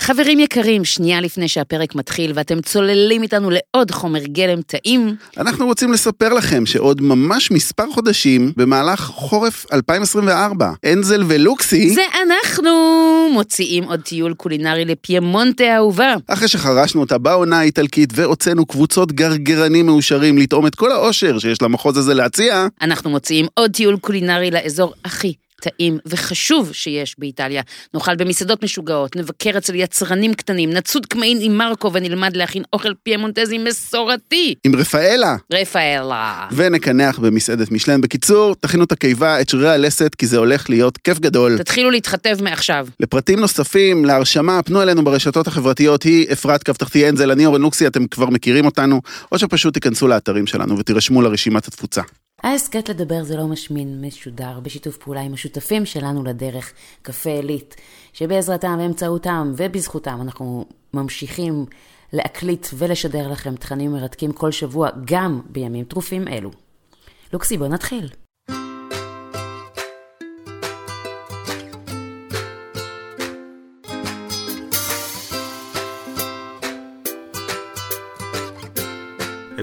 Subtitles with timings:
[0.00, 5.92] חברים יקרים, שנייה לפני שהפרק מתחיל ואתם צוללים איתנו לעוד חומר גלם טעים, אנחנו רוצים
[5.92, 12.70] לספר לכם שעוד ממש מספר חודשים, במהלך חורף 2024, אנזל ולוקסי, זה אנחנו
[13.32, 16.14] מוציאים עוד טיול קולינרי לפיימונטה האהובה.
[16.26, 21.96] אחרי שחרשנו אותה בעונה האיטלקית והוצאנו קבוצות גרגרנים מאושרים לטעום את כל האושר שיש למחוז
[21.96, 25.34] הזה להציע, אנחנו מוציאים עוד טיול קולינרי לאזור הכי
[25.64, 27.62] טעים וחשוב שיש באיטליה.
[27.94, 33.58] נאכל במסעדות משוגעות, נבקר אצל יצרנים קטנים, נצוד קמעין עם מרקו ונלמד להכין אוכל פיימונטזי
[33.58, 34.54] מסורתי.
[34.64, 35.36] עם רפאלה.
[35.52, 36.46] רפאלה.
[36.52, 38.00] ונקנח במסעדת משלן.
[38.00, 41.58] בקיצור, תכינו את הקיבה, את שרירי הלסת, כי זה הולך להיות כיף גדול.
[41.58, 42.86] תתחילו להתחתב מעכשיו.
[43.00, 47.86] לפרטים נוספים, להרשמה, פנו אלינו ברשתות החברתיות, היא אפרת קו תחתי אנזל, אני אורן לוקסי,
[47.86, 49.00] אתם כבר מכירים אותנו,
[49.32, 52.02] או שפשוט תיכנסו לאתרים שלנו ותירשמו לרשימת התפוצה.
[52.44, 57.76] ההסכת לדבר זה לא משמין משודר בשיתוף פעולה עם השותפים שלנו לדרך, קפה עילית,
[58.12, 61.66] שבעזרתם, באמצעותם ובזכותם אנחנו ממשיכים
[62.12, 66.50] להקליט ולשדר לכם תכנים מרתקים כל שבוע, גם בימים טרופים אלו.
[67.32, 68.23] לוקסי, בוא נתחיל.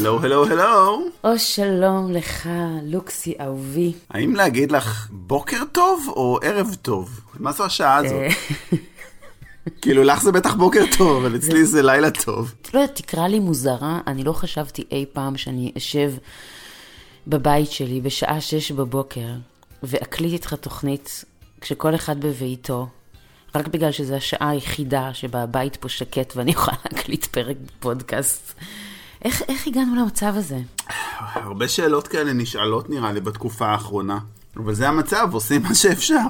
[0.01, 1.05] הלו, הלו, הלו.
[1.23, 2.49] או שלום לך,
[2.83, 3.93] לוקסי אהובי.
[4.09, 7.19] האם להגיד לך בוקר טוב או ערב טוב?
[7.39, 8.13] מה זו השעה הזאת?
[8.13, 8.29] אה,
[9.81, 12.53] כאילו, לך זה בטח בוקר טוב, אבל אצלי זה לילה טוב.
[12.73, 16.11] לא יודעת, תקרא לי מוזרה, אני לא חשבתי אי פעם שאני אשב
[17.27, 19.29] בבית שלי בשעה שש בבוקר
[19.83, 21.25] ואקליט איתך תוכנית
[21.61, 22.87] כשכל אחד בביתו,
[23.55, 28.53] רק בגלל שזו השעה היחידה שבה הבית פה שקט ואני יכולה להקליט פרק בפודקאסט.
[29.25, 30.59] איך, איך הגענו למצב הזה?
[31.19, 34.19] הרבה שאלות כאלה נשאלות נראה לי בתקופה האחרונה.
[34.57, 36.27] אבל זה המצב, עושים מה שאפשר.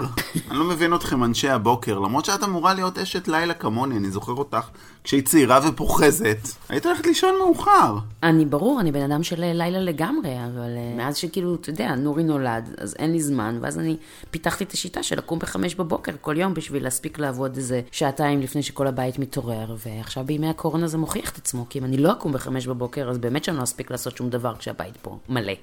[0.50, 4.34] אני לא מבין אתכם, אנשי הבוקר, למרות שאת אמורה להיות אשת לילה כמוני, אני זוכר
[4.34, 4.70] אותך
[5.04, 6.38] כשהיא צעירה ופוחזת.
[6.70, 7.98] היית הולכת לישון מאוחר.
[8.24, 12.24] אני ברור, אני בן אדם של לילה לגמרי, אבל אה, מאז שכאילו, אתה יודע, נורי
[12.24, 13.98] נולד, אז אין לי זמן, ואז אני
[14.32, 18.64] פיתחתי את השיטה של לקום בחמש בבוקר כל יום בשביל להספיק לעבוד איזה שעתיים לפני
[18.64, 22.34] שכל הבית מתעורר, ועכשיו בימי הקורונה זה מוכיח את עצמו, כי אם אני לא אקום
[22.34, 25.54] בחמש בבוקר, אז באמת שאני לא אספיק לעשות שום דבר כשהבית פה מלא.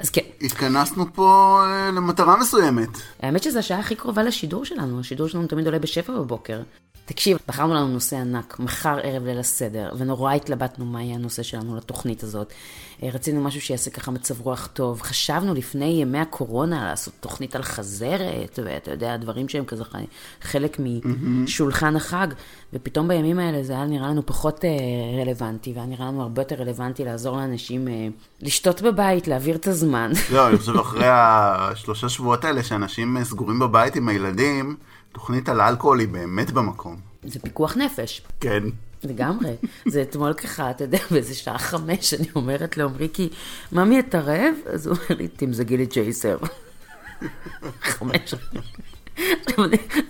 [0.00, 2.88] אז כן, התכנסנו פה אה, למטרה מסוימת.
[3.20, 6.62] האמת שזו השעה הכי קרובה לשידור שלנו, השידור שלנו תמיד עולה בשבע בבוקר.
[7.04, 11.76] תקשיב, בחרנו לנו נושא ענק, מחר ערב ליל הסדר, ונורא התלבטנו מה יהיה הנושא שלנו
[11.76, 12.52] לתוכנית הזאת.
[13.04, 15.02] אה, רצינו משהו שיעשה ככה מצב רוח טוב.
[15.02, 19.84] חשבנו לפני ימי הקורונה לעשות תוכנית על חזרת, ואתה יודע, דברים שהם כזה
[20.42, 20.76] חלק
[21.22, 22.26] משולחן החג,
[22.72, 24.70] ופתאום בימים האלה זה היה נראה לנו פחות אה,
[25.22, 28.08] רלוונטי, והיה נראה לנו הרבה יותר רלוונטי לעזור לאנשים אה,
[28.40, 30.12] לשתות בבית, להעביר את הזמן.
[30.32, 34.76] לא, אני חושב אחרי השלושה שבועות האלה שאנשים סגורים בבית עם הילדים,
[35.12, 36.96] תוכנית על אלכוהול היא באמת במקום.
[37.22, 38.22] זה פיקוח נפש.
[38.40, 38.62] כן.
[39.04, 39.50] לגמרי.
[39.86, 43.28] זה אתמול ככה, אתה יודע, באיזה שעה חמש, אני אומרת לעומרי, כי,
[43.72, 44.54] ממי, אתה רעב?
[44.66, 46.36] אז הוא אומר לי, תמזגי לי ג'ייסר.
[47.82, 48.34] חמש.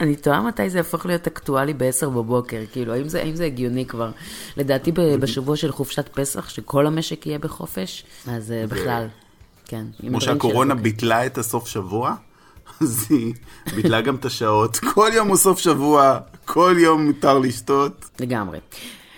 [0.00, 3.87] אני- תוהה מתי זה יהפוך להיות אקטואלי ב-10 בבוקר, כאילו, האם זה, האם זה הגיוני
[3.87, 4.10] כבר?
[4.56, 9.06] לדעתי ב- בשבוע של חופשת פסח, שכל המשק יהיה בחופש, אז אה, בכלל,
[9.65, 9.84] כן.
[10.09, 10.83] כמו שהקורונה הבוקר.
[10.84, 12.15] ביטלה את הסוף שבוע,
[12.81, 13.35] אז היא
[13.77, 14.77] ביטלה גם את השעות.
[14.95, 18.11] כל יום הוא סוף שבוע, כל יום מותר לשתות.
[18.21, 18.59] לגמרי.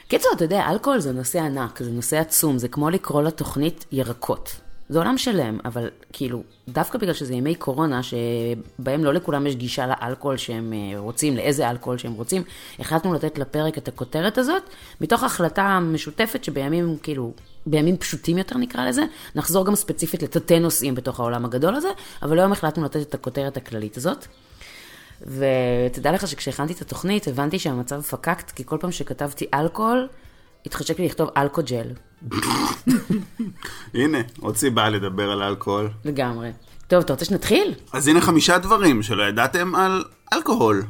[0.09, 4.56] קיצור, אתה יודע, אלכוהול זה נושא ענק, זה נושא עצום, זה כמו לקרוא לתוכנית ירקות.
[4.88, 9.86] זה עולם שלם, אבל כאילו, דווקא בגלל שזה ימי קורונה, שבהם לא לכולם יש גישה
[9.86, 12.42] לאלכוהול שהם אה, רוצים, לאיזה אלכוהול שהם רוצים,
[12.78, 14.62] החלטנו לתת לפרק את הכותרת הזאת,
[15.00, 17.32] מתוך החלטה משותפת שבימים, כאילו,
[17.66, 19.02] בימים פשוטים יותר נקרא לזה,
[19.34, 21.88] נחזור גם ספציפית לתתי נושאים בתוך העולם הגדול הזה,
[22.22, 24.26] אבל היום החלטנו לתת את הכותרת הכללית הזאת.
[25.22, 30.08] ותדע לך שכשהכנתי את התוכנית, הבנתי שהמצב פקקט, כי כל פעם שכתבתי אלכוהול,
[30.66, 31.87] התחשק לי לכתוב אלכוג'ל.
[33.94, 35.91] הנה, עוד סיבה לדבר על אלכוהול.
[36.04, 36.50] לגמרי.
[36.88, 37.75] טוב, אתה רוצה שנתחיל?
[37.93, 40.82] אז הנה חמישה דברים שלא ידעתם על אלכוהול.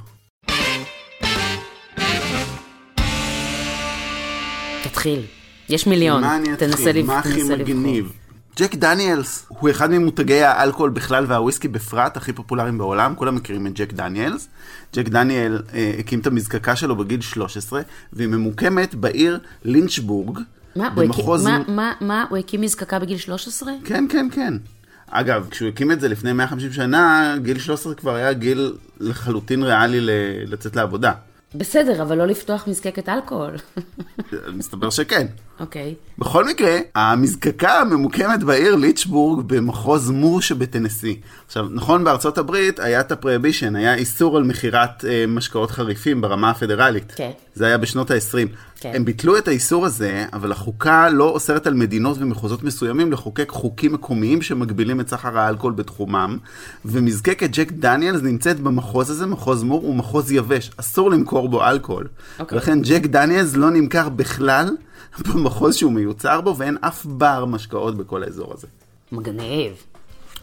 [4.82, 5.22] תתחיל.
[5.68, 6.20] יש מיליון.
[6.20, 7.02] מה אני אתחיל?
[7.06, 7.42] מה הכי.
[7.42, 8.12] מגניב?
[8.58, 13.72] ג'ק דניאלס הוא אחד ממותגי האלכוהול בכלל והוויסקי בפרט הכי פופולריים בעולם, כולם מכירים את
[13.74, 14.48] ג'ק דניאלס.
[14.94, 17.80] ג'ק דניאל אה, הקים את המזקקה שלו בגיל 13,
[18.12, 20.38] והיא ממוקמת בעיר לינצ'בורג,
[20.76, 21.44] מה, הוא הקים- במחוז...
[21.44, 23.72] מה, מה, מה, הוא הקים מזקקה בגיל 13?
[23.84, 24.54] כן, כן, כן.
[25.10, 30.00] אגב, כשהוא הקים את זה לפני 150 שנה, גיל 13 כבר היה גיל לחלוטין ריאלי
[30.00, 30.10] ל-
[30.52, 31.12] לצאת לעבודה.
[31.54, 33.54] בסדר, אבל לא לפתוח מזקקת אלכוהול.
[34.54, 35.26] מסתבר שכן.
[35.60, 35.94] אוקיי.
[36.18, 41.20] בכל מקרה, המזקקה ממוקמת בעיר ליצ'בורג במחוז מור שבטנסי.
[41.46, 46.50] עכשיו, נכון בארצות הברית היה את הפרויבישן, היה איסור על מכירת אה, משקאות חריפים ברמה
[46.50, 47.12] הפדרלית.
[47.16, 47.30] כן.
[47.54, 48.48] זה היה בשנות ה-20.
[48.80, 48.92] כן.
[48.94, 53.92] הם ביטלו את האיסור הזה, אבל החוקה לא אוסרת על מדינות ומחוזות מסוימים לחוקק חוקים
[53.92, 56.38] מקומיים שמגבילים את סחר האלכוהול בתחומם,
[56.84, 62.06] ומזקקת ג'ק דניאלס נמצאת במחוז הזה, מחוז מור, הוא מחוז יבש, אסור למכור בו אלכוהול.
[62.38, 62.58] אוקיי.
[62.58, 64.76] ולכן ג'ק דניאלס לא נמכר בכלל
[65.18, 68.66] במחוז שהוא מיוצר בו, ואין אף בר משקאות בכל האזור הזה.
[69.12, 69.72] מגניב.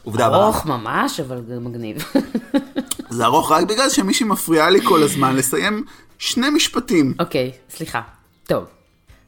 [0.03, 0.43] עובדה הבאה.
[0.43, 1.97] ארוך ממש, אבל מגניב.
[3.09, 5.85] זה ארוך רק בגלל שמישהי מפריעה לי כל הזמן לסיים
[6.17, 7.13] שני משפטים.
[7.19, 8.01] אוקיי, סליחה.
[8.47, 8.63] טוב.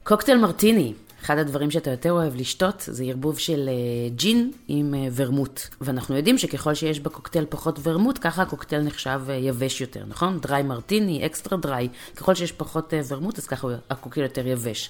[0.03, 0.93] קוקטייל מרטיני.
[1.25, 5.61] אחד הדברים שאתה יותר אוהב לשתות זה ערבוב של אה, ג'ין עם אה, ורמוט.
[5.81, 10.39] ואנחנו יודעים שככל שיש בקוקטייל פחות ורמוט, ככה הקוקטייל נחשב אה, יבש יותר, נכון?
[10.39, 11.89] dry martini, extra dry.
[12.15, 14.89] ככל שיש פחות ורמוט, אז ככה הקוקטייל יותר יבש.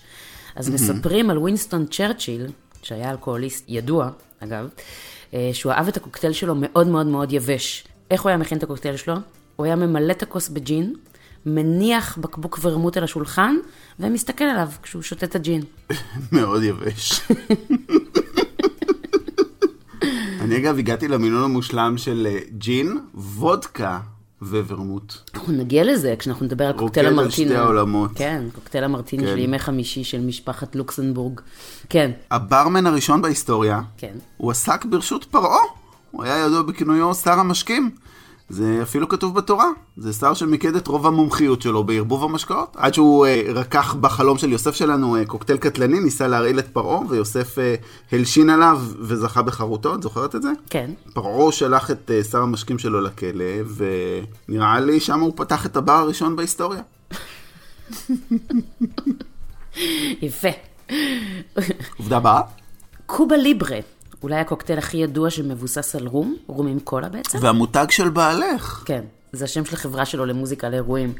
[0.55, 2.47] אז מספרים על ווינסטון צ'רצ'יל,
[2.81, 4.09] שהיה אלכוהוליסט ידוע,
[4.39, 4.69] אגב,
[5.53, 7.83] שהוא אהב את הקוקטייל שלו מאוד מאוד מאוד יבש.
[8.11, 9.15] איך הוא היה מכין את הקוקטייל שלו?
[9.55, 10.93] הוא היה ממלא את הכוס בג'ין,
[11.45, 13.55] מניח בקבוק ורמוט על השולחן,
[13.99, 15.61] ומסתכל עליו כשהוא שותה את הג'ין.
[16.31, 17.21] מאוד יבש.
[20.41, 23.99] אני אגב הגעתי למינון המושלם של אה, ג'ין, וודקה
[24.41, 25.13] וורמוט.
[25.35, 27.49] אנחנו נגיע לזה כשאנחנו נדבר על רוקד קוקטייל על המרטיני.
[27.49, 28.11] שתי העולמות.
[28.15, 29.29] כן, קוקטייל המרטיני כן.
[29.29, 31.41] של ימי חמישי של משפחת לוקסנבורג.
[31.89, 34.13] כן, הברמן הראשון בהיסטוריה, כן.
[34.37, 35.59] הוא עסק ברשות פרעה.
[36.11, 37.91] הוא היה ידוע בכינויו שר המשקים.
[38.49, 39.69] זה אפילו כתוב בתורה.
[39.97, 42.75] זה שר שמיקד את רוב המומחיות שלו בערבוב המשקאות.
[42.75, 46.99] עד שהוא אה, רקח בחלום של יוסף שלנו אה, קוקטייל קטלני, ניסה להרעיל את פרעה,
[47.09, 47.75] ויוסף אה,
[48.11, 49.95] הלשין עליו וזכה בחרותו.
[49.95, 50.49] את זוכרת את זה?
[50.69, 50.91] כן.
[51.13, 53.45] פרעה שלח את אה, שר המשקים שלו לכלא,
[54.47, 56.81] ונראה לי שם הוא פתח את הבר הראשון בהיסטוריה.
[60.21, 60.49] יפה.
[61.97, 62.41] עובדה הבאה.
[63.05, 63.77] קובה ליברה,
[64.25, 67.37] אולי הקוקטייל הכי ידוע שמבוסס על רום, רום עם קולה בעצם.
[67.41, 68.83] והמותג של בעלך.
[68.85, 69.01] כן,
[69.31, 71.13] זה השם של החברה שלו למוזיקה לאירועים.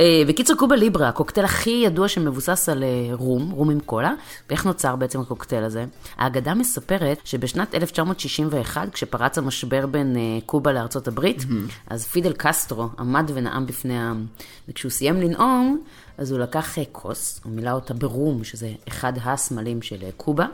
[0.00, 4.14] אה, בקיצור, קובה ליברה, הקוקטייל הכי ידוע שמבוסס על אה, רום, רום עם קולה.
[4.48, 5.84] ואיך נוצר בעצם הקוקטייל הזה?
[6.16, 11.44] האגדה מספרת שבשנת 1961, כשפרץ המשבר בין אה, קובה לארצות הברית,
[11.86, 14.26] אז פידל קסטרו עמד ונאם בפני העם.
[14.68, 15.82] וכשהוא סיים לנאום,
[16.18, 20.46] אז הוא לקח כוס, הוא מילא אותה ברום, שזה אחד הסמלים של קובה.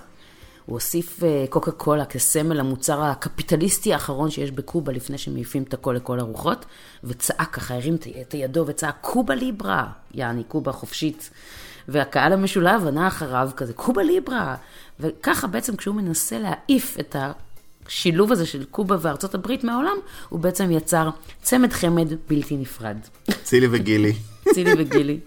[0.67, 5.93] הוא הוסיף אה, קוקה קולה כסמל המוצר הקפיטליסטי האחרון שיש בקובה לפני שמעיפים את הכל
[5.93, 6.65] לכל הרוחות,
[7.05, 11.31] וצעק ככה, הרים את ידו וצעק קובה ליברה, יעני קובה חופשית.
[11.89, 14.57] והקהל המשולב ענה אחריו כזה, קובה ליברה.
[15.01, 17.17] וככה בעצם כשהוא מנסה להעיף את
[17.87, 19.97] השילוב הזה של קובה וארצות הברית מהעולם,
[20.29, 21.11] הוא בעצם יצר
[21.43, 22.97] צמד חמד בלתי נפרד.
[23.43, 24.13] צילי וגילי.
[24.55, 25.21] צילי וגילי.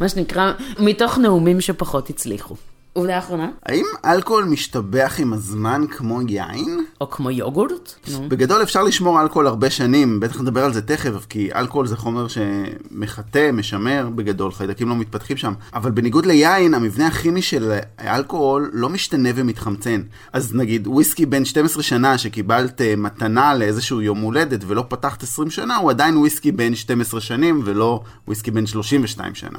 [0.00, 2.56] מה שנקרא, מתוך נאומים שפחות הצליחו.
[2.94, 6.84] עובדה אחרונה, האם אלכוהול משתבח עם הזמן כמו יין?
[7.00, 7.94] או כמו יוגורט.
[8.28, 12.26] בגדול אפשר לשמור אלכוהול הרבה שנים, בטח נדבר על זה תכף, כי אלכוהול זה חומר
[12.28, 15.52] שמחטא, משמר, בגדול, חיידקים לא מתפתחים שם.
[15.74, 20.02] אבל בניגוד ליין, המבנה הכימי של האלכוהול לא משתנה ומתחמצן.
[20.32, 25.50] אז נגיד וויסקי בן 12 שנה שקיבלת אה, מתנה לאיזשהו יום הולדת ולא פתחת 20
[25.50, 29.58] שנה, הוא עדיין וויסקי בן 12 שנים ולא וויסקי בן 32 שנה.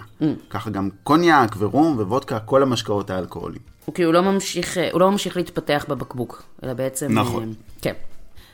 [0.50, 3.62] ככה גם קוניאק ורום ווודקה, כל המשקאות האלכוהוליים.
[3.86, 7.20] הוא כאילו לא ממשיך, הוא לא ממשיך להתפתח בבקבוק, אלא בעצם...
[7.20, 7.44] נכון.
[7.50, 7.94] אה, כן.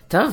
[0.07, 0.29] טוב, אה,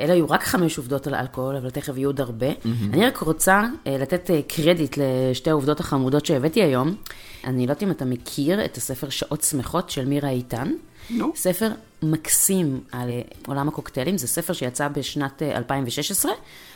[0.00, 2.46] אלה היו רק חמש עובדות על אלכוהול, אבל תכף יהיו עוד הרבה.
[2.92, 6.94] אני רק רוצה אה, לתת אה, קרדיט לשתי העובדות החמודות שהבאתי היום.
[7.44, 10.72] אני לא יודעת אם אתה מכיר את הספר שעות שמחות של מירה איתן.
[11.10, 11.32] נו.
[11.36, 11.68] ספר
[12.02, 16.32] מקסים על אה, עולם הקוקטיילים, זה ספר שיצא בשנת אה, 2016.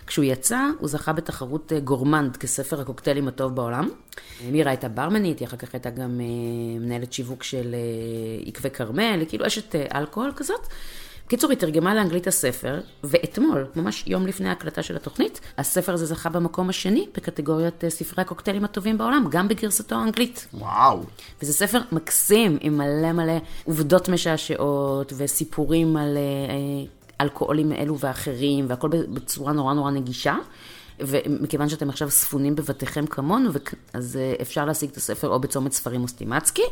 [0.07, 3.89] כשהוא יצא, הוא זכה בתחרות אה, גורמנד כספר הקוקטיילים הטוב בעולם.
[4.45, 6.27] אה, מירה הייתה ברמנית, היא אחר כך הייתה גם אה,
[6.81, 10.67] מנהלת שיווק של אה, עקבי כרמל, היא כאילו אשת אה, אלכוהול כזאת.
[11.31, 16.29] בקיצור, היא תרגמה לאנגלית הספר, ואתמול, ממש יום לפני ההקלטה של התוכנית, הספר הזה זכה
[16.29, 20.47] במקום השני בקטגוריית אה, ספרי הקוקטיילים הטובים בעולם, גם בגרסתו האנגלית.
[20.55, 21.05] וואו.
[21.43, 23.33] וזה ספר מקסים, עם מלא מלא
[23.65, 26.87] עובדות משעשעות, וסיפורים על אה, אה,
[27.21, 30.37] אלכוהולים אלו ואחרים, והכל בצורה נורא נורא נגישה.
[31.01, 33.51] ומכיוון שאתם עכשיו ספונים בבתיכם כמונו,
[33.93, 36.67] אז אפשר להשיג את הספר או בצומת ספרים או סטימצקי,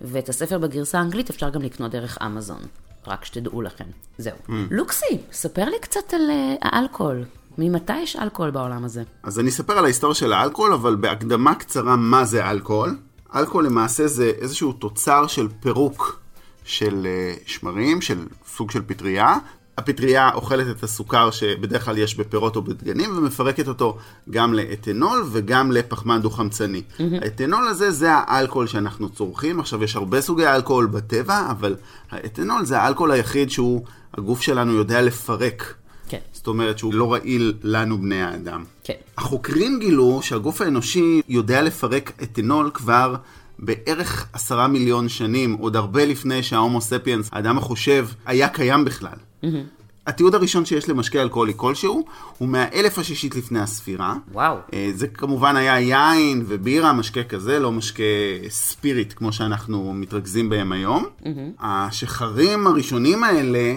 [0.00, 2.60] ואת הספר בגרסה האנגלית אפשר גם לקנות דרך אמזון.
[3.08, 3.84] רק שתדעו לכם.
[4.18, 4.36] זהו.
[4.70, 7.24] לוקסי, ספר לי קצת על אה, האלכוהול.
[7.58, 9.02] ממתי יש אלכוהול בעולם הזה?
[9.22, 12.98] אז אני אספר על ההיסטוריה של האלכוהול, אבל בהקדמה קצרה מה זה אלכוהול.
[13.34, 16.20] אלכוהול למעשה זה איזשהו תוצר של פירוק
[16.64, 19.38] של אה, שמרים, של סוג של פטריה.
[19.78, 23.98] הפטריה אוכלת את הסוכר שבדרך כלל יש בפירות או בדגנים ומפרקת אותו
[24.30, 26.82] גם לאתנול וגם לפחמן דו-חמצני.
[26.98, 29.60] האתנול הזה זה האלכוהול שאנחנו צורכים.
[29.60, 31.76] עכשיו יש הרבה סוגי אלכוהול בטבע, אבל
[32.10, 35.74] האתנול זה האלכוהול היחיד שהוא, הגוף שלנו יודע לפרק.
[36.08, 36.18] כן.
[36.32, 38.64] זאת אומרת שהוא לא רעיל לנו בני האדם.
[38.84, 38.94] כן.
[39.18, 43.14] החוקרים גילו שהגוף האנושי יודע לפרק אתנול כבר
[43.58, 49.16] בערך עשרה מיליון שנים, עוד הרבה לפני שההומו ספיאנס, האדם החושב, היה קיים בכלל.
[49.46, 49.76] Mm-hmm.
[50.06, 52.04] התיעוד הראשון שיש למשקה אלכוהולי כלשהו
[52.38, 54.14] הוא מהאלף השישית לפני הספירה.
[54.32, 54.56] וואו.
[54.72, 58.02] אה, זה כמובן היה יין ובירה, משקה כזה, לא משקה
[58.48, 61.04] ספיריט כמו שאנחנו מתרכזים בהם היום.
[61.04, 61.26] Mm-hmm.
[61.60, 63.74] השחרים הראשונים האלה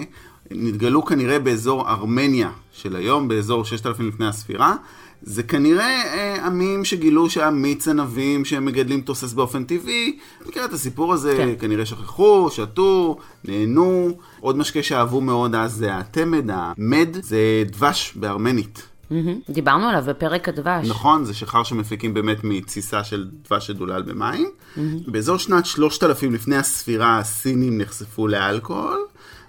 [0.50, 4.76] נתגלו כנראה באזור ארמניה של היום, באזור 6,000 לפני הספירה.
[5.22, 10.18] זה כנראה אה, עמים שגילו שהמיץ ענבים שהם מגדלים תוסס באופן טבעי.
[10.46, 11.48] מכיר את הסיפור הזה, כן.
[11.58, 14.10] כנראה שכחו, שתו, נהנו.
[14.40, 18.90] עוד משקה שאהבו מאוד אז זה התמד, המד, זה דבש בארמנית.
[19.50, 20.88] דיברנו עליו בפרק הדבש.
[20.88, 24.50] נכון, זה שחר שמפיקים באמת מתסיסה של דבש שדולל במים.
[25.06, 29.00] באזור שנת 3000 לפני הספירה הסינים נחשפו לאלכוהול,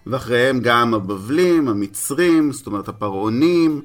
[0.07, 3.81] ואחריהם גם הבבלים, המצרים, זאת אומרת הפרעונים,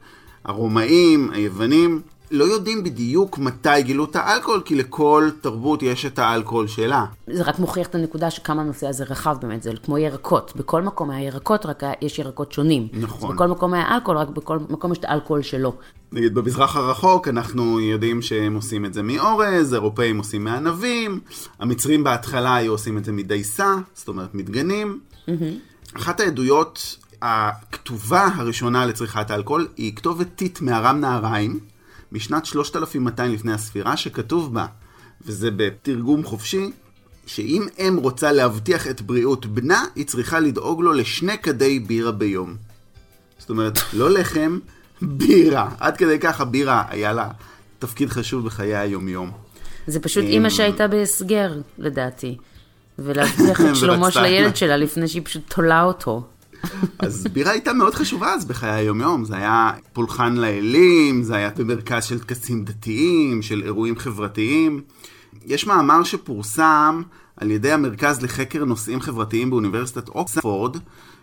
[0.46, 2.00] הרומאים, היוונים.
[2.30, 7.04] לא יודעים בדיוק מתי גילו את האלכוהול, כי לכל תרבות יש את האלכוהול שלה.
[7.26, 10.52] זה רק מוכיח את הנקודה שכמה הנושא הזה רחב באמת, זה כמו ירקות.
[10.56, 12.88] בכל מקום היה ירקות, רק יש ירקות שונים.
[12.92, 13.34] נכון.
[13.34, 15.72] בכל מקום היה אלכוהול, רק בכל מקום יש את האלכוהול שלו.
[16.12, 21.20] נגיד במזרח הרחוק אנחנו יודעים שהם עושים את זה מאורז, אירופאים עושים מענבים,
[21.60, 25.00] המצרים בהתחלה היו עושים את זה מדייסה, זאת אומרת מדגנים.
[25.96, 31.60] אחת העדויות הכתובה הראשונה לצריכת האלכוהול היא כתובת טיט מארם נהריים,
[32.12, 34.66] משנת 3200 לפני הספירה, שכתוב בה,
[35.26, 36.70] וזה בתרגום חופשי,
[37.26, 42.56] שאם אם רוצה להבטיח את בריאות בנה, היא צריכה לדאוג לו לשני כדי בירה ביום.
[43.38, 44.58] זאת אומרת, לא לחם,
[45.02, 45.68] בירה.
[45.80, 47.28] עד כדי כך הבירה היה לה
[47.78, 49.30] תפקיד חשוב בחיי היומיום.
[49.86, 52.36] זה פשוט אימא שהייתה בהסגר, לדעתי.
[52.98, 56.26] ולהבטיח את שלומו של הילד שלה לפני שהיא פשוט תולה אותו.
[56.98, 59.24] אז בירה הייתה מאוד חשובה אז בחיי היומיום.
[59.24, 64.80] זה היה פולחן לאלים, זה היה במרכז של טקסים דתיים, של אירועים חברתיים.
[65.46, 67.02] יש מאמר שפורסם
[67.36, 70.76] על ידי המרכז לחקר נושאים חברתיים באוניברסיטת אוקספורד,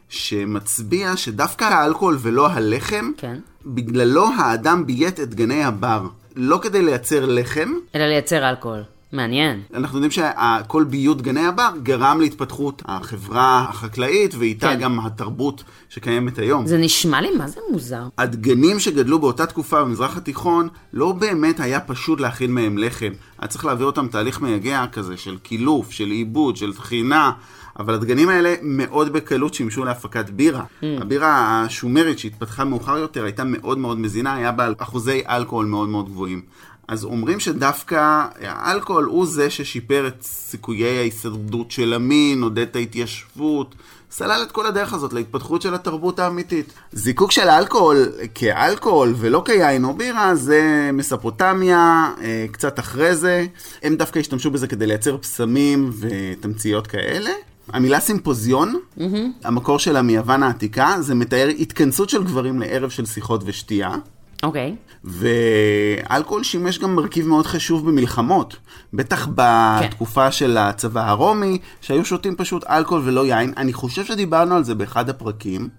[0.09, 3.39] שמצביע שדווקא האלכוהול ולא הלחם, כן.
[3.65, 6.07] בגללו האדם ביית את גני הבר.
[6.35, 8.83] לא כדי לייצר לחם, אלא לייצר אלכוהול.
[9.13, 9.61] מעניין.
[9.73, 14.79] אנחנו יודעים שכל ביות גני הבר גרם להתפתחות החברה החקלאית, ואיתה כן.
[14.79, 16.67] גם התרבות שקיימת היום.
[16.67, 18.03] זה נשמע לי מה זה מוזר.
[18.17, 23.11] הדגנים שגדלו באותה תקופה במזרח התיכון, לא באמת היה פשוט להכין מהם לחם.
[23.39, 27.31] היה צריך להעביר אותם תהליך מייגע כזה של קילוף, של עיבוד, של טחינה.
[27.79, 30.63] אבל הדגנים האלה מאוד בקלות שימשו להפקת בירה.
[30.81, 36.05] הבירה השומרית שהתפתחה מאוחר יותר הייתה מאוד מאוד מזינה, היה בה אחוזי אלכוהול מאוד מאוד
[36.05, 36.41] גבוהים.
[36.87, 43.75] אז אומרים שדווקא האלכוהול הוא זה ששיפר את סיכויי ההישרדות של המין, עודד את ההתיישבות,
[44.11, 46.73] סלל את כל הדרך הזאת להתפתחות של התרבות האמיתית.
[46.91, 53.45] זיקוק של אלכוהול כאלכוהול ולא כיין או בירה זה מספוטמיה, אה, קצת אחרי זה.
[53.83, 57.31] הם דווקא השתמשו בזה כדי לייצר פסמים ותמציות כאלה.
[57.67, 59.03] המילה סימפוזיון, mm-hmm.
[59.43, 63.95] המקור שלה מיוון העתיקה, זה מתאר התכנסות של גברים לערב של שיחות ושתייה.
[64.43, 64.75] אוקיי.
[65.03, 68.55] ואלכוהול שימש גם מרכיב מאוד חשוב במלחמות.
[68.93, 73.53] בטח בתקופה של הצבא הרומי, שהיו שותים פשוט אלכוהול ולא יין.
[73.57, 75.69] אני חושב שדיברנו על זה באחד הפרקים.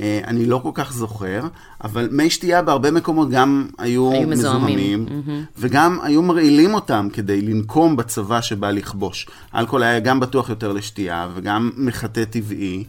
[0.00, 1.40] אה, אני לא כל כך זוכר,
[1.84, 5.04] אבל מי שתייה בהרבה מקומות גם היו, היו מזוהמים.
[5.04, 9.26] מזוהמים, וגם היו מרעילים אותם כדי לנקום בצבא שבא לכבוש.
[9.54, 12.84] אלכוהול היה גם בטוח יותר לשתייה, וגם מחטא טבעי,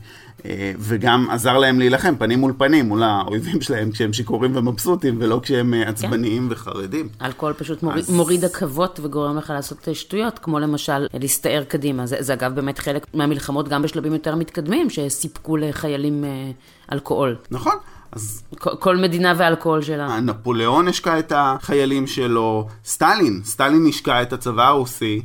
[0.80, 5.74] וגם עזר להם להילחם פנים מול פנים, מול האויבים שלהם, כשהם שיכורים ומבסוטים, ולא כשהם
[5.74, 7.08] אה, עצבניים וחרדים.
[7.22, 12.06] אלכוהול פשוט מוריד, אז- מוריד עכבות וגורם לך לעשות שטויות, כמו למשל להסתער קדימה.
[12.06, 16.52] זה, זה אגב באמת חלק מהמלחמות, גם בשלבים יותר מתקדמים, שסיפקו לחיילים אה,
[16.92, 17.36] אלכוהול.
[17.52, 17.74] נכון?
[18.12, 20.20] אז כל, כל מדינה והאלכוהול שלה.
[20.20, 25.22] נפוליאון השקע את החיילים שלו, סטלין, סטלין השקע את הצבא הרוסי.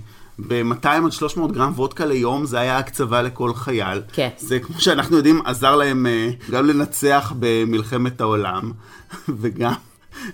[0.49, 4.03] ב-200 עד 300 גרם וודקה ליום זה היה הקצבה לכל חייל.
[4.13, 4.29] כן.
[4.39, 8.73] זה כמו שאנחנו יודעים עזר להם אה, גם לנצח במלחמת העולם
[9.41, 9.73] וגם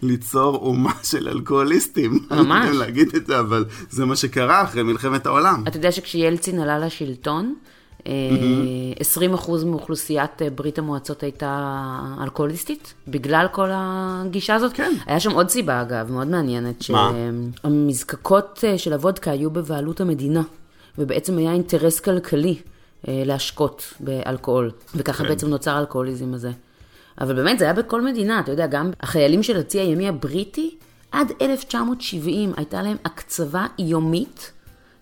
[0.02, 2.12] ליצור אומה של אלכוהוליסטים.
[2.30, 2.66] אני לא ממש.
[2.66, 5.64] יודע להגיד את זה, אבל זה מה שקרה אחרי מלחמת העולם.
[5.68, 7.54] אתה יודע שכשילצין עלה לשלטון,
[8.06, 11.80] אה, 20% מאוכלוסיית אה, ברית המועצות הייתה
[12.22, 14.72] אלכוהוליסטית, בגלל כל הגישה הזאת.
[14.72, 14.92] כן.
[15.06, 17.12] היה שם עוד סיבה, אגב, מאוד מעניינת, מה?
[17.62, 20.42] שהמזקקות אה, של הוודקה היו בבעלות המדינה,
[20.98, 22.56] ובעצם היה אינטרס כלכלי
[23.08, 25.28] אה, להשקות באלכוהול, וככה כן.
[25.28, 26.50] בעצם נוצר האלכוהוליזם הזה.
[27.20, 30.76] אבל באמת, זה היה בכל מדינה, אתה יודע, גם החיילים של הצי הימי הבריטי,
[31.12, 34.52] עד 1970 הייתה להם הקצבה יומית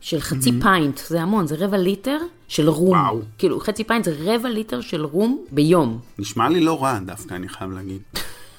[0.04, 2.18] של חצי פיינט, זה המון, זה רבע ליטר
[2.48, 2.88] של רום.
[2.88, 3.20] וואו.
[3.38, 5.98] כאילו, חצי פיינט זה רבע ליטר של רום ביום.
[6.18, 8.02] נשמע לי לא רע דווקא, אני חייב להגיד.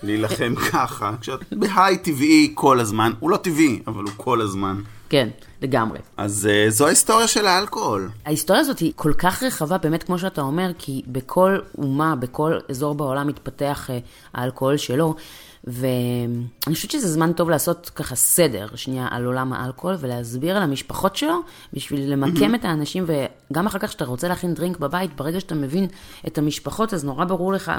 [0.04, 4.82] להילחם ככה, כשאתה ב high טבעי כל הזמן, הוא לא טבעי, אבל הוא כל הזמן.
[5.10, 5.30] כן,
[5.62, 6.00] לגמרי.
[6.18, 8.10] אז uh, זו ההיסטוריה של האלכוהול.
[8.26, 12.96] ההיסטוריה הזאת היא כל כך רחבה, באמת כמו שאתה אומר, כי בכל אומה, בכל אזור
[12.96, 14.00] בעולם מתפתח אה,
[14.34, 15.16] האלכוהול שלו,
[15.68, 21.16] ואני חושבת שזה זמן טוב לעשות ככה סדר, שנייה, על עולם האלכוהול, ולהסביר על המשפחות
[21.16, 21.40] שלו,
[21.74, 25.88] בשביל למקם את האנשים, וגם אחר כך כשאתה רוצה להכין דרינק בבית, ברגע שאתה מבין
[26.28, 27.72] את המשפחות, אז נורא ברור לך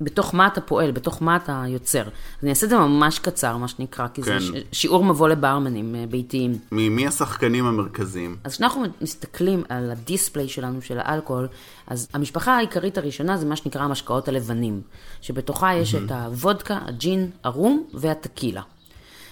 [0.00, 2.02] בתוך מה אתה פועל, בתוך מה אתה יוצר.
[2.42, 4.38] אני אעשה את זה ממש קצר, מה שנקרא, כי כן.
[4.38, 4.50] זה ש-
[4.80, 6.58] שיעור מבוא לברמנים אה, ביתיים.
[6.72, 8.36] מי השחקנים המרכזיים?
[8.44, 11.48] אז כשאנחנו מסתכלים על הדיספליי שלנו של האלכוהול,
[11.86, 14.80] אז המשפחה העיקרית הראשונה זה מה שנקרא המשקאות הלבנים,
[15.20, 18.62] שבתוכה יש את הוודקה, הג'ין, הרום והטקילה.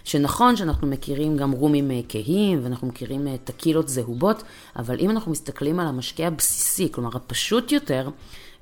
[0.05, 4.43] שנכון שאנחנו מכירים גם רומים אה, כהים, ואנחנו מכירים אה, טקילות זהובות,
[4.77, 8.09] אבל אם אנחנו מסתכלים על המשקה הבסיסי, כלומר הפשוט יותר,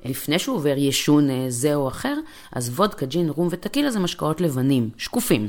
[0.04, 2.16] לפני שהוא עובר ישון אה, זה או אחר,
[2.52, 5.48] אז וודקה, ג'ין, רום וטקילה זה משקאות לבנים, שקופים.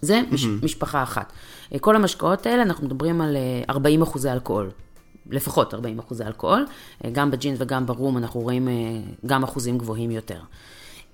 [0.00, 1.32] זה מש, משפחה אחת.
[1.72, 4.70] אה, כל המשקאות האלה, אנחנו מדברים על אה, 40 אחוזי אלכוהול.
[5.30, 6.66] לפחות 40 אחוזי אלכוהול.
[7.04, 8.72] אה, גם בג'ין וגם ברום אנחנו רואים אה,
[9.26, 10.40] גם אחוזים גבוהים יותר.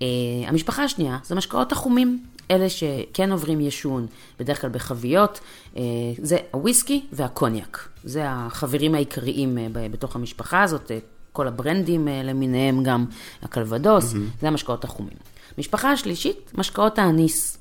[0.02, 0.06] אה,
[0.46, 2.24] המשפחה השנייה זה משקאות החומים.
[2.50, 4.06] אלה שכן עוברים ישון,
[4.38, 5.40] בדרך כלל בחביות,
[5.76, 5.82] אה,
[6.22, 7.88] זה הוויסקי והקוניאק.
[8.04, 10.98] זה החברים העיקריים אה, בתוך המשפחה הזאת, אה,
[11.40, 13.04] כל הברנדים אה, למיניהם, גם
[13.42, 15.16] הקלבדוס, זה המשקאות החומים.
[15.58, 17.58] משפחה השלישית, משקאות האניס.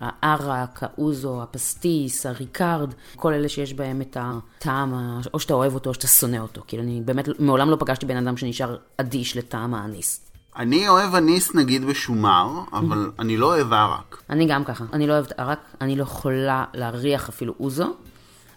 [0.00, 5.94] הערק, האוזו, הפסטיס, הריקארד, כל אלה שיש בהם את הטעם, או שאתה אוהב אותו או
[5.94, 6.62] שאתה שונא אותו.
[6.66, 10.30] כאילו, אני באמת מעולם לא פגשתי בן אדם שנשאר אדיש לטעם האניס.
[10.56, 14.22] אני אוהב אניס נגיד בשומר, אבל אני לא אוהב ערק.
[14.30, 17.92] אני גם ככה, אני לא אוהבת ערק, אני לא יכולה להריח אפילו אוזו,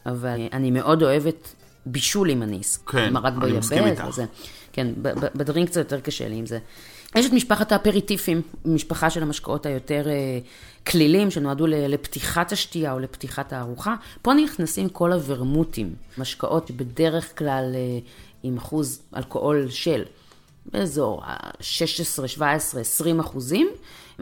[0.05, 2.77] אבל אני מאוד אוהבת בישול עם אניס.
[2.77, 4.05] כן, עם מרק אני מסכים איתך.
[4.09, 4.25] וזה.
[4.73, 4.87] כן,
[5.35, 6.59] בדרינק קצת יותר קשה לי עם זה.
[7.15, 10.39] יש את משפחת האפריטיפים, משפחה של המשקאות היותר אה,
[10.87, 13.95] כלילים, שנועדו לפתיחת השתייה או לפתיחת הארוחה.
[14.21, 17.99] פה נכנסים כל הוורמוטים, משקאות שבדרך כלל אה,
[18.43, 20.03] עם אחוז אלכוהול של
[20.71, 23.67] באזור ה-16, 17, 20 אחוזים.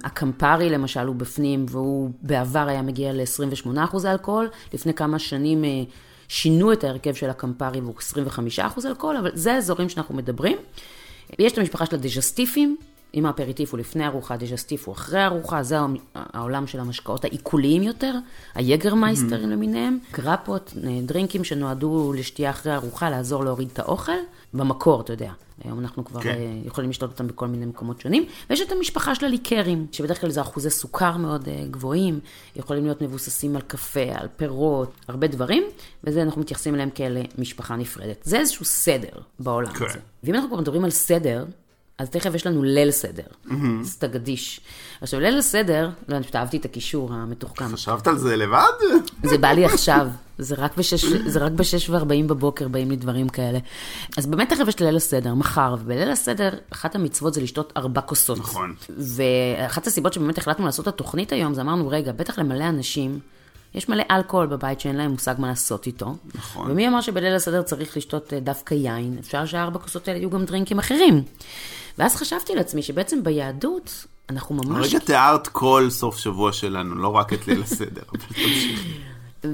[0.03, 4.49] הקמפרי למשל הוא בפנים, והוא בעבר היה מגיע ל-28 אחוז אלכוהול.
[4.73, 5.83] לפני כמה שנים אה,
[6.31, 10.57] שינו את ההרכב של הקמפרי והוא 25 אחוז אלכוהול, אבל זה האזורים שאנחנו מדברים.
[11.39, 12.77] יש את המשפחה של הדז'סטיפים,
[13.13, 15.75] אם האפריטיף הוא לפני ארוחה, הדז'סטיף הוא אחרי ארוחה, זה
[16.15, 18.13] העולם- של המשקאות העיקוליים יותר,
[18.55, 24.11] היגרמייסטרים למיניהם, גרפות, אה, דרינקים שנועדו לשתייה אחרי ארוחה, לעזור להוריד את האוכל,
[24.53, 25.31] במקור, אתה יודע.
[25.63, 26.29] היום אנחנו כבר כן.
[26.29, 28.25] אה, יכולים לשתות אותם בכל מיני מקומות שונים.
[28.49, 32.19] ויש את המשפחה של הליקרים, שבדרך כלל זה אחוזי סוכר מאוד אה, גבוהים,
[32.55, 35.63] יכולים להיות מבוססים על קפה, על פירות, הרבה דברים,
[36.03, 38.17] וזה אנחנו מתייחסים אליהם כאל אה, משפחה נפרדת.
[38.23, 39.85] זה איזשהו סדר בעולם כן.
[39.85, 39.99] הזה.
[40.23, 41.45] ואם אנחנו כבר מדברים על סדר,
[42.01, 43.23] אז תכף יש לנו ליל סדר,
[43.83, 44.61] סטגדיש.
[45.01, 47.73] עכשיו, ליל הסדר, לא, אני פשוט אהבתי את הקישור המתוחכם.
[47.73, 48.71] חשבת על זה לבד?
[49.23, 53.29] זה בא לי עכשיו, זה רק בשש, זה רק בשש וארבעים בבוקר באים לי דברים
[53.29, 53.59] כאלה.
[54.17, 58.39] אז באמת תכף יש ליל הסדר, מחר, ובליל הסדר, אחת המצוות זה לשתות ארבע כוסות.
[58.39, 58.75] נכון.
[58.97, 63.19] ואחת הסיבות שבאמת החלטנו לעשות את התוכנית היום, זה אמרנו, רגע, בטח למלא אנשים,
[63.75, 66.15] יש מלא אלכוהול בבית שאין להם מושג מה לעשות איתו.
[66.35, 66.71] נכון.
[66.71, 69.17] ומי אמר שבליל הסדר צריך לשתות אה, דווקא יין?
[69.19, 71.23] אפשר שהארבע כוסות האלה יהיו גם דרינקים אחרים.
[71.97, 77.33] ואז חשבתי לעצמי שבעצם ביהדות, אנחנו ממש הרגע תיארת כל סוף שבוע שלנו, לא רק
[77.33, 78.01] את ליל הסדר.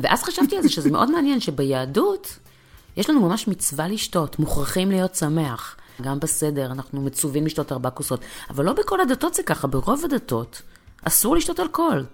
[0.01, 2.37] ואז חשבתי על זה שזה מאוד מעניין שביהדות
[2.97, 5.75] יש לנו ממש מצווה לשתות, מוכרחים להיות שמח.
[6.01, 8.19] גם בסדר, אנחנו מצווים לשתות ארבע כוסות.
[8.49, 10.61] אבל לא בכל הדתות זה ככה, ברוב הדתות
[11.03, 12.05] אסור לשתות אלכוהול,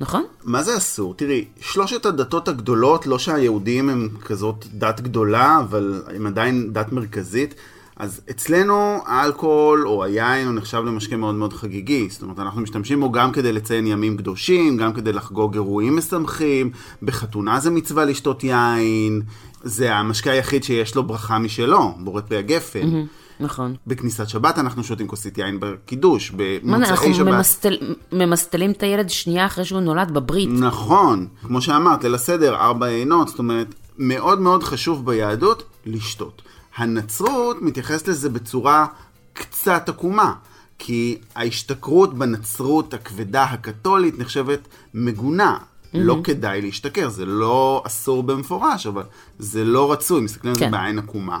[0.00, 0.24] נכון?
[0.44, 1.14] מה זה אסור?
[1.14, 7.54] תראי, שלושת הדתות הגדולות, לא שהיהודים הם כזאת דת גדולה, אבל הם עדיין דת מרכזית,
[7.96, 12.08] אז אצלנו האלכוהול או היין הוא נחשב למשקה מאוד מאוד חגיגי.
[12.10, 16.70] זאת אומרת, אנחנו משתמשים בו גם כדי לציין ימים קדושים, גם כדי לחגוג אירועים משמחים,
[17.02, 19.22] בחתונה זה מצווה לשתות יין,
[19.62, 23.04] זה המשקה היחיד שיש לו ברכה משלו, בורא פי הגפן.
[23.40, 23.74] נכון.
[23.86, 27.26] בכניסת שבת אנחנו שותים כוסית יין בקידוש, אנחנו במוצאי שבת.
[27.26, 27.78] ממסטל,
[28.12, 30.48] ממסטלים את הילד שנייה אחרי שהוא נולד בברית.
[30.52, 36.42] נכון, כמו שאמרת, ליל הסדר, ארבע עינות, זאת אומרת, מאוד מאוד חשוב ביהדות לשתות.
[36.76, 38.86] הנצרות מתייחסת לזה בצורה
[39.32, 40.34] קצת עקומה,
[40.78, 45.58] כי ההשתכרות בנצרות הכבדה הקתולית נחשבת מגונה.
[45.94, 49.02] לא כדאי להשתכר, זה לא אסור במפורש, אבל
[49.38, 50.70] זה לא רצוי, מסתכלים על זה כן.
[50.70, 51.38] בעין עקומה.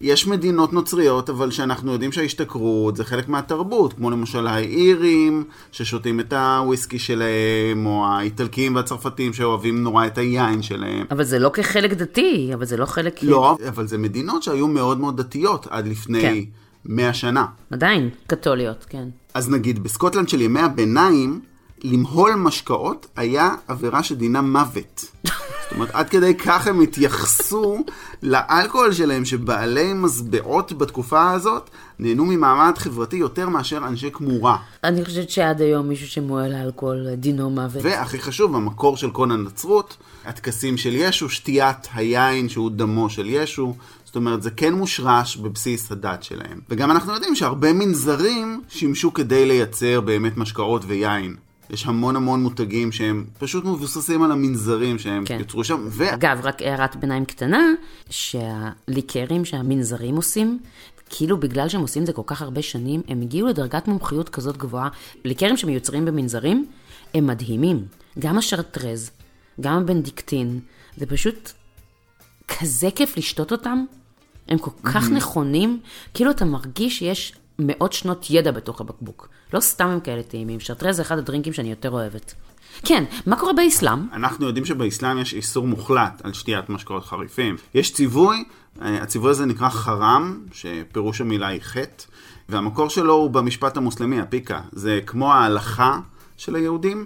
[0.00, 6.32] יש מדינות נוצריות, אבל שאנחנו יודעים שההשתכרות זה חלק מהתרבות, כמו למשל האירים, ששותים את
[6.32, 11.04] הוויסקי שלהם, או האיטלקים והצרפתים שאוהבים נורא את היין שלהם.
[11.10, 13.22] אבל זה לא כחלק דתי, אבל זה לא חלק...
[13.22, 16.34] לא, אבל זה מדינות שהיו מאוד מאוד דתיות עד לפני כן.
[16.84, 17.46] 100 שנה.
[17.70, 19.08] עדיין, קתוליות, כן.
[19.34, 21.40] אז נגיד, בסקוטלנד של ימי הביניים,
[21.84, 25.04] למהול משקאות היה עבירה שדינה מוות.
[25.68, 27.84] זאת אומרת, עד כדי כך הם התייחסו
[28.22, 34.56] לאלכוהול שלהם, שבעלי מזבעות בתקופה הזאת נהנו ממעמד חברתי יותר מאשר אנשי כמורה.
[34.84, 37.84] אני חושבת שעד היום מישהו שמועל לאלכוהול דינו מוות.
[37.84, 43.74] והכי חשוב, המקור של כל הנצרות, הטקסים של ישו, שתיית היין שהוא דמו של ישו.
[44.04, 46.60] זאת אומרת, זה כן מושרש בבסיס הדת שלהם.
[46.70, 51.36] וגם אנחנו יודעים שהרבה מנזרים שימשו כדי לייצר באמת משקאות ויין.
[51.70, 55.38] יש המון המון מותגים שהם פשוט מבוססים על המנזרים שהם כן.
[55.38, 55.86] יוצרו שם.
[55.88, 56.14] ו...
[56.14, 57.62] אגב, רק הערת ביניים קטנה,
[58.10, 60.58] שהליקרים שהמנזרים עושים,
[61.10, 64.56] כאילו בגלל שהם עושים את זה כל כך הרבה שנים, הם הגיעו לדרגת מומחיות כזאת
[64.56, 64.88] גבוהה.
[65.24, 66.66] ליקרים שמיוצרים במנזרים,
[67.14, 67.84] הם מדהימים.
[68.18, 69.10] גם השרטרז,
[69.60, 70.60] גם הבנדיקטין,
[70.96, 71.52] זה פשוט
[72.48, 73.84] כזה כיף לשתות אותם.
[74.48, 75.80] הם כל כך נכונים,
[76.14, 79.28] כאילו אתה מרגיש שיש מאות שנות ידע בתוך הבקבוק.
[79.52, 82.34] לא סתם הם כאלה טעימים, שרטרז זה אחד הדרינקים שאני יותר אוהבת.
[82.84, 83.98] כן, מה קורה באסלאם?
[84.12, 87.56] אנחנו יודעים שבאסלאם יש איסור מוחלט על שתיית משקאות חריפים.
[87.74, 88.44] יש ציווי,
[88.82, 92.04] אה, הציווי הזה נקרא חרם, שפירוש המילה היא חטא,
[92.48, 94.60] והמקור שלו הוא במשפט המוסלמי, הפיקה.
[94.72, 95.98] זה כמו ההלכה
[96.36, 97.04] של היהודים,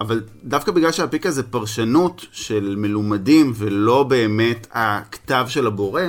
[0.00, 6.02] אבל דווקא בגלל שהפיקה זה פרשנות של מלומדים ולא באמת הכתב של הבורא,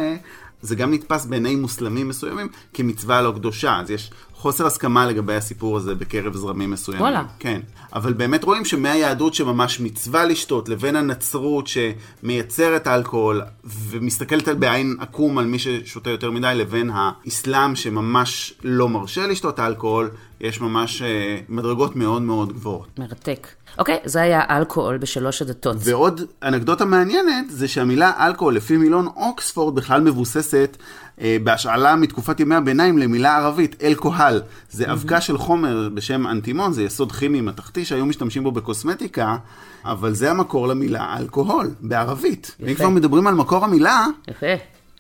[0.64, 3.80] זה גם נתפס בעיני מוסלמים מסוימים כמצווה לא קדושה.
[3.80, 4.12] אז יש
[4.44, 7.02] חוסר הסכמה לגבי הסיפור הזה בקרב זרמים מסוימים.
[7.02, 7.24] וואלה.
[7.40, 7.62] כן.
[7.94, 15.38] אבל באמת רואים שמהיהדות שממש מצווה לשתות, לבין הנצרות שמייצרת אלכוהול ומסתכלת על בעין עקום
[15.38, 20.10] על מי ששותה יותר מדי, לבין האסלאם שממש לא מרשה לשתות אלכוהול,
[20.42, 23.00] יש ממש אה, מדרגות מאוד מאוד גבוהות.
[23.00, 23.48] מרתק.
[23.78, 25.76] אוקיי, זה היה אלכוהול בשלוש הדתות.
[25.80, 30.78] ועוד אנקדוטה מעניינת זה שהמילה אלכוהול לפי מילון אוקספורד בכלל מבוססת
[31.18, 34.42] בהשאלה מתקופת ימי הביניים למילה ערבית, אלכוהל.
[34.72, 39.38] זה אבקה של חומר בשם אנטימון, זה יסוד כימי מתכתי שהיום משתמשים בו בקוסמטיקה,
[39.86, 42.56] אבל זה המקור למילה אלכוהול, בערבית.
[42.60, 42.72] יפה.
[42.72, 44.56] אם כבר מדברים על מקור המילה, יפה,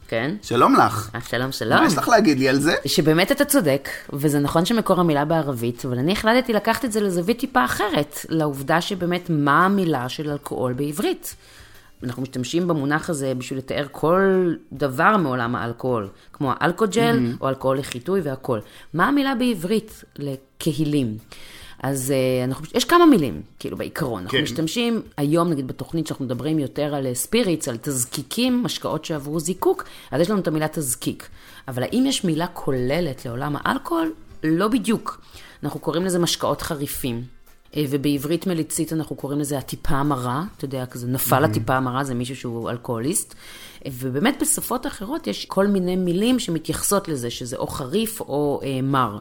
[0.07, 0.35] כן.
[0.41, 1.09] שלום לך.
[1.15, 1.79] אה, שלום, שלום.
[1.79, 2.75] מה יש לך להגיד לי על זה?
[2.85, 7.39] שבאמת אתה צודק, וזה נכון שמקור המילה בערבית, אבל אני החלטתי לקחת את זה לזווית
[7.39, 11.35] טיפה אחרת, לעובדה שבאמת מה המילה של אלכוהול בעברית.
[12.03, 17.41] אנחנו משתמשים במונח הזה בשביל לתאר כל דבר מעולם האלכוהול, כמו האלכוג'ל mm-hmm.
[17.41, 18.59] או אלכוהול לחיטוי והכל.
[18.93, 21.17] מה המילה בעברית לכהילים?
[21.83, 24.21] אז uh, אנחנו, יש כמה מילים, כאילו בעיקרון.
[24.23, 24.43] אנחנו כן.
[24.43, 30.21] משתמשים היום, נגיד בתוכנית שאנחנו מדברים יותר על ספיריטס, על תזקיקים, משקאות שעברו זיקוק, אז
[30.21, 31.29] יש לנו את המילה תזקיק.
[31.67, 34.13] אבל האם יש מילה כוללת לעולם האלכוהול?
[34.43, 35.21] לא בדיוק.
[35.63, 37.23] אנחנו קוראים לזה משקאות חריפים.
[37.77, 42.13] אה, ובעברית מליצית אנחנו קוראים לזה הטיפה המרה, אתה יודע, כזה נפל הטיפה המרה, זה
[42.13, 43.35] מישהו שהוא אלכוהוליסט.
[43.85, 48.81] אה, ובאמת בשפות אחרות יש כל מיני מילים שמתייחסות לזה, שזה או חריף או אה,
[48.81, 49.17] מר.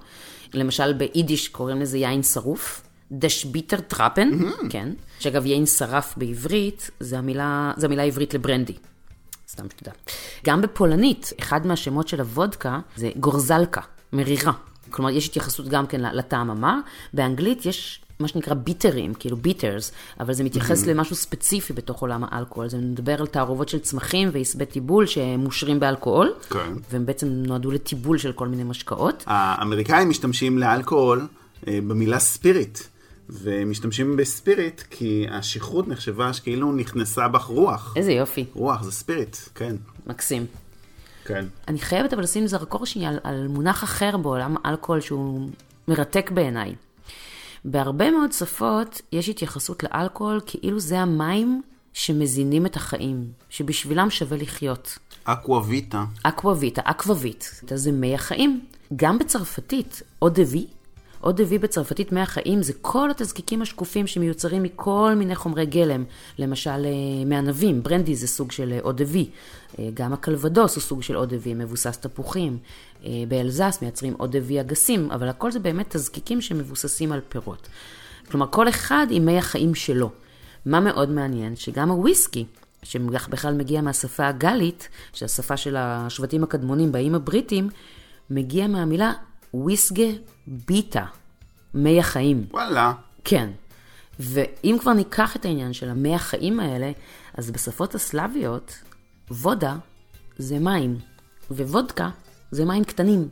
[0.55, 2.83] למשל ביידיש קוראים לזה יין שרוף.
[3.15, 4.31] דשביטר טראפן,
[4.71, 4.89] כן.
[5.19, 8.75] שאגב, יין שרף בעברית, זה המילה, זה המילה העברית לברנדי.
[9.49, 9.93] סתם שתדע.
[10.45, 13.81] גם בפולנית, אחד מהשמות של הוודקה זה גורזלקה,
[14.13, 14.53] מרירה.
[14.91, 16.79] כלומר, יש התייחסות גם כן לטעם המר.
[17.15, 22.69] באנגלית יש מה שנקרא ביטרים, כאילו ביטרס, אבל זה מתייחס למשהו ספציפי בתוך עולם האלכוהול.
[22.69, 26.73] זה מדבר על תערובות של צמחים ועשבי טיבול שמושרים באלכוהול, כן.
[26.91, 29.25] והם בעצם נועדו לטיבול של כל מיני משקאות.
[29.27, 31.27] האמריקאים משתמשים לאלכוהול
[31.69, 32.79] אה, במילה ספיריט.
[33.29, 37.95] ומשתמשים בספיריט כי השכרות נחשבה שכאילו נכנסה בך רוח.
[37.97, 39.77] איזה יופי, רוח זה ספיריט, כן.
[40.07, 40.47] מקסים.
[41.25, 41.45] כן.
[41.69, 45.49] אני חייבת אבל לשים זרקור שנייה על, על מונח אחר בעולם האלכוהול שהוא
[45.89, 46.75] מרתק בעיניי.
[47.65, 54.99] בהרבה מאוד שפות יש התייחסות לאלכוהול כאילו זה המים שמזינים את החיים, שבשבילם שווה לחיות.
[55.25, 56.05] אקוואביטה.
[56.23, 58.61] אקוואביטה, אקוואבית, זה מי החיים.
[58.97, 60.67] גם בצרפתית, או דבי,
[61.23, 66.05] או דבי בצרפתית מי החיים זה כל התזקיקים השקופים שמיוצרים מכל מיני חומרי גלם.
[66.39, 69.31] למשל, אה, מענבים, ברנדי זה סוג של אה, או דבי.
[69.79, 72.59] אה, גם הקלבדוס הוא סוג של או דבי, מבוסס תפוחים.
[73.29, 77.69] באלזס מייצרים או דבי אגסים, אבל הכל זה באמת תזקיקים שמבוססים על פירות.
[78.31, 80.11] כלומר, כל אחד עם מי החיים שלו.
[80.67, 82.45] מה מאוד מעניין, שגם הוויסקי,
[82.83, 87.69] שבכלל מגיע מהשפה הגלית, שהשפה של השבטים הקדמונים, באיים הבריטים,
[88.31, 89.13] מגיע מהמילה
[89.55, 90.07] וויסגה
[90.47, 91.05] ביטה,
[91.75, 92.47] מי החיים.
[92.51, 92.93] וואלה.
[93.25, 93.51] כן.
[94.21, 96.91] ואם כבר ניקח את העניין של המי החיים האלה,
[97.35, 98.75] אז בשפות הסלאביות,
[99.31, 99.77] וודה
[100.39, 100.99] זה מים.
[101.51, 102.11] ווודקה
[102.51, 103.29] זה מים קטנים.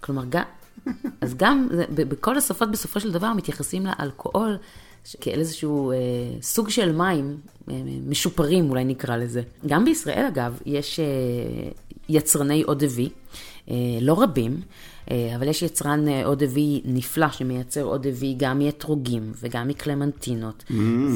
[0.00, 0.42] כלומר, גם,
[1.20, 4.56] אז גם זה- בכל השפות בסופו של דבר מתייחסים לאלכוהול
[5.20, 5.96] כאל איזשהו אה,
[6.42, 7.36] סוג של מים
[7.70, 7.74] אה,
[8.06, 9.42] משופרים, אולי נקרא לזה.
[9.66, 11.04] גם בישראל, אגב, יש אה,
[12.08, 13.08] יצרני אוד וי,
[13.70, 14.60] אה, לא רבים, אה,
[15.36, 20.64] אבל יש יצרן אה, אוד וי נפלא שמייצר אוד וי גם מאתרוגים וגם מקלמנטינות,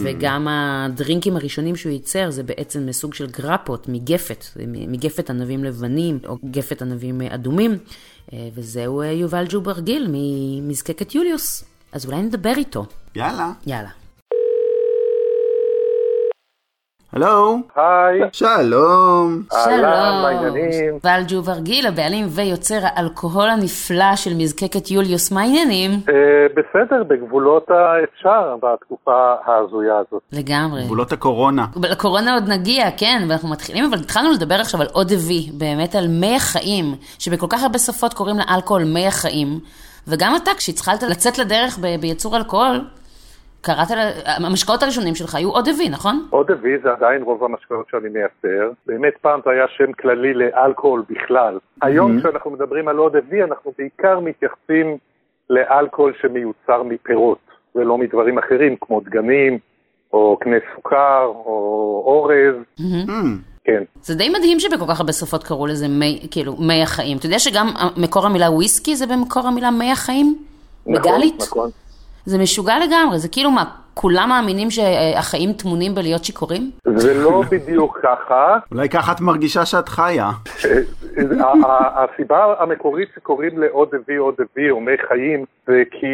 [0.04, 6.38] וגם הדרינקים הראשונים שהוא ייצר זה בעצם מסוג של גרפות מגפת, מגפת ענבים לבנים או
[6.50, 7.78] גפת ענבים אה, אדומים,
[8.32, 11.64] אה, וזהו אה, יובל ג'וברגיל ממזקקת יוליוס.
[11.92, 12.86] אז אולי נדבר איתו.
[13.16, 13.52] יאללה.
[13.66, 14.03] יאללה.
[17.14, 17.58] הלו?
[17.76, 19.42] היי, שלום.
[19.82, 20.94] מה העניינים?
[20.94, 25.90] יובל ג'וברגיל, הבעלים ויוצר האלכוהול הנפלא של מזקקת יוליוס, מה העניינים?
[25.90, 30.22] אה, בסדר, בגבולות האפשר בתקופה ההזויה הזאת.
[30.32, 30.82] לגמרי.
[30.84, 31.66] גבולות הקורונה.
[31.82, 36.08] לקורונה עוד נגיע, כן, ואנחנו מתחילים, אבל התחלנו לדבר עכשיו על עוד וי, באמת על
[36.08, 39.60] מי החיים, שבכל כך הרבה שפות קוראים לאלכוהול מי החיים,
[40.08, 42.80] וגם אתה, כשהתחלת לצאת לדרך ב- בייצור אלכוהול,
[43.64, 43.88] קראת,
[44.26, 46.26] המשקאות הראשונים שלך היו עוד וי, נכון?
[46.30, 48.70] עוד אבי זה עדיין רוב המשקאות שאני מייצר.
[48.86, 51.58] באמת פעם זה היה שם כללי לאלכוהול בכלל.
[51.82, 54.96] היום כשאנחנו מדברים על עוד אבי, אנחנו בעיקר מתייחסים
[55.50, 57.38] לאלכוהול שמיוצר מפירות,
[57.74, 59.58] ולא מדברים אחרים כמו דגנים,
[60.12, 62.54] או קנה סוכר, או אורז.
[62.80, 63.12] Hmm,
[63.64, 67.18] כן, זה די מדהים שבכל כך הרבה שפות קראו לזה מי, כאילו, מי החיים.
[67.18, 70.38] אתה יודע שגם מקור המילה וויסקי זה במקור המילה מי החיים?
[70.86, 71.42] נכון, בגלית?
[71.42, 71.70] נכון.
[72.26, 76.70] זה משוגע לגמרי, זה כאילו מה, כולם מאמינים שהחיים טמונים בלהיות שיכורים?
[76.96, 78.58] זה לא בדיוק ככה.
[78.72, 80.30] אולי ככה את מרגישה שאת חיה.
[81.96, 86.06] הסיבה המקורית שקוראים לעוד אבי עוד אבי או מי חיים זה כי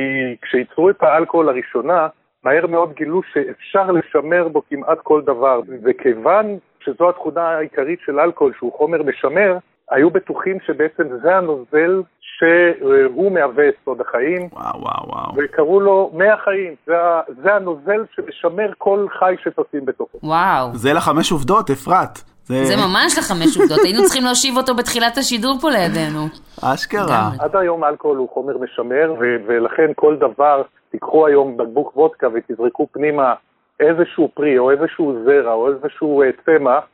[0.42, 2.09] כשייצרו את האלכוהול לראשונה
[2.44, 8.53] מהר מאוד גילו שאפשר לשמר בו כמעט כל דבר וכיוון שזו התכונה העיקרית של אלכוהול
[8.59, 9.59] שהוא חומר משמר
[9.90, 12.03] היו בטוחים שבעצם זה הנוזל
[12.40, 15.33] שהוא מהווה את סוד החיים וואו, וואו, וואו.
[15.37, 16.94] וקראו לו מי החיים, זה,
[17.42, 20.18] זה הנוזל שמשמר כל חי שטסים בתוכו.
[20.22, 20.70] וואו.
[20.74, 22.18] זה לחמש עובדות, אפרת.
[22.44, 26.26] זה ממש לחמש עובדות, היינו צריכים להושיב אותו בתחילת השידור פה לידינו.
[26.64, 27.31] אשכרה.
[27.38, 32.87] עד היום אלכוהול הוא חומר משמר, ו- ולכן כל דבר, תיקחו היום בקבוק וודקה ותזרקו
[32.92, 33.35] פנימה
[33.81, 36.85] איזשהו פרי או איזשהו זרע או איזשהו אה, צמח,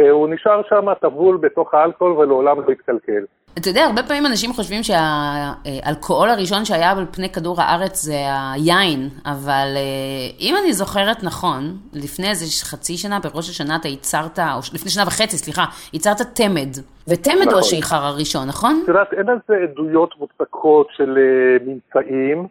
[0.00, 3.24] אה, הוא נשאר שם טבול בתוך האלכוהול ולעולם לא יתקלקל.
[3.58, 8.14] אתה יודע, הרבה פעמים אנשים חושבים שהאלכוהול הראשון שהיה על פני כדור הארץ זה
[8.54, 11.62] היין, אבל אה, אם אני זוכרת נכון,
[11.92, 16.72] לפני איזה חצי שנה, בראש השנה אתה ייצרת, או לפני שנה וחצי, סליחה, ייצרת תמד.
[17.08, 17.58] ותמד הוא נכון.
[17.58, 18.80] השיכר הראשון, נכון?
[18.82, 22.46] את יודעת, אין על זה עדויות מוצקות של אה, ממצאים,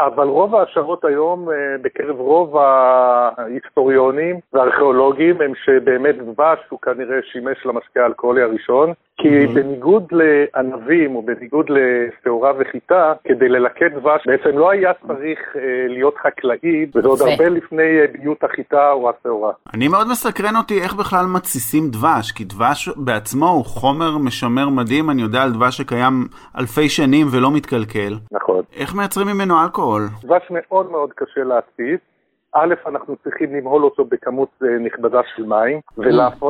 [0.00, 7.66] אבל רוב ההשערות היום אה, בקרב רוב ההיסטוריונים והארכיאולוגים הם שבאמת דבש הוא כנראה שימש
[7.66, 14.70] למשקה האלכוהולי הראשון, כי בניגוד לענבים או בניגוד לשעורה וחיטה, כדי ללקט דבש בעצם לא
[14.70, 17.20] היה צריך אה, להיות חקלאי, וזה עוד.
[17.20, 19.52] הרבה לפני אה, ביות החיטה או השעורה.
[19.74, 25.10] אני מאוד מסקרן אותי איך בכלל מתסיסים דבש, כי דבש בעצמו הוא חומר משמר מדהים,
[25.10, 26.14] אני יודע על דבש שקיים
[26.58, 28.12] אלפי שנים ולא מתקלקל.
[28.32, 28.62] נכון.
[28.76, 30.02] איך מייצרים ממנו אלכוהול?
[30.24, 32.11] דבש מאוד מאוד קשה להתסיס.
[32.54, 35.80] א', אנחנו צריכים למהול אותו בכמות אה, נכבדה של מים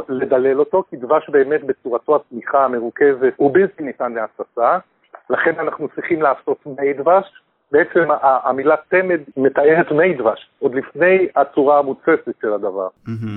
[0.09, 4.79] ולדלל אותו, כי דבש באמת בצורתו הצמיחה המרוכזת הוא בלתי ניתן להתססה,
[5.31, 7.43] לכן אנחנו צריכים לעשות מי דבש.
[7.73, 12.89] בעצם המילה תמד מתארת מי דבש, עוד לפני הצורה המוצצת של הדבר.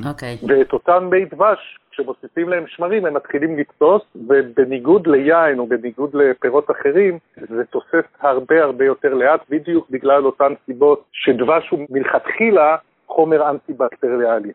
[0.09, 0.37] אוקיי.
[0.47, 6.71] ואת אותם מי דבש, כשמוסיפים להם שמרים, הם מתחילים לתפוס, ובניגוד ליין או בניגוד לפירות
[6.71, 12.75] אחרים, זה תוסס הרבה הרבה יותר לאט, בדיוק בגלל אותן סיבות שדבש הוא מלכתחילה
[13.07, 14.51] חומר אנטי-בקטריאלי.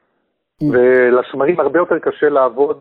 [0.73, 2.81] ולשמרים הרבה יותר קשה לעבוד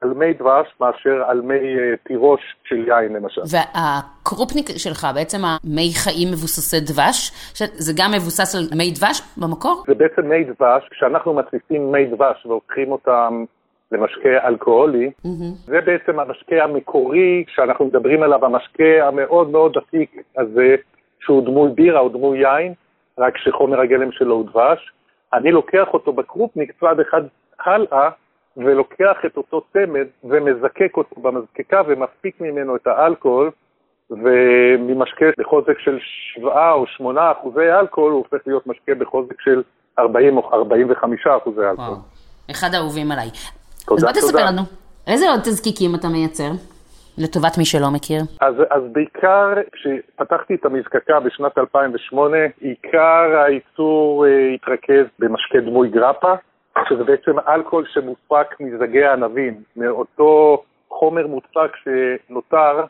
[0.00, 3.40] על מי דבש מאשר על מי אה, תירוש של יין למשל.
[3.50, 9.84] והקרופניק שלך, בעצם המי חיים מבוססי דבש, זה גם מבוסס על מי דבש במקור?
[9.86, 13.44] זה בעצם מי דבש, כשאנחנו מתסיסים מי דבש והופכים אותם
[13.92, 15.10] למשקה אלכוהולי,
[15.66, 20.74] זה בעצם המשקה המקורי שאנחנו מדברים עליו, המשקה המאוד מאוד עתיק הזה,
[21.20, 22.74] שהוא דמוי בירה או דמוי יין,
[23.18, 24.92] רק שחומר הגלם שלו הוא דבש.
[25.34, 27.22] אני לוקח אותו בקרופניק צעד אחד
[27.64, 28.10] הלאה,
[28.56, 33.50] ולוקח את אותו צמד ומזקק אותו במזקקה ומפיק ממנו את האלכוהול,
[34.10, 35.98] וממשקה בחוזק של
[36.34, 39.62] 7 או 8 אחוזי אלכוהול, הוא הופך להיות משקה בחוזק של
[39.98, 41.96] 40 או 45 אחוזי אלכוהול.
[42.50, 43.28] אחד האהובים עליי.
[43.86, 44.50] תודה, אז בוא תספר תודה.
[44.50, 44.62] לנו,
[45.06, 46.50] איזה עוד תזקיקים אתה מייצר?
[47.18, 48.20] לטובת מי שלא מכיר.
[48.40, 56.34] אז, אז בעיקר כשפתחתי את המזקקה בשנת 2008, עיקר הייצור אה, התרכז במשקה דמוי גרפה,
[56.88, 62.84] שזה בעצם אלכוהול שמופק מזגי הענבים, מאותו חומר מוצק שנותר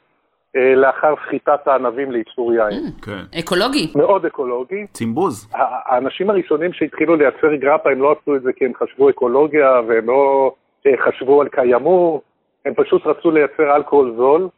[0.57, 2.91] אה, לאחר סחיטת הענבים לייצור יין.
[3.03, 3.39] כן.
[3.39, 3.93] אקולוגי.
[3.97, 4.87] מאוד אקולוגי.
[4.93, 5.49] צימבוז.
[5.87, 10.07] האנשים הראשונים שהתחילו לייצר גרפה, הם לא עשו את זה כי הם חשבו אקולוגיה והם
[10.07, 10.66] לא אה,
[10.99, 12.23] חשבו על קיימות,
[12.65, 14.49] הם פשוט רצו לייצר אלכוהול זול,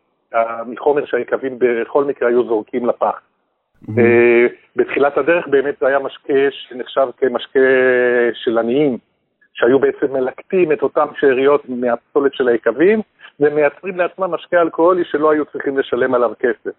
[0.67, 3.21] מחומר שהיקבים בכל מקרה היו זורקים לפח.
[3.99, 7.61] אה, בתחילת הדרך באמת זה היה משקה שנחשב כמשקה
[8.35, 8.99] של עניים,
[9.53, 13.01] שהיו בעצם מלקטים את אותן שאריות מהפסולת של היקבים,
[13.41, 16.77] ומייצרים לעצמם משקה אלכוהולי שלא היו צריכים לשלם עליו כסף.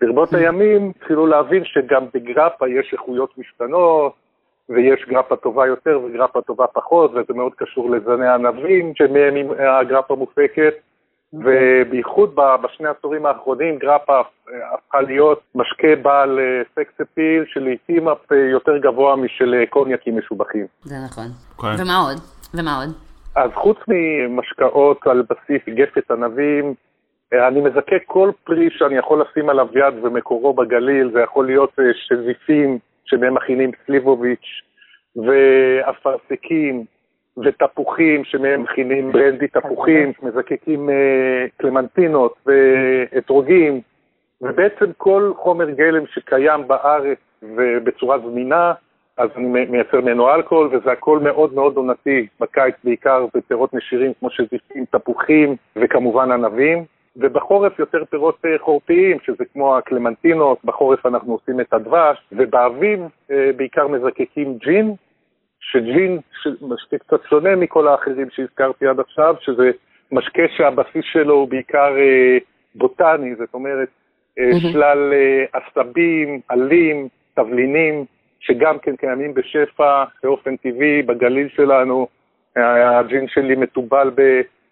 [0.00, 4.14] ברבות הימים התחילו להבין שגם בגרפה יש איכויות משתנות,
[4.72, 10.74] ויש גרפה טובה יותר וגרפה טובה פחות, וזה מאוד קשור לזני ענבים שמהם הגרפה מופקת,
[11.32, 14.20] ובייחוד בשני העשורים האחרונים גרפה
[14.74, 16.38] הפכה להיות משקה בעל
[16.72, 20.66] סקס אה, אפיל שלעיתים אף אה, יותר גבוה משל אה, קוניאקים משובחים.
[20.82, 21.26] זה נכון.
[21.60, 21.82] כן.
[21.82, 22.18] ומה עוד?
[22.54, 22.88] ומה עוד?
[23.36, 26.74] אז חוץ ממשקאות על בסיס גפת ענבים,
[27.32, 32.78] אני מזקק כל פרי שאני יכול לשים עליו יד ומקורו בגליל, זה יכול להיות שזיפים
[33.04, 34.62] שמהם מכינים סליבוביץ',
[35.16, 36.84] ואפרסקים,
[37.36, 43.80] ותפוחים שמהם מכינים ברנדי תפוחים, מזקקים אה, קלמנטינות ואתרוגים,
[44.40, 48.72] ובעצם כל חומר גלם שקיים בארץ ובצורה זמינה,
[49.16, 54.30] אז אני מייצר ממנו אלכוהול, וזה הכל מאוד מאוד עונתי, בקיץ בעיקר בפירות נשירים כמו
[54.30, 56.84] שזיפים, תפוחים וכמובן ענבים,
[57.16, 63.50] ובחורף יותר פירות אה, חורפיים, שזה כמו הקלמנטינות, בחורף אנחנו עושים את הדבש, ובאביב אה,
[63.56, 64.94] בעיקר מזקקים ג'ין,
[65.60, 66.18] שג'ין,
[66.62, 69.70] משקה קצת שונה מכל האחרים שהזכרתי עד עכשיו, שזה
[70.12, 72.38] משקה שהבסיס שלו הוא בעיקר אה,
[72.74, 73.88] בוטני, זאת אומרת,
[74.72, 75.12] שלל
[75.52, 78.04] עשבים, עלים, תבלינים,
[78.40, 82.06] שגם כן קיימים בשפע באופן טבעי בגליל שלנו.
[82.56, 84.10] הג'ין שלי מתובל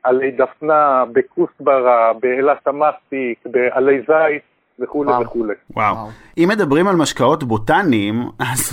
[0.05, 4.43] בעלי דפנה, בכוסברה, באילת המסטיק, בעלי זית.
[4.81, 5.55] וכולי וכולי.
[5.77, 5.97] וואו.
[6.39, 8.73] אם מדברים על משקאות בוטניים, אז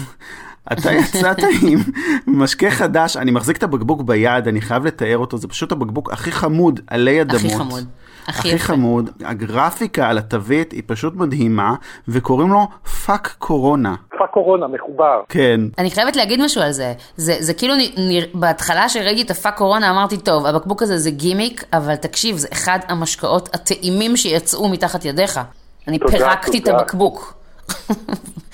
[0.71, 1.37] אתה יצאת
[1.67, 1.79] עם
[2.27, 6.31] משקה חדש, אני מחזיק את הבקבוק ביד, אני חייב לתאר אותו, זה פשוט הבקבוק הכי
[6.31, 7.41] חמוד עלי אדמות.
[7.45, 7.83] הכי חמוד.
[8.27, 11.75] הכי, הכי חמוד, הגרפיקה על התווית היא פשוט מדהימה,
[12.07, 12.67] וקוראים לו
[13.05, 13.95] Fuck Corona.
[14.19, 15.21] Fuck Corona, מחובר.
[15.29, 15.61] כן.
[15.77, 16.93] אני חייבת להגיד משהו על זה.
[17.15, 20.97] זה, זה כאילו, נ, נ, בהתחלה שראיתי את ה Fuck Corona אמרתי, טוב, הבקבוק הזה
[20.97, 25.39] זה גימיק, אבל תקשיב, זה אחד המשקאות הטעימים שיצאו מתחת ידיך.
[25.87, 26.75] אני תודה, פירקתי תודה.
[26.77, 27.36] את הבקבוק.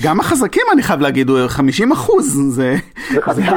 [0.04, 2.76] גם החזקים, אני חייב להגיד, הוא 50 אחוז, זה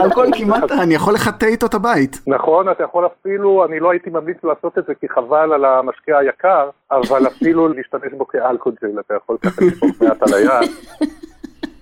[0.05, 2.21] אלכוהול כמעט, אני יכול לחטא איתו את הבית.
[2.27, 6.19] נכון, אתה יכול אפילו, אני לא הייתי ממליץ לעשות את זה כי חבל על המשקה
[6.19, 10.71] היקר, אבל אפילו להשתמש בו כאלכוג'ל, אתה יכול ככה לשפוך מעט על היד,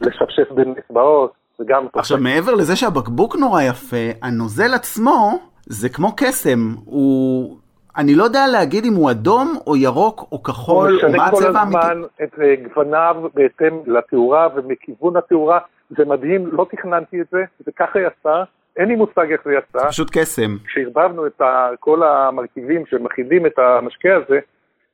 [0.00, 1.86] לשפשף בין אצבעות, וגם...
[1.94, 7.56] עכשיו, מעבר לזה שהבקבוק נורא יפה, הנוזל עצמו, זה כמו קסם, הוא
[7.96, 11.76] אני לא יודע להגיד אם הוא אדום או ירוק או כחול, או מה הצבע האמיתי.
[11.76, 15.58] הוא משנה כל הזמן את אה, גווניו בהתאם לתאורה ומכיוון התאורה,
[15.90, 18.42] זה מדהים, לא תכננתי את זה, זה ככה יצא,
[18.76, 19.78] אין לי מושג איך זה יצא.
[19.78, 20.56] זה פשוט קסם.
[20.66, 21.42] כשערבבנו את
[21.80, 24.38] כל המרכיבים שמכילים את המשקה הזה,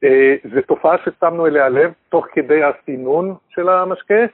[0.05, 4.25] אה, זו תופעה ששמנו אליה לב תוך כדי הסינון של המשקה,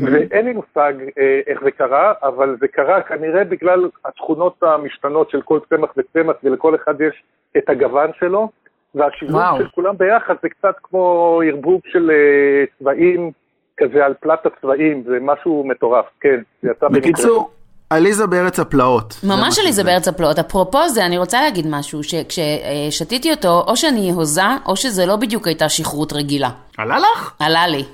[0.00, 5.42] ואין לי מושג אה, איך זה קרה, אבל זה קרה כנראה בגלל התכונות המשתנות של
[5.42, 7.22] כל צמח וצמח, ולכל אחד יש
[7.58, 8.48] את הגוון שלו,
[8.94, 13.30] והשילוב של כולם ביחד זה קצת כמו ערבוב של אה, צבעים
[13.76, 17.50] כזה על פלט הצבעים, זה משהו מטורף, כן, זה יצא בקיצור,
[17.90, 19.14] עליזה בארץ הפלאות.
[19.24, 20.38] ממש עליזה בארץ הפלאות.
[20.38, 25.46] אפרופו זה, אני רוצה להגיד משהו, שכששתיתי אותו, או שאני הוזה, או שזה לא בדיוק
[25.46, 26.50] הייתה שכרות רגילה.
[26.78, 27.36] עלה לך?
[27.38, 27.84] עלה לי.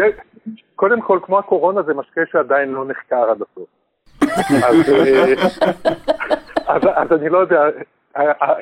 [0.00, 0.06] אה,
[0.76, 3.68] קודם כל, כמו הקורונה, זה משקה שעדיין לא נחקר עד הסוף.
[6.66, 7.62] אז, אה, אני לא יודע,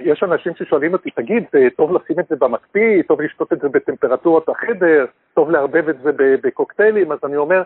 [0.00, 1.44] יש אנשים ששואלים אותי, תגיד,
[1.76, 6.10] טוב לשים את זה במקפיא, טוב לשתות את זה בטמפרטורת החדר, טוב לערבב את זה
[6.16, 7.62] בקוקטיילים, אז אני אומר,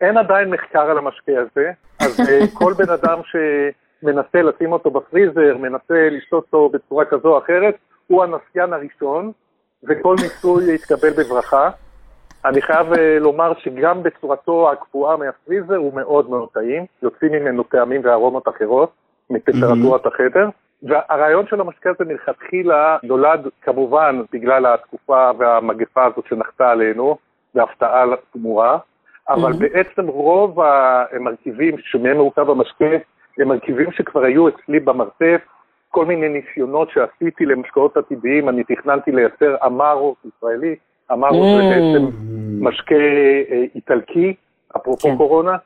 [0.00, 5.56] אין עדיין מחקר על המשקה הזה, אז אה, כל בן אדם שמנסה לשים אותו בפריזר,
[5.56, 7.74] מנסה לשתות אותו בצורה כזו או אחרת,
[8.06, 9.32] הוא הנסיין הראשון,
[9.88, 11.70] וכל ניסוי יתקבל בברכה.
[12.44, 18.00] אני חייב אה, לומר שגם בצורתו הקפואה מהפריזר הוא מאוד מאוד טעים, יוצאים ממנו טעמים
[18.04, 18.92] וארומות אחרות
[19.30, 20.48] מטמפרטורת החדר.
[20.82, 27.16] והרעיון של המשקה הזה מלכתחילה נולד כמובן בגלל התקופה והמגפה הזאת שנחתה עלינו,
[27.54, 28.78] בהפתעה תמורה,
[29.28, 32.84] אבל בעצם רוב המרכיבים שמהם מורכב המשקה
[33.38, 35.40] הם מרכיבים שכבר היו אצלי במרתף,
[35.92, 40.76] כל מיני ניסיונות שעשיתי למשקאות עתידיים, אני תכננתי לייצר אמרו ישראלי,
[41.12, 42.06] אמרו זה בעצם
[42.60, 42.94] משקה
[43.50, 44.34] אה, איטלקי,
[44.76, 45.16] אפרופו כן.
[45.16, 45.56] קורונה,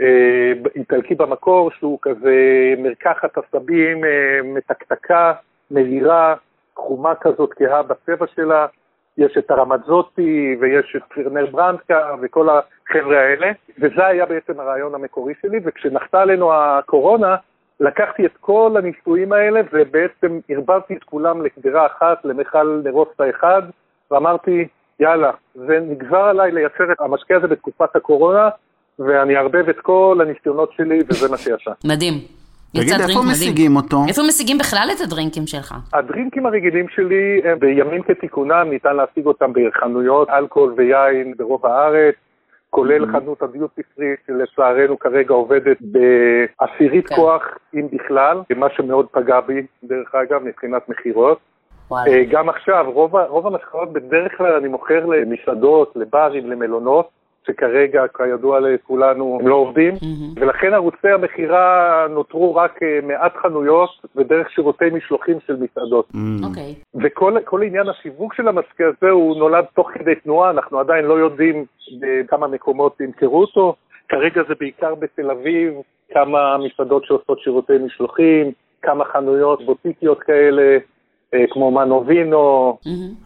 [0.00, 2.34] אה, איטלקי במקור, שהוא כזה
[2.78, 5.32] מרקחת עשבים אה, מתקתקה,
[5.70, 6.34] מהירה,
[6.76, 8.66] חומה כזאת כהה בצבע שלה.
[9.18, 15.34] יש את הרמזוטי ויש את פירנר ברנדקה וכל החבר'ה האלה, וזה היה בעצם הרעיון המקורי
[15.42, 17.36] שלי, וכשנחתה עלינו הקורונה,
[17.80, 23.62] לקחתי את כל הניסויים האלה ובעצם ערבבתי את כולם לקדרה אחת, למכל נרוסטה אחד,
[24.10, 24.68] ואמרתי,
[25.00, 28.48] יאללה, זה נגזר עליי לייצר את המשקה הזה בתקופת הקורונה,
[28.98, 31.70] ואני אערבב את כל הניסיונות שלי, וזה מה שיצא.
[31.84, 32.14] מדהים.
[32.76, 33.28] תגיד, איפה מדהים.
[33.30, 33.96] משיגים אותו?
[34.08, 35.74] איפה משיגים בכלל את הדרינקים שלך?
[35.92, 42.14] הדרינקים הרגילים שלי, הם בימים כתיקונם, ניתן להשיג אותם בחנויות אלכוהול ויין ברוב הארץ,
[42.74, 47.14] כולל חנות הדיוטי פרי, שלצערנו כרגע עובדת בעשירית כן.
[47.14, 47.42] כוח,
[47.74, 51.38] אם בכלל, מה שמאוד פגע בי, דרך אגב, מבחינת מכירות.
[51.92, 57.08] אה, גם עכשיו, רוב, רוב המשקאות בדרך כלל אני מוכר למסעדות, לברים, למלונות,
[57.46, 59.94] שכרגע, כידוע לכולנו, הם לא עובדים,
[60.36, 66.08] ולכן ערוצי המכירה נותרו רק אה, מעט חנויות ודרך שירותי משלוחים של מסעדות.
[66.14, 66.46] Mm.
[66.46, 66.74] אוקיי.
[66.94, 71.14] וכל כל עניין השיווק של המשקה הזה הוא נולד תוך כדי תנועה, אנחנו עדיין לא
[71.14, 71.64] יודעים
[72.00, 73.74] בכמה מקומות ימכרו אותו.
[74.08, 75.74] כרגע זה בעיקר בתל אביב,
[76.10, 80.78] כמה מסעדות שעושות שירותי משלוחים, כמה חנויות בוטיקיות כאלה, אה,
[81.50, 82.76] כמו מנובינו,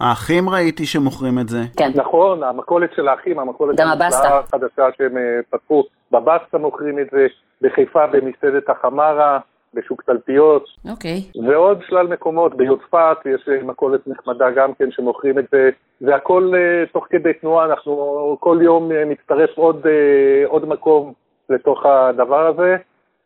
[0.00, 1.58] האחים ראיתי שמוכרים את זה.
[1.76, 1.90] כן.
[1.94, 4.38] נכון, המכולת של האחים, המכולת גם המופלאה הבסטה.
[4.38, 7.26] החדשה שהם אה, פתחו, בבסטה מוכרים את זה,
[7.62, 9.38] בחיפה במסעדת החמרה,
[9.74, 10.64] בשוק תלפיות.
[10.90, 11.22] אוקיי.
[11.46, 16.52] ועוד שלל מקומות, ביודפת יש אה, מכולת נחמדה גם כן שמוכרים את זה, זה הכל
[16.54, 21.12] אה, תוך כדי תנועה, אנחנו כל יום אה, מצטרף עוד, אה, עוד מקום
[21.50, 22.76] לתוך הדבר הזה.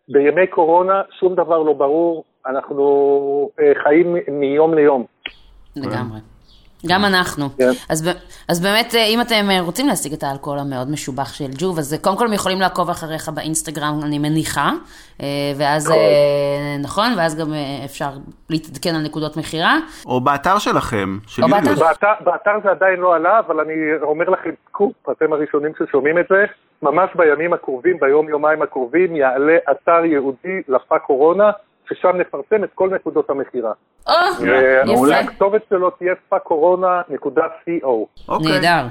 [0.09, 5.05] בימי קורונה שום דבר לא ברור, אנחנו אה, חיים מיום ליום.
[5.77, 6.19] לגמרי.
[6.87, 7.49] גם אנחנו.
[7.59, 7.71] כן.
[8.49, 11.99] אז, באמת, אה, אם אתם אה, רוצים להשיג את האלכוהול המאוד משובח של ג'וב, אז
[12.03, 14.71] קודם כל הם יכולים לעקוב אחריך באינסטגרם, אני מניחה,
[15.57, 15.99] ואז, נכון.
[16.83, 17.53] נכון, ואז גם
[17.85, 18.11] אפשר
[18.51, 19.79] להתעדכן על נקודות מכירה.
[20.07, 21.65] או באתר שלכם, של או באתר.
[21.65, 21.81] יוליוס.
[21.81, 23.73] באתר, באתר זה עדיין לא עלה, אבל אני
[24.03, 26.45] אומר לכם סקופ, אתם הראשונים ששומעים את זה,
[26.83, 31.51] ממש בימים הקרובים, ביום-יומיים הקרובים, יעלה אתר ייעודי לפא קורונה,
[31.89, 33.73] ששם נפרסם את כל נקודות המכירה.
[34.07, 37.87] או, ואולי יפה, הכתובת שלו תהיה פאקורונה.co.
[38.29, 38.53] אוקיי.
[38.53, 38.87] נהדר.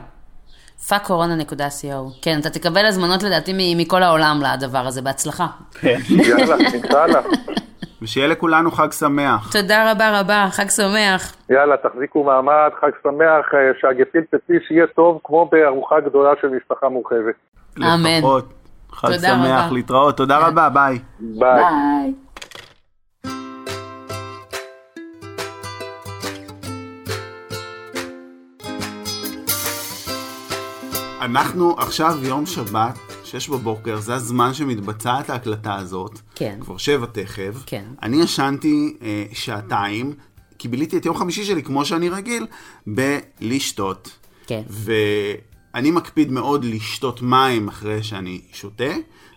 [0.89, 2.21] פאקורונה.co.
[2.21, 5.47] כן, אתה תקבל הזמנות לדעתי מ- מכל העולם לדבר הזה, בהצלחה.
[5.81, 5.97] כן.
[6.09, 7.21] יאללה, אינשאללה.
[8.01, 9.51] ושיהיה לכולנו חג שמח.
[9.53, 11.35] תודה רבה רבה, חג שמח.
[11.49, 16.89] יאללה, תחזיקו מעמד, חג שמח, אה, שהגפילטע פיש יהיה טוב כמו בארוחה גדולה של משפחה
[16.89, 17.35] מורחבת.
[17.77, 18.17] אמן.
[18.17, 18.53] לפחות.
[18.91, 19.67] חג שמח, תודה רבה.
[19.73, 20.17] להתראות.
[20.17, 20.99] תודה רבה, bye.
[21.19, 21.63] Bye.
[21.63, 22.13] Bye.
[31.21, 36.19] אנחנו עכשיו יום שבת, שש בבוקר, זה הזמן שמתבצעת ההקלטה הזאת.
[36.35, 36.57] כן.
[36.61, 37.63] כבר שבע תכף.
[37.65, 37.85] כן.
[38.01, 40.13] אני ישנתי אה, שעתיים,
[40.57, 42.47] כי ביליתי את יום חמישי שלי, כמו שאני רגיל,
[42.87, 44.11] בלשתות.
[44.47, 44.61] כן.
[44.69, 48.93] ואני מקפיד מאוד לשתות מים אחרי שאני שותה,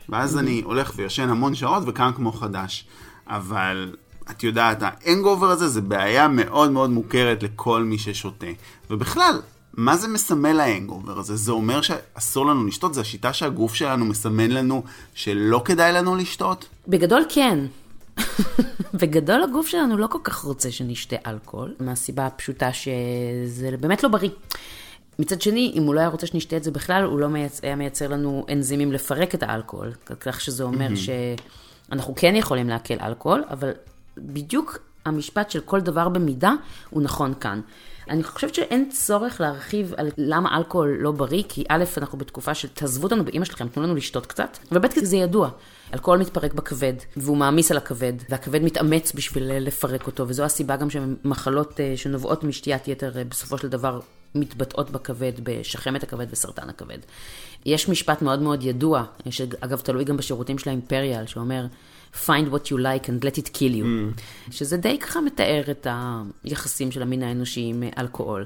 [0.09, 2.87] ואז אני הולך וישן המון שעות וקם כמו חדש.
[3.27, 3.97] אבל
[4.31, 8.47] את יודעת, האנגובר הזה זה בעיה מאוד מאוד מוכרת לכל מי ששותה.
[8.91, 9.41] ובכלל,
[9.77, 11.37] מה זה מסמל האנגובר הזה?
[11.37, 12.95] זה אומר שאסור לנו לשתות?
[12.95, 14.83] זו השיטה שהגוף שלנו מסמן לנו
[15.15, 16.69] שלא כדאי לנו לשתות?
[16.89, 17.59] בגדול כן.
[19.01, 24.31] בגדול הגוף שלנו לא כל כך רוצה שנשתה אלכוהול, מהסיבה הפשוטה שזה באמת לא בריא.
[25.19, 27.61] מצד שני, אם הוא לא היה רוצה שנשתה את זה בכלל, הוא לא מייצ...
[27.63, 29.93] היה מייצר לנו אנזימים לפרק את האלכוהול.
[30.21, 33.71] כך שזה אומר שאנחנו כן יכולים לעכל אלכוהול, אבל
[34.19, 36.53] בדיוק המשפט של כל דבר במידה
[36.91, 37.61] הוא נכון כאן.
[38.11, 42.69] אני חושבת שאין צורך להרחיב על למה אלכוהול לא בריא, כי א', אנחנו בתקופה של
[42.69, 45.51] תעזבו אותנו באמא שלכם, תנו לנו לשתות קצת, וב', כי זה ידוע.
[45.95, 50.77] אלכוהול מתפרק בכבד, והוא מעמיס על הכבד, והכבד מתאמץ בשביל אה, לפרק אותו, וזו הסיבה
[50.77, 54.01] גם שמחלות אה, שנובעות משתיית יתר אה, בסופו של דבר
[54.35, 56.99] מתבטאות בכבד, בשחמת הכבד וסרטן הכבד.
[57.67, 61.67] יש משפט מאוד מאוד ידוע, שאגב תלוי גם בשירותים של האימפריאל, שאומר,
[62.15, 64.21] find what you like and let it kill you, mm.
[64.51, 65.87] שזה די ככה מתאר את
[66.45, 68.45] היחסים של המין האנושי עם אלכוהול.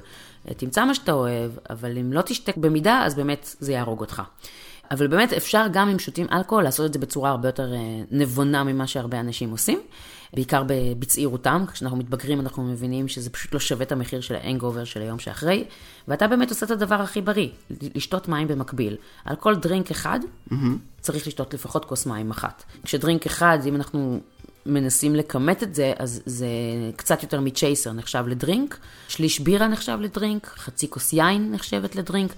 [0.57, 4.21] תמצא מה שאתה אוהב, אבל אם לא תשתה במידה, אז באמת זה יהרוג אותך.
[4.91, 7.79] אבל באמת אפשר גם אם שותים אלכוהול לעשות את זה בצורה הרבה יותר אה,
[8.11, 9.79] נבונה ממה שהרבה אנשים עושים.
[10.33, 10.63] בעיקר
[10.99, 15.19] בצעירותם, כשאנחנו מתבגרים אנחנו מבינים שזה פשוט לא שווה את המחיר של האנגובר של היום
[15.19, 15.63] שאחרי,
[16.07, 17.49] ואתה באמת עושה את הדבר הכי בריא,
[17.95, 18.97] לשתות מים במקביל.
[19.25, 20.53] על כל דרינק אחד mm-hmm.
[21.01, 22.63] צריך לשתות לפחות כוס מים אחת.
[22.83, 24.19] כשדרינק אחד, אם אנחנו
[24.65, 26.47] מנסים לכמת את זה, אז זה
[26.95, 28.77] קצת יותר מצ'ייסר נחשב לדרינק,
[29.07, 32.33] שליש בירה נחשב לדרינק, חצי כוס יין נחשבת לדרינק.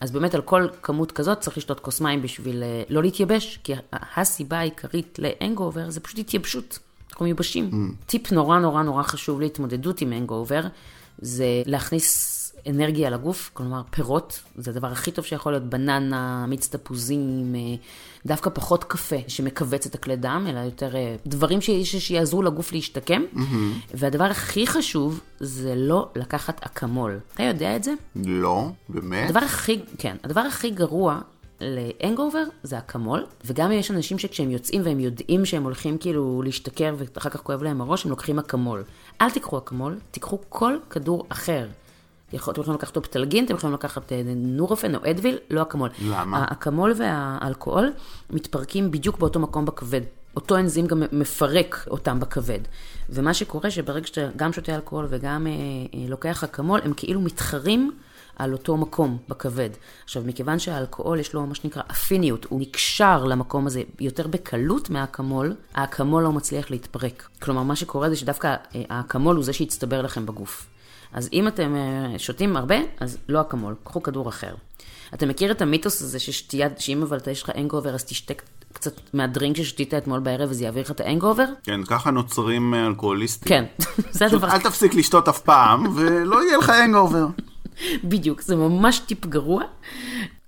[0.00, 3.72] אז באמת על כל כמות כזאת צריך לשתות כוס מים בשביל אה, לא להתייבש, כי
[3.92, 6.78] הסיבה העיקרית להנגאובר זה פשוט התייבשות.
[7.16, 7.70] אנחנו מיובשים.
[7.72, 8.06] Mm.
[8.06, 10.60] טיפ נורא נורא נורא חשוב להתמודדות עם הנגאובר,
[11.18, 12.32] זה להכניס
[12.68, 17.60] אנרגיה לגוף, כלומר פירות, זה הדבר הכי טוב שיכול להיות, בננה, מיץ תפוזים, אה,
[18.26, 21.70] דווקא פחות קפה שמכווץ את הכלי דם, אלא יותר אה, דברים ש...
[21.84, 23.22] שיעזרו לגוף להשתקם.
[23.34, 23.94] Mm-hmm.
[23.94, 27.18] והדבר הכי חשוב זה לא לקחת אקמול.
[27.34, 27.92] אתה יודע את זה?
[28.16, 29.30] לא, באמת?
[29.30, 31.20] הדבר הכי, כן, הדבר הכי גרוע
[31.60, 37.30] להנגאובר זה אקמול, וגם יש אנשים שכשהם יוצאים והם יודעים שהם הולכים כאילו להשתכר ואחר
[37.30, 38.84] כך כואב להם הראש, הם לוקחים אקמול.
[39.20, 41.66] אל תיקחו אקמול, תיקחו כל כדור אחר.
[42.32, 45.88] יכול, אתם יכולים לקחת אופטלגין, אתם יכולים לקחת אה, נורופן או אדוויל, לא אקמול.
[46.02, 46.38] למה?
[46.38, 47.92] האקמול והאלכוהול
[48.30, 50.00] מתפרקים בדיוק באותו מקום בכבד.
[50.36, 52.58] אותו אנזים גם מפרק אותם בכבד.
[53.10, 57.92] ומה שקורה שברגע שאתה גם שותה אלכוהול וגם אה, אה, לוקח אקמול, הם כאילו מתחרים
[58.36, 59.70] על אותו מקום בכבד.
[60.04, 65.54] עכשיו, מכיוון שהאלכוהול יש לו מה שנקרא אפיניות, הוא נקשר למקום הזה יותר בקלות מהאקמול,
[65.74, 67.28] האקמול לא מצליח להתפרק.
[67.42, 70.66] כלומר, מה שקורה זה שדווקא אה, האקמול הוא זה שהצטבר לכם בגוף.
[71.12, 74.54] אז אם אתם אה, שותים הרבה, אז לא אקמול, קחו כדור אחר.
[75.14, 78.34] אתה מכיר את המיתוס הזה ששתייה, שאם אבל יש לך אנגובר, אז תשתה
[78.72, 81.44] קצת מהדרינק ששתית אתמול בערב וזה יעביר לך את האנגובר?
[81.64, 83.48] כן, ככה נוצרים אה, אלכוהוליסטים.
[83.48, 83.64] כן,
[84.10, 84.50] זה הדבר.
[84.50, 87.26] אל תפסיק לשתות אף פעם, ולא יהיה לך אנגובר.
[88.04, 89.62] בדיוק, זה ממש טיפ גרוע.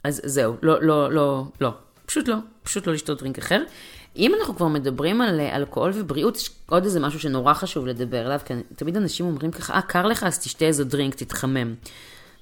[0.04, 1.70] אז זהו, לא, לא, לא, לא.
[2.06, 3.62] פשוט לא, פשוט לא לשתות דרינק אחר.
[4.16, 8.26] אם אנחנו כבר מדברים על אה, אלכוהול ובריאות, יש עוד איזה משהו שנורא חשוב לדבר
[8.26, 11.74] עליו, כי תמיד אנשים אומרים ככה, אה, קר לך, אז תשתה איזה דרינק, תתחמם.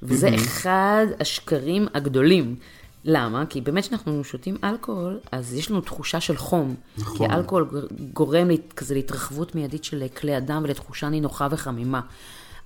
[0.02, 2.56] וזה אחד השקרים הגדולים.
[3.04, 3.46] למה?
[3.46, 6.74] כי באמת כשאנחנו שותים אלכוהול, אז יש לנו תחושה של חום.
[6.98, 7.28] נכון.
[7.28, 12.00] כי אלכוהול גורם כזה להתרחבות מיידית של אה, כלי הדם ולתחושה נינוחה וחמימה.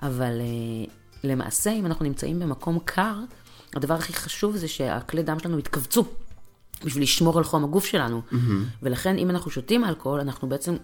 [0.03, 0.93] אבל אה,
[1.25, 3.15] למעשה, אם אנחנו נמצאים במקום קר,
[3.77, 6.05] הדבר הכי חשוב זה שהכלי דם שלנו יתכווצו.
[6.85, 8.23] בשביל לשמור על חום הגוף שלנו.
[8.33, 8.37] Mm-hmm.
[8.83, 10.77] ולכן, אם אנחנו שותים אלכוהול, אנחנו בעצם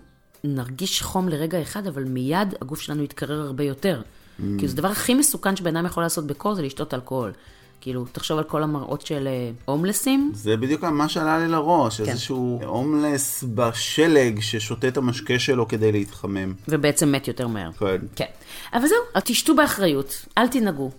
[0.44, 4.02] נרגיש חום לרגע אחד, אבל מיד הגוף שלנו יתקרר הרבה יותר.
[4.02, 4.42] Mm-hmm.
[4.58, 7.32] כי זה הדבר הכי מסוכן שבן אדם יכול לעשות בקור, זה לשתות אלכוהול.
[7.80, 10.30] כאילו, תחשוב על כל המראות של אה, הומלסים.
[10.34, 12.08] זה בדיוק מה שעלה לי לראש, כן.
[12.10, 16.52] איזשהו הומלס בשלג ששותה את המשקה שלו כדי להתחמם.
[16.68, 17.72] ובעצם מת יותר מהר.
[17.72, 17.96] כן.
[18.16, 18.24] כן.
[18.72, 20.90] אבל זהו, תשתו באחריות, אל תנהגו.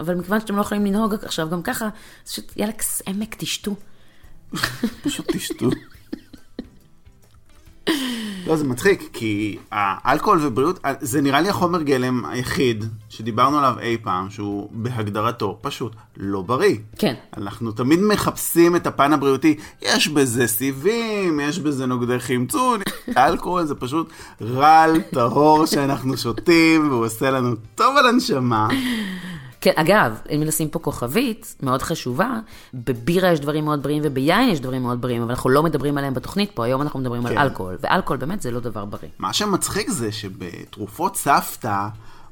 [0.00, 1.88] אבל מכיוון שאתם לא יכולים לנהוג עכשיו גם ככה,
[2.26, 2.72] אז פשוט יאללה,
[3.06, 3.74] עמק, תשתו.
[5.04, 5.70] פשוט תשתו.
[8.46, 13.96] לא, זה מצחיק, כי האלכוהול ובריאות, זה נראה לי החומר גלם היחיד שדיברנו עליו אי
[14.02, 16.76] פעם, שהוא בהגדרתו פשוט לא בריא.
[16.98, 17.14] כן.
[17.36, 22.80] אנחנו תמיד מחפשים את הפן הבריאותי, יש בזה סיבים, יש בזה נוגדי חמצון,
[23.16, 28.68] האלכוהול זה פשוט רעל טהור שאנחנו שותים, והוא עושה לנו טוב על הנשמה.
[29.66, 32.40] כן, אגב, אם נשים פה כוכבית מאוד חשובה,
[32.74, 36.14] בבירה יש דברים מאוד בריאים וביין יש דברים מאוד בריאים, אבל אנחנו לא מדברים עליהם
[36.14, 37.28] בתוכנית פה, היום אנחנו מדברים כן.
[37.28, 39.08] על אלכוהול, ואלכוהול באמת זה לא דבר בריא.
[39.18, 41.88] מה שמצחיק זה שבתרופות סבתא,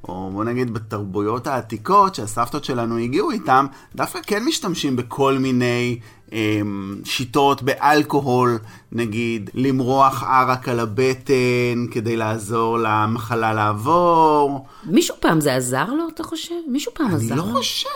[0.08, 5.98] או בוא נגיד בתרבויות העתיקות שהסבתות שלנו הגיעו איתם, דווקא כן משתמשים בכל מיני
[7.04, 8.58] שיטות באלכוהול,
[8.92, 14.66] נגיד למרוח ערק על הבטן כדי לעזור למחלה לעבור.
[14.84, 16.54] מישהו פעם זה עזר לו, אתה חושב?
[16.68, 17.42] מישהו פעם עזר לא לו?
[17.42, 17.88] אני לא חושב,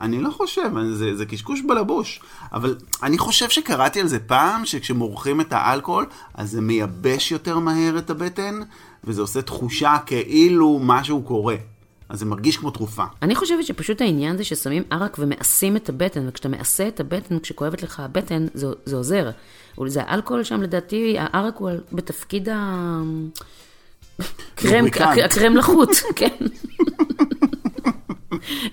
[0.00, 2.20] אני לא חושב, זה, זה קשקוש בלבוש.
[2.52, 7.98] אבל אני חושב שקראתי על זה פעם, שכשמורחים את האלכוהול, אז זה מייבש יותר מהר
[7.98, 8.60] את הבטן,
[9.04, 11.56] וזה עושה תחושה כאילו משהו קורה.
[12.08, 13.04] אז זה מרגיש כמו תרופה.
[13.22, 17.82] אני חושבת שפשוט העניין זה ששמים ערק ומאסים את הבטן, וכשאתה מאסה את הבטן, כשכואבת
[17.82, 19.30] לך הבטן, זה, זה עוזר.
[19.86, 23.00] זה האלכוהול שם, לדעתי, הערק הוא בתפקיד ה...
[24.54, 24.84] קרם,
[25.24, 26.36] הקרם לחוט, כן.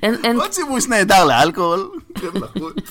[0.04, 0.40] אין, אין...
[0.40, 2.82] עוד שימוש נהדר לאלכוהול, קרם לחוט.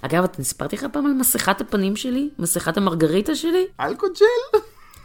[0.00, 2.30] אגב, אתה סיפרתי לך פעם על מסכת הפנים שלי?
[2.38, 3.66] מסכת המרגריטה שלי?
[3.80, 4.58] אלכוג'ל?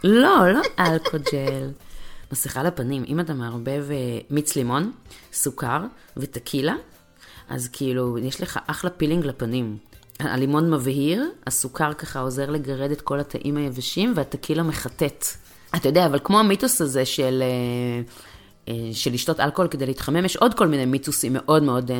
[0.04, 1.87] לא, לא אלכוג'ל.
[2.32, 4.92] מסכה לפנים, אם אתה מערבב אה, מיץ לימון,
[5.32, 5.80] סוכר
[6.16, 6.74] וטקילה,
[7.48, 9.76] אז כאילו, יש לך אחלה פילינג לפנים.
[10.20, 15.24] הלימון מבהיר, הסוכר ככה עוזר לגרד את כל התאים היבשים, והטקילה מחטט.
[15.76, 18.02] אתה יודע, אבל כמו המיתוס הזה של, אה,
[18.68, 21.90] אה, של לשתות אלכוהול כדי להתחמם, יש עוד כל מיני מיתוסים מאוד מאוד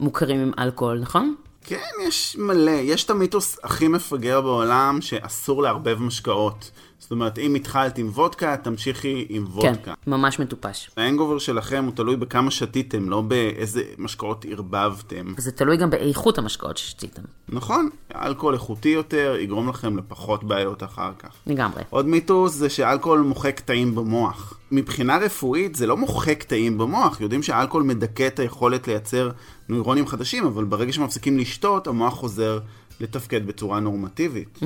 [0.00, 1.34] מוכרים עם אלכוהול, נכון?
[1.64, 2.70] כן, יש מלא.
[2.70, 6.70] יש את המיתוס הכי מפגר בעולם, שאסור לערבב משקאות.
[7.12, 9.94] זאת אומרת, אם התחלת עם וודקה, תמשיכי עם כן, וודקה.
[10.04, 10.90] כן, ממש מטופש.
[10.96, 15.34] ההנגובר שלכם הוא תלוי בכמה שתיתם, לא באיזה משקאות ערבבתם.
[15.36, 17.22] זה תלוי גם באיכות המשקאות ששתיתם.
[17.48, 21.34] נכון, אלכוהול איכותי יותר יגרום לכם לפחות בעיות אחר כך.
[21.46, 21.82] לגמרי.
[21.90, 24.58] עוד מיתוס זה שאלכוהול מוחק תאים במוח.
[24.70, 29.30] מבחינה רפואית זה לא מוחק תאים במוח, יודעים שאלכוהול מדכא את היכולת לייצר
[29.68, 32.58] נוירונים חדשים, אבל ברגע שמפסיקים לשתות, המוח חוזר
[33.02, 34.58] לתפקד בצורה נורמטיבית.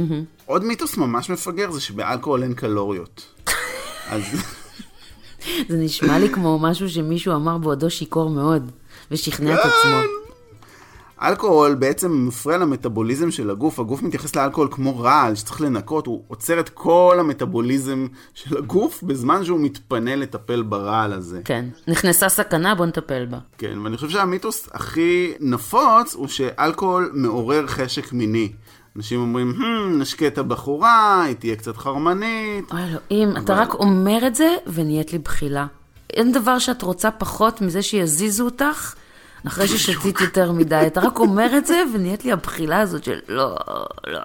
[0.47, 3.25] עוד מיתוס ממש מפגר זה שבאלכוהול אין קלוריות.
[4.11, 4.23] אז
[5.69, 8.71] זה נשמע לי כמו משהו שמישהו אמר בעודו שיכור מאוד,
[9.11, 10.26] ושכנע את עצמו.
[11.23, 16.61] אלכוהול בעצם מפריע למטאבוליזם של הגוף, הגוף מתייחס לאלכוהול כמו רעל שצריך לנקות, הוא עוצר
[16.61, 21.41] את כל המטאבוליזם של הגוף בזמן שהוא מתפנה לטפל ברעל הזה.
[21.45, 21.65] כן.
[21.89, 23.39] נכנסה סכנה, בוא נטפל בה.
[23.59, 28.53] כן, ואני חושב שהמיתוס הכי נפוץ הוא שאלכוהול מעורר חשק מיני.
[28.97, 32.73] אנשים אומרים, "הם, נשקה את הבחורה, היא תהיה קצת חרמנית.
[32.73, 35.67] אוי אלוהים, אתה אבל- רק אומר את זה ונהיית לי בחילה.
[36.11, 38.95] אין דבר שאת רוצה פחות מזה שיזיזו אותך
[39.47, 40.85] אחרי ששתית יותר מדי.
[40.87, 43.57] אתה רק אומר את זה ונהיית לי הבחילה הזאת של לא,
[44.07, 44.21] לא.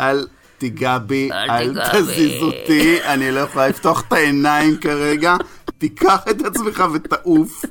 [0.00, 0.26] אל
[0.58, 2.42] תיגע בי, אל תזיז.
[2.42, 5.36] אותי, אני לא יכולה לפתוח את העיניים כרגע.
[5.78, 7.64] תיקח את עצמך ותעוף.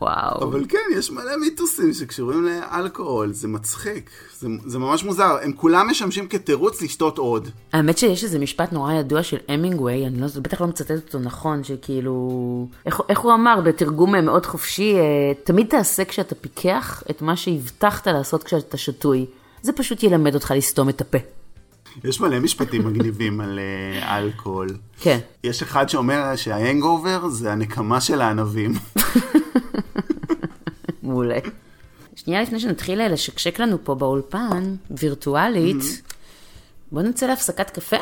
[0.00, 0.44] וואו.
[0.44, 4.10] אבל כן, יש מלא מיתוסים שקשורים לאלכוהול, זה מצחיק.
[4.38, 7.48] זה, זה ממש מוזר, הם כולם משמשים כתירוץ לשתות עוד.
[7.72, 11.64] האמת שיש איזה משפט נורא ידוע של המינגווי, אני לא, בטח לא מצטט אותו נכון,
[11.64, 12.68] שכאילו...
[12.86, 18.06] איך, איך הוא אמר בתרגום מאוד חופשי, אה, תמיד תעשה כשאתה פיקח את מה שהבטחת
[18.06, 19.26] לעשות כשאתה שתוי.
[19.62, 21.18] זה פשוט ילמד אותך לסתום את הפה.
[22.04, 24.68] יש מלא משפטים מגניבים על אה, אלכוהול.
[25.00, 25.18] כן.
[25.44, 28.72] יש אחד שאומר שההנגאובר זה הנקמה של הענבים.
[31.08, 31.38] מעולה.
[32.16, 36.02] שנייה לפני שנתחיל לשקשק לנו פה באולפן, וירטואלית,
[36.92, 37.96] בוא נצא להפסקת קפה.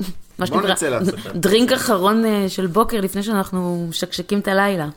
[0.38, 1.36] מה להפסקת.
[1.44, 4.88] דרינק אחרון אה, של בוקר לפני שאנחנו משקשקים את הלילה.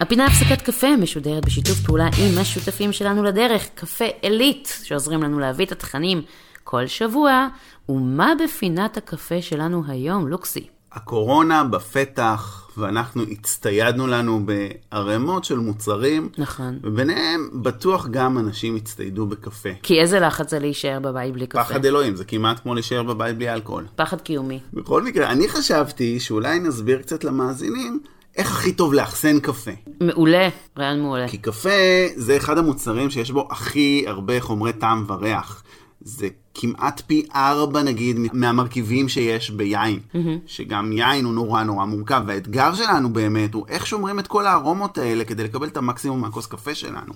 [0.00, 5.66] הפינה הפסקת קפה משודרת בשיתוף פעולה עם השותפים שלנו לדרך, קפה עילית, שעוזרים לנו להביא
[5.66, 6.22] את התכנים
[6.64, 7.48] כל שבוע.
[7.88, 10.66] ומה בפינת הקפה שלנו היום, לוקסי?
[10.94, 16.28] הקורונה בפתח, ואנחנו הצטיידנו לנו בערימות של מוצרים.
[16.38, 16.78] נכון.
[16.82, 19.68] וביניהם בטוח גם אנשים הצטיידו בקפה.
[19.82, 21.64] כי איזה לחץ זה להישאר בבית בלי קפה.
[21.64, 23.84] פחד אלוהים, זה כמעט כמו להישאר בבית בלי אלכוהול.
[23.96, 24.60] פחד קיומי.
[24.72, 28.00] בכל מקרה, אני חשבתי שאולי נסביר קצת למאזינים
[28.36, 29.70] איך הכי טוב לאחסן קפה.
[30.00, 31.28] מעולה, רעיון מעולה.
[31.28, 31.70] כי קפה
[32.16, 35.61] זה אחד המוצרים שיש בו הכי הרבה חומרי טעם וריח.
[36.04, 39.98] זה כמעט פי ארבע נגיד מהמרכיבים שיש ביין,
[40.46, 44.98] שגם יין הוא נורא נורא מורכב, והאתגר שלנו באמת הוא איך שומרים את כל הארומות
[44.98, 47.12] האלה כדי לקבל את המקסימום מהכוס קפה שלנו.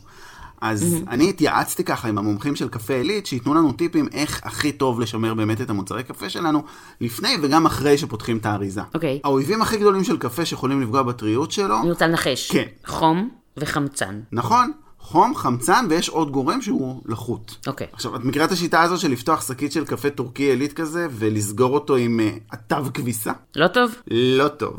[0.61, 5.01] אז אני התייעצתי ככה עם המומחים של קפה עילית, שייתנו לנו טיפים איך הכי טוב
[5.01, 6.63] לשמר באמת את המוצרי קפה שלנו,
[7.01, 8.81] לפני וגם אחרי שפותחים את האריזה.
[8.95, 9.21] אוקיי.
[9.25, 12.51] האויבים הכי גדולים של קפה שיכולים לפגוע בטריות שלו, אני רוצה לנחש.
[12.51, 12.67] כן.
[12.87, 14.21] חום וחמצן.
[14.33, 14.73] נכון,
[15.09, 17.57] חום, חמצן, ויש עוד גורם שהוא לחות.
[17.67, 17.87] אוקיי.
[17.93, 21.75] עכשיו, את מכירה את השיטה הזו של לפתוח שקית של קפה טורקי עילית כזה, ולסגור
[21.75, 23.33] אותו עם uh, עטב כביסה?
[23.57, 23.95] לא טוב?
[24.11, 24.77] לא טוב.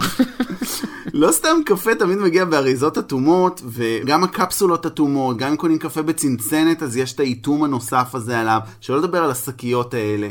[1.13, 6.83] לא סתם קפה תמיד מגיע באריזות אטומות, וגם הקפסולות אטומות, גם אם קונים קפה בצנצנת,
[6.83, 10.29] אז יש את האיתום הנוסף הזה עליו, שלא לדבר על השקיות האלה.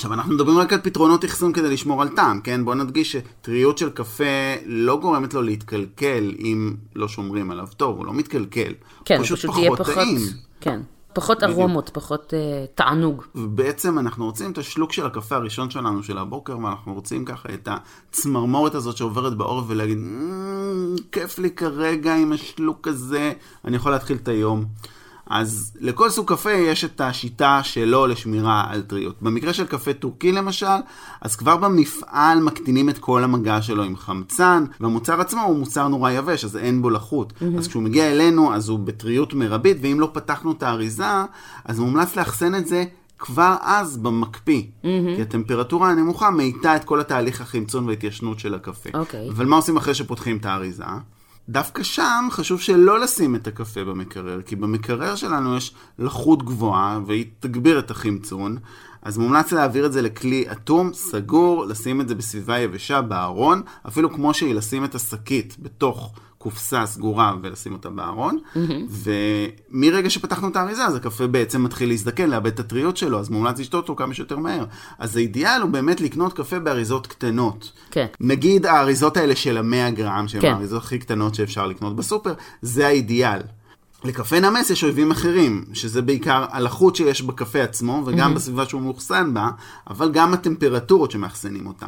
[0.00, 2.64] עכשיו, אנחנו מדברים רק על פתרונות אחסון כדי לשמור על טעם, כן?
[2.64, 4.24] בואו נדגיש שטריות של קפה
[4.66, 8.72] לא גורמת לו להתקלקל אם לא שומרים עליו טוב, הוא לא מתקלקל.
[9.04, 9.94] כן, הוא פשוט יהיה פחות...
[9.94, 10.18] טעים.
[10.60, 10.80] כן.
[11.12, 13.24] פחות ארומות, פחות אה, תענוג.
[13.34, 17.68] ובעצם אנחנו רוצים את השלוק של הקפה הראשון שלנו של הבוקר, ואנחנו רוצים ככה את
[17.70, 23.32] הצמרמורת הזאת שעוברת בעורף ולהגיד, "מ, כיף לי כרגע עם השלוק הזה,
[23.64, 24.64] אני יכול להתחיל את היום.
[25.30, 29.22] אז לכל סוג קפה יש את השיטה שלו לשמירה על טריות.
[29.22, 30.66] במקרה של קפה טורקי למשל,
[31.20, 36.10] אז כבר במפעל מקטינים את כל המגע שלו עם חמצן, והמוצר עצמו הוא מוצר נורא
[36.10, 37.32] יבש, אז אין בו לחות.
[37.32, 37.58] Mm-hmm.
[37.58, 41.24] אז כשהוא מגיע אלינו, אז הוא בטריות מרבית, ואם לא פתחנו את האריזה,
[41.64, 42.84] אז מומלץ לאחסן את זה
[43.18, 44.62] כבר אז במקפיא.
[44.62, 45.16] Mm-hmm.
[45.16, 48.90] כי הטמפרטורה הנמוכה מאיטה את כל התהליך החמצון וההתיישנות של הקפה.
[48.94, 49.28] אוקיי.
[49.30, 50.84] אבל מה עושים אחרי שפותחים את האריזה?
[51.50, 57.24] דווקא שם חשוב שלא לשים את הקפה במקרר, כי במקרר שלנו יש לחות גבוהה והיא
[57.40, 58.56] תגביר את החמצון,
[59.02, 64.12] אז מומלץ להעביר את זה לכלי אטום, סגור, לשים את זה בסביבה יבשה, בארון, אפילו
[64.12, 66.12] כמו שהיא לשים את השקית בתוך
[66.42, 68.38] קופסה סגורה ולשים אותה בארון,
[68.90, 73.58] ומרגע שפתחנו את האריזה, אז הקפה בעצם מתחיל להזדקן, לאבד את הטריות שלו, אז מומלץ
[73.58, 74.64] לשתות אותו כמה שיותר מהר.
[74.98, 77.72] אז האידיאל הוא באמת לקנות קפה באריזות קטנות.
[77.90, 78.06] כן.
[78.20, 80.52] נגיד האריזות האלה של המאה גרם, שהן כן.
[80.52, 83.40] האריזות הכי קטנות שאפשר לקנות בסופר, זה האידיאל.
[84.04, 89.34] לקפה נמס יש אויבים אחרים, שזה בעיקר הלחות שיש בקפה עצמו, וגם בסביבה שהוא מאוחסן
[89.34, 89.50] בה,
[89.90, 91.86] אבל גם הטמפרטורות שמאחסנים אותה.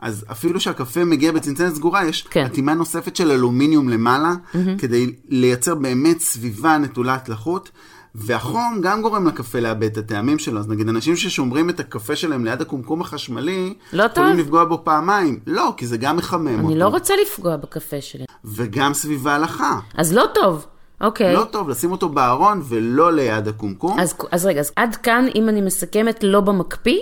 [0.00, 2.44] אז אפילו שהקפה מגיע בצנצנת סגורה, יש כן.
[2.44, 4.34] אטימה נוספת של אלומיניום למעלה,
[4.78, 7.70] כדי לייצר באמת סביבה נטולת לחות.
[8.14, 10.60] והחום גם גורם לקפה לאבד את הטעמים שלו.
[10.60, 14.40] אז נגיד אנשים ששומרים את הקפה שלהם ליד הקומקום החשמלי, לא יכולים טוב.
[14.40, 15.40] לפגוע בו פעמיים.
[15.46, 16.68] לא, כי זה גם מחמם אותו.
[16.68, 18.24] אני לא רוצה לפגוע בקפה שלי.
[18.44, 19.78] וגם סביב ההלכה.
[19.94, 20.66] אז לא טוב.
[21.00, 21.34] אוקיי.
[21.34, 24.00] לא טוב לשים אותו בארון ולא ליד הקומקום.
[24.00, 27.00] אז, אז רגע, אז עד כאן, אם אני מסכמת, לא במקפיא,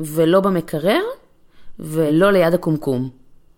[0.00, 1.00] ולא במקרר,
[1.78, 3.08] ולא ליד הקומקום.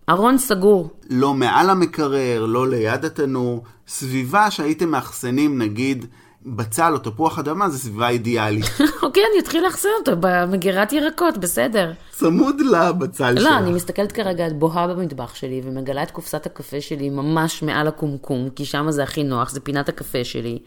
[0.09, 0.89] ארון סגור.
[1.09, 3.63] לא מעל המקרר, לא ליד התנור.
[3.87, 6.05] סביבה שהייתם מאחסנים, נגיד,
[6.45, 8.65] בצל או תפוח אדמה, זה סביבה אידיאלית.
[9.03, 11.91] אוקיי, אני אתחיל לאחסן אותו במגירת ירקות, בסדר.
[12.11, 13.43] צמוד לבצל שלך.
[13.43, 17.87] לא, אני מסתכלת כרגע, את בוהה במטבח שלי, ומגלה את קופסת הקפה שלי ממש מעל
[17.87, 20.59] הקומקום, כי שם זה הכי נוח, זה פינת הקפה שלי.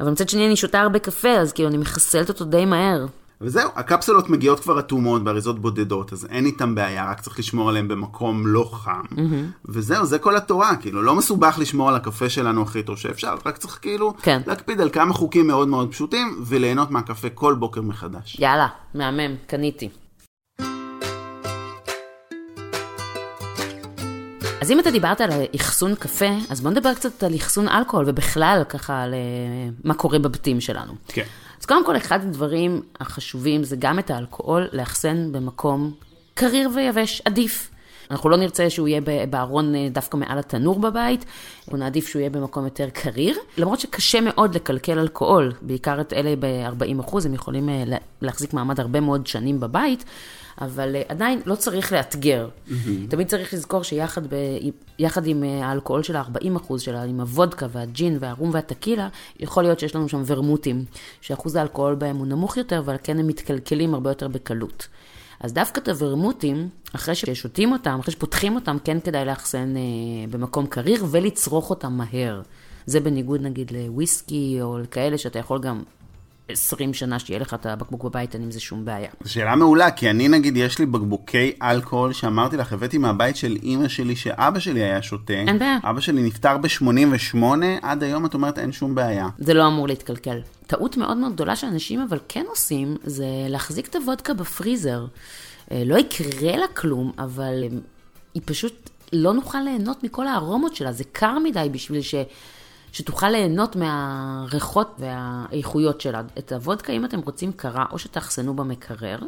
[0.00, 3.06] אבל מצד שני, אני שותה הרבה קפה, אז כאילו, אני מחסלת אותו די מהר.
[3.42, 7.88] וזהו, הקפסולות מגיעות כבר אטומות באריזות בודדות, אז אין איתם בעיה, רק צריך לשמור עליהם
[7.88, 9.02] במקום לא חם.
[9.64, 13.56] וזהו, זה כל התורה, כאילו, לא מסובך לשמור על הקפה שלנו הכי טוב שאפשר, רק
[13.56, 14.40] צריך כאילו כן.
[14.46, 18.36] להקפיד על כמה חוקים מאוד מאוד פשוטים, וליהנות מהקפה כל בוקר מחדש.
[18.40, 19.88] יאללה, מהמם, קניתי.
[24.60, 28.62] אז אם אתה דיברת על אחסון קפה, אז בוא נדבר קצת על אחסון אלכוהול, ובכלל
[28.68, 29.18] ככה על אה,
[29.84, 30.92] מה קורה בבתים שלנו.
[31.08, 31.24] כן.
[31.60, 35.92] אז קודם כל, אחד הדברים החשובים זה גם את האלכוהול לאחסן במקום
[36.34, 37.70] קריר ויבש, עדיף.
[38.10, 39.00] אנחנו לא נרצה שהוא יהיה
[39.30, 41.24] בארון אה, דווקא מעל התנור בבית,
[41.64, 43.36] אנחנו נעדיף שהוא יהיה במקום יותר קריר.
[43.58, 46.84] למרות שקשה מאוד לקלקל אלכוהול, בעיקר את אלה ב-40
[47.24, 50.04] הם יכולים אה, לה- להחזיק מעמד הרבה מאוד שנים בבית,
[50.60, 52.48] אבל אה, עדיין לא צריך לאתגר.
[53.08, 54.34] תמיד צריך לזכור שיחד ב,
[54.98, 59.08] יחד עם אה, האלכוהול של ה-40 שלה, עם הוודקה והג'ין והרום והטקילה,
[59.40, 60.84] יכול להיות שיש לנו שם ורמוטים,
[61.20, 64.88] שאחוז האלכוהול בהם הוא נמוך יותר, אבל כן הם מתקלקלים הרבה יותר בקלות.
[65.40, 69.82] אז דווקא את הוורמוטים, אחרי ששותים אותם, אחרי שפותחים אותם, כן כדאי לאחסן אה,
[70.30, 72.42] במקום קריר ולצרוך אותם מהר.
[72.86, 75.82] זה בניגוד נגיד לוויסקי או לכאלה שאתה יכול גם
[76.52, 79.10] 20 שנה שיהיה לך את הבקבוק בבית, אין עם זה שום בעיה.
[79.24, 83.56] זו שאלה מעולה, כי אני נגיד, יש לי בקבוקי אלכוהול שאמרתי לך, הבאתי מהבית של
[83.62, 85.32] אימא שלי, שאבא שלי היה שותה.
[85.32, 85.78] אין בעיה.
[85.84, 87.44] אבא שלי נפטר ב-88,
[87.82, 89.28] עד היום את אומרת אין שום בעיה.
[89.38, 90.40] זה לא אמור להתקלקל.
[90.66, 95.06] טעות מאוד מאוד גדולה שאנשים אבל כן עושים, זה להחזיק את הוודקה בפריזר.
[95.72, 97.68] אה, לא יקרה לה כלום, אבל אה,
[98.34, 102.14] היא פשוט, לא נוכל ליהנות מכל הארומות שלה, זה קר מדי בשביל ש...
[102.92, 106.22] שתוכל ליהנות מהריחות והאיכויות שלה.
[106.38, 109.18] את הוודקה, אם אתם רוצים קרה, או שתאחסנו במקרר,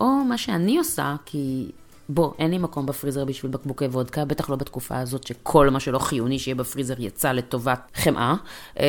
[0.00, 1.70] או מה שאני עושה, כי
[2.08, 5.98] בוא, אין לי מקום בפריזר בשביל בקבוקי וודקה, בטח לא בתקופה הזאת שכל מה שלא
[5.98, 8.34] חיוני שיהיה בפריזר יצא לטובת חמאה.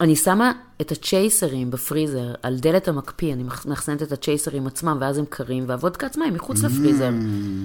[0.00, 5.24] אני שמה את הצ'ייסרים בפריזר על דלת המקפיא, אני מאחסנת את הצ'ייסרים עצמם, ואז הם
[5.28, 7.10] קרים, והוודקה עצמה היא מחוץ לפריזר.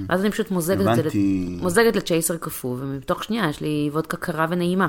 [0.09, 1.20] ואז אני פשוט מוזגת את זה,
[1.62, 4.88] מוזגת לצ'ייסר קפוא, ומתוך שנייה יש לי וודקה קרה ונעימה.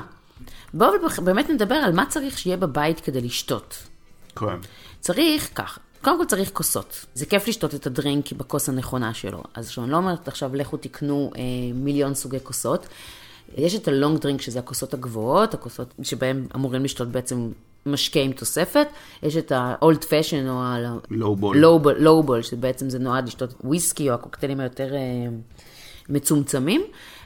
[0.73, 0.91] בואו
[1.23, 3.83] באמת נדבר על מה צריך שיהיה בבית כדי לשתות.
[4.35, 4.45] כן.
[4.99, 7.05] צריך ככה, קודם כל צריך כוסות.
[7.13, 9.43] זה כיף לשתות את הדרינק בכוס הנכונה שלו.
[9.53, 11.41] אז שאני לא אומרת עכשיו לכו תקנו אה,
[11.73, 12.87] מיליון סוגי כוסות.
[13.57, 17.51] יש את ה long drink, שזה הכוסות הגבוהות, הכוסות שבהן אמורים לשתות בעצם
[17.85, 18.87] משקה עם תוספת.
[19.23, 20.97] יש את ה-old fashion או ה...
[21.09, 21.57] lowball.
[21.57, 24.99] lowball, lowball, שבעצם זה נועד לשתות וויסקי או הקוקטיילים היותר אה,
[26.09, 26.81] מצומצמים.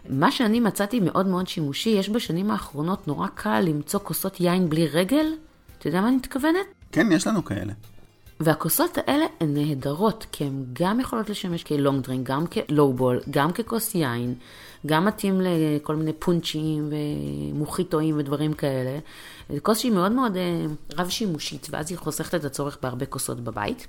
[0.10, 4.88] מה שאני מצאתי מאוד מאוד שימושי, יש בשנים האחרונות נורא קל למצוא כוסות יין בלי
[4.88, 5.26] רגל.
[5.80, 6.66] אתה יודע מה אני מתכוונת?
[6.92, 7.74] כן, יש לנו כאלה.
[8.40, 13.20] והכוסות האלה הן נהדרות, כי הן גם יכולות לשמש כ long drink, גם כ lowball,
[13.30, 14.36] גם ככוס יין,
[14.86, 16.90] גם מתאים לכל מיני פונצ'ים
[17.54, 19.00] ומוחיטואים ודברים כאלה.
[19.50, 20.66] זו כוס שהיא מאוד מאוד אה,
[20.98, 23.88] רב-שימושית, ואז היא חוסכת את הצורך בהרבה כוסות בבית.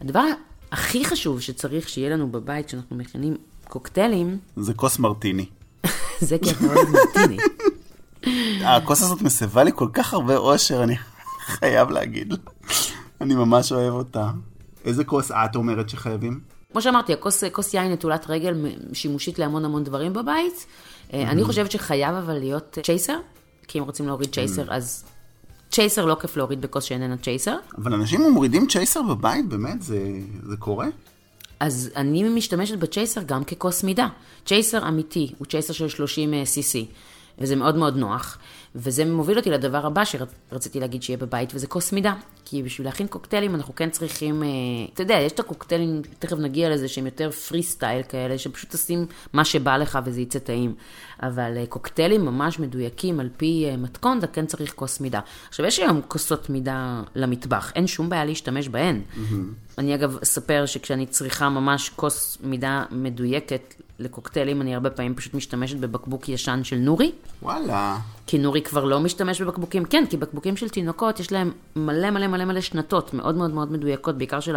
[0.00, 0.24] הדבר
[0.72, 3.36] הכי חשוב שצריך שיהיה לנו בבית כשאנחנו מכינים
[3.68, 5.46] קוקטיילים, זה כוס מרטיני.
[6.20, 7.36] זה כי את מאוד מרטיני.
[8.76, 10.96] הכוס הזאת מסבה לי כל כך הרבה אושר, אני
[11.40, 12.34] חייב להגיד.
[13.20, 14.30] אני ממש אוהב אותה.
[14.84, 16.40] איזה כוס את אומרת שחייבים?
[16.72, 18.54] כמו שאמרתי, הכוס כוס יין נטולת רגל
[18.92, 20.66] שימושית להמון המון דברים בבית.
[21.12, 23.18] אה, אני חושבת שחייב אבל להיות צ'ייסר,
[23.68, 25.04] כי אם רוצים להוריד צ'ייסר, אז
[25.70, 27.56] צ'ייסר לא כיף להוריד בכוס שאיננה צ'ייסר.
[27.78, 29.82] אבל אנשים מורידים צ'ייסר בבית, באמת?
[29.82, 29.98] זה,
[30.42, 30.86] זה קורה?
[31.60, 34.08] אז אני משתמשת בצ'ייסר גם ככוס מידה.
[34.46, 36.78] צ'ייסר אמיתי הוא צ'ייסר של 30 cc,
[37.38, 38.38] וזה מאוד מאוד נוח.
[38.74, 42.14] וזה מוביל אותי לדבר הבא שרציתי להגיד שיהיה בבית, וזה כוס מידה.
[42.50, 44.48] כי בשביל להכין קוקטיילים אנחנו כן צריכים, אה,
[44.94, 49.06] אתה יודע, יש את הקוקטיילים, תכף נגיע לזה, שהם יותר פרי סטייל כאלה, שפשוט תשים
[49.32, 50.74] מה שבא לך וזה יצא טעים.
[51.22, 55.20] אבל אה, קוקטיילים ממש מדויקים על פי אה, מתכון, אתה כן צריך כוס מידה.
[55.48, 59.00] עכשיו, יש היום כוסות מידה למטבח, אין שום בעיה להשתמש בהן.
[59.00, 59.78] Mm-hmm.
[59.78, 65.76] אני אגב אספר שכשאני צריכה ממש כוס מידה מדויקת לקוקטיילים, אני הרבה פעמים פשוט משתמשת
[65.76, 67.12] בבקבוק ישן של נורי.
[67.42, 67.98] וואלה.
[68.30, 69.84] כי נורי כבר לא משתמש בבקבוקים.
[69.84, 73.72] כן, כי בקבוקים של תינוקות יש להם מלא מלא מלא מלא שנתות מאוד מאוד מאוד
[73.72, 74.56] מדויקות, בעיקר של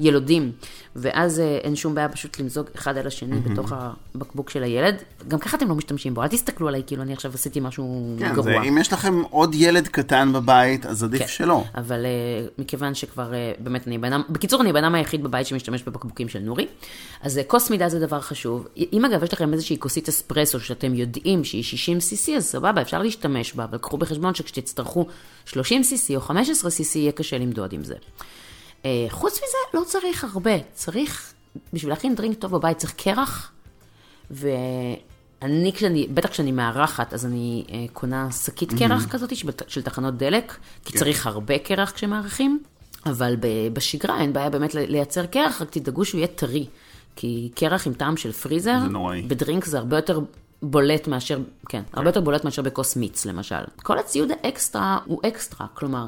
[0.00, 0.52] ילודים,
[0.96, 3.50] ואז אה, אין שום בעיה פשוט למזוג אחד על השני mm-hmm.
[3.50, 3.72] בתוך
[4.14, 5.02] הבקבוק של הילד.
[5.28, 8.34] גם ככה אתם לא משתמשים בו, אל תסתכלו עליי כאילו אני עכשיו עשיתי משהו כן,
[8.34, 8.44] גרוע.
[8.44, 11.64] זה, אם יש לכם עוד ילד קטן בבית, אז עדיף כן, שלא.
[11.74, 16.28] אבל uh, מכיוון שכבר, uh, באמת, אני בנם, בקיצור, אני הבנם היחיד בבית שמשתמש בבקבוקים
[16.28, 16.66] של נורי.
[17.22, 18.66] אז uh, כוס מידה זה דבר חשוב.
[18.92, 23.02] אם אגב יש לכם איזושהי כוסית אספרסו שאתם יודעים שהיא 60 cc, אז סבבה, אפשר
[23.02, 25.06] להשתמש בה, אבל קחו בחשבון שכשתצטרכו
[25.44, 27.94] 30 cc או 15 cc, יהיה קשה למדוד עם זה.
[28.84, 30.58] אה, חוץ מזה, לא צריך הרבה.
[30.72, 31.32] צריך,
[31.72, 33.52] בשביל להכין דרינק טוב בבית, צריך קרח.
[34.30, 40.16] ואני, כשאני, בטח כשאני מארחת, אז אני אה, קונה שקית קרח כזאת של, של תחנות
[40.16, 40.98] דלק, כי כן.
[40.98, 42.62] צריך הרבה קרח כשמארחים.
[43.06, 43.36] אבל
[43.72, 46.66] בשגרה אין בעיה באמת לייצר קרח, רק תדאגו שהוא יהיה טרי.
[47.16, 48.78] כי קרח עם טעם של פריזר.
[49.28, 50.20] בדרינק זה הרבה יותר
[50.62, 53.64] בולט מאשר, כן, הרבה יותר בולט מאשר בכוס מיץ למשל.
[53.82, 56.06] כל הציוד האקסטרה הוא אקסטרה, כלומר,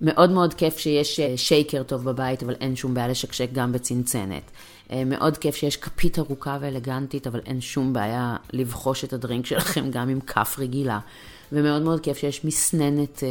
[0.00, 4.50] מאוד מאוד כיף שיש אה, שייקר טוב בבית, אבל אין שום בעיה לשקשק גם בצנצנת.
[4.92, 9.90] אה, מאוד כיף שיש כפית ארוכה ואלגנטית, אבל אין שום בעיה לבחוש את הדרינק שלכם
[9.90, 10.98] גם עם כף רגילה.
[11.52, 13.28] ומאוד מאוד כיף שיש מסננת אה,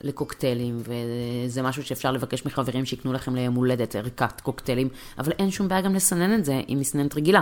[0.00, 4.88] לקוקטיילים, וזה משהו שאפשר לבקש מחברים שיקנו לכם ליום הולדת, ערכת קוקטיילים,
[5.18, 7.40] אבל אין שום בעיה גם לסנן את זה עם מסננת רגילה.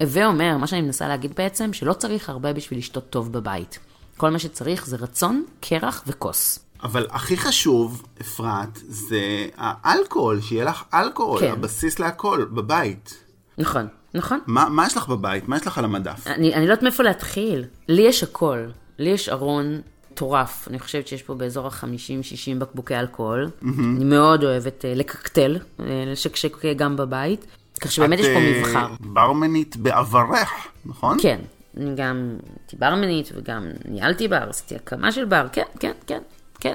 [0.00, 3.78] ואומר, מה שאני מנסה להגיד בעצם, שלא צריך הרבה בשביל לשתות טוב בבית.
[4.16, 6.58] כל מה שצריך זה רצון, קרח וכוס.
[6.82, 11.52] אבל הכי חשוב, אפרת, זה האלכוהול, שיהיה לך אלכוהול, כן.
[11.52, 13.24] הבסיס להכל, בבית.
[13.58, 14.40] נכון, נכון.
[14.46, 15.48] מה, מה יש לך בבית?
[15.48, 16.26] מה יש לך על המדף?
[16.26, 17.64] אני, אני לא יודעת מאיפה להתחיל.
[17.88, 18.58] לי יש הכל.
[18.98, 19.80] לי יש ארון
[20.12, 20.68] מטורף.
[20.68, 23.44] אני חושבת שיש פה באזור ה-50-60 בקבוקי אלכוהול.
[23.44, 23.66] Mm-hmm.
[23.96, 27.46] אני מאוד אוהבת uh, לקקטל, uh, לשקשק גם בבית.
[27.80, 28.86] כך שבאמת יש פה אה, מבחר.
[28.94, 30.50] את ברמנית בעברך,
[30.84, 31.16] נכון?
[31.22, 31.38] כן.
[31.76, 36.18] אני גם הייתי ברמנית וגם ניהלתי בר, עשיתי הקמה של בר, כן, כן, כן.
[36.62, 36.72] כן,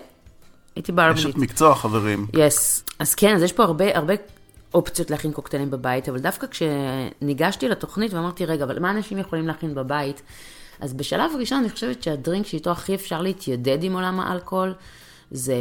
[0.75, 1.17] הייתי ברמנית.
[1.17, 2.27] אשת מקצוע, חברים.
[2.33, 2.79] יס.
[2.79, 2.93] Yes.
[2.99, 4.13] אז כן, אז יש פה הרבה, הרבה
[4.73, 9.75] אופציות להכין קוקטיילים בבית, אבל דווקא כשניגשתי לתוכנית ואמרתי, רגע, אבל מה אנשים יכולים להכין
[9.75, 10.21] בבית?
[10.79, 14.73] אז בשלב הראשון אני חושבת שהדרינק שאיתו הכי אפשר להתיידד עם עולם האלכוהול,
[15.31, 15.55] זה,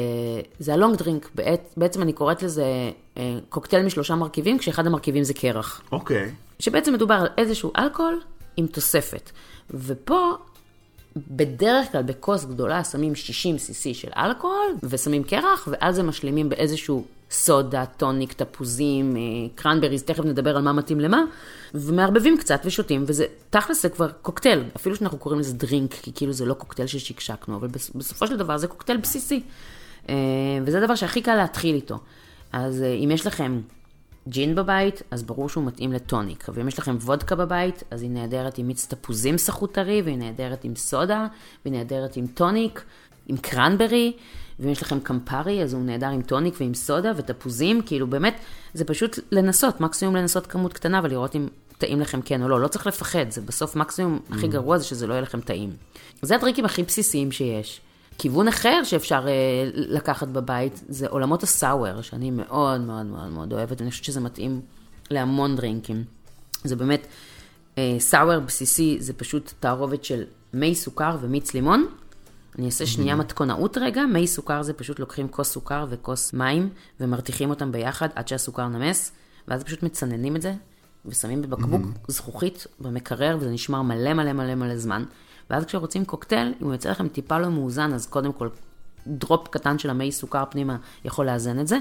[0.58, 1.30] זה ה long drink.
[1.34, 2.64] בעת, בעצם אני קוראת לזה
[3.16, 5.82] אה, קוקטייל משלושה מרכיבים, כשאחד המרכיבים זה קרח.
[5.92, 6.24] אוקיי.
[6.24, 6.62] Okay.
[6.62, 8.20] שבעצם מדובר על איזשהו אלכוהול
[8.56, 9.30] עם תוספת.
[9.70, 10.32] ופה
[11.30, 17.04] בדרך כלל בכוס גדולה שמים 60 cc של אלכוהול ושמים קרח, ועל זה משלימים באיזשהו
[17.30, 19.22] סודה, טוניק, תפוזים, אה,
[19.54, 21.22] cranberries, תכף נדבר על מה מתאים למה,
[21.74, 26.32] ומערבבים קצת ושותים, וזה, תכלס זה כבר קוקטייל, אפילו שאנחנו קוראים לזה דרינק, כי כאילו
[26.32, 29.42] זה לא קוקטייל ששקשקנו, אבל בסופו של דבר זה קוקטייל בסיסי.
[30.08, 30.14] אה,
[30.64, 31.98] וזה הדבר שהכי קל להתחיל איתו.
[32.52, 33.60] אז אה, אם יש לכם
[34.28, 36.46] ג'ין בבית, אז ברור שהוא מתאים לטוניק.
[36.54, 40.64] ואם יש לכם וודקה בבית, אז היא נהדרת עם מיץ תפוזים סחוט טרי, והיא נהדרת
[40.64, 41.26] עם סודה,
[41.64, 42.84] והיא נהדרת עם טוניק,
[43.26, 44.12] עם cranberry.
[44.60, 48.36] ואם יש לכם קמפרי, אז הוא נהדר עם טוניק ועם סודה ותפוזים, כאילו באמת,
[48.74, 51.48] זה פשוט לנסות, מקסימום לנסות כמות קטנה ולראות אם
[51.78, 52.60] טעים לכם כן או לא.
[52.60, 54.34] לא צריך לפחד, זה בסוף מקסימום mm.
[54.34, 55.70] הכי גרוע זה שזה לא יהיה לכם טעים.
[56.22, 57.80] זה הטריקים הכי בסיסיים שיש.
[58.18, 59.28] כיוון אחר שאפשר uh,
[59.74, 64.60] לקחת בבית זה עולמות הסאואר, שאני מאוד מאוד מאוד מאוד אוהבת, ואני חושבת שזה מתאים
[65.10, 66.04] להמון דרינקים.
[66.64, 67.06] זה באמת,
[67.74, 71.86] uh, סאואר בסיסי זה פשוט תערובת של מי סוכר ומיץ לימון.
[72.58, 73.18] אני אעשה שנייה mm-hmm.
[73.18, 76.68] מתכונאות רגע, מי סוכר זה פשוט לוקחים כוס סוכר וכוס מים
[77.00, 79.12] ומרתיחים אותם ביחד עד שהסוכר נמס,
[79.48, 80.54] ואז פשוט מצננים את זה
[81.06, 82.12] ושמים בבקבוק mm-hmm.
[82.12, 85.04] זכוכית במקרר וזה נשמר מלא מלא מלא מלא זמן.
[85.50, 88.48] ואז כשרוצים קוקטייל, אם הוא יוצא לכם טיפה לא מאוזן, אז קודם כל
[89.06, 91.78] drop קטן של המי סוכר פנימה יכול לאזן את זה.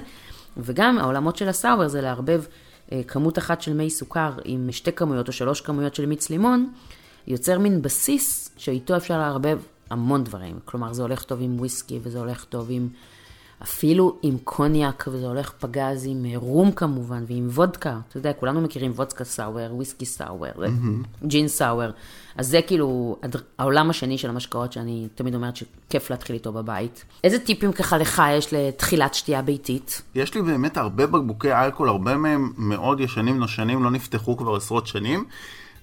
[0.58, 2.44] וגם העולמות של ה sour זה לערבב
[2.92, 6.70] אה, כמות אחת של מי סוכר עם שתי כמויות או שלוש כמויות של מיץ לימון,
[7.28, 9.60] יוצר מין בסיס שאיתו אפשר לערבב
[9.90, 10.60] המון דברים.
[10.66, 12.90] כלומר, זה הולך טוב עם וויסקי וזה הולך טוב עם...
[13.64, 18.00] אפילו עם קוניאק, וזה הולך פגז עם אה, רום כמובן, ועם וודקה.
[18.10, 21.28] אתה יודע, כולנו מכירים וודקה sour, וויסקי sour, mm-hmm.
[21.28, 21.92] ג'ין sour.
[22.38, 23.18] אז זה כאילו
[23.58, 27.06] העולם השני של המשקאות שאני תמיד אומרת שכיף להתחיל איתו בבית.
[27.24, 30.02] איזה טיפים ככה לך יש לתחילת שתייה ביתית?
[30.16, 34.88] יש לי באמת הרבה בקבוקי אלכוהול, הרבה מהם מאוד ישנים נושנים, לא נפתחו כבר עשרות
[34.88, 35.26] שנים.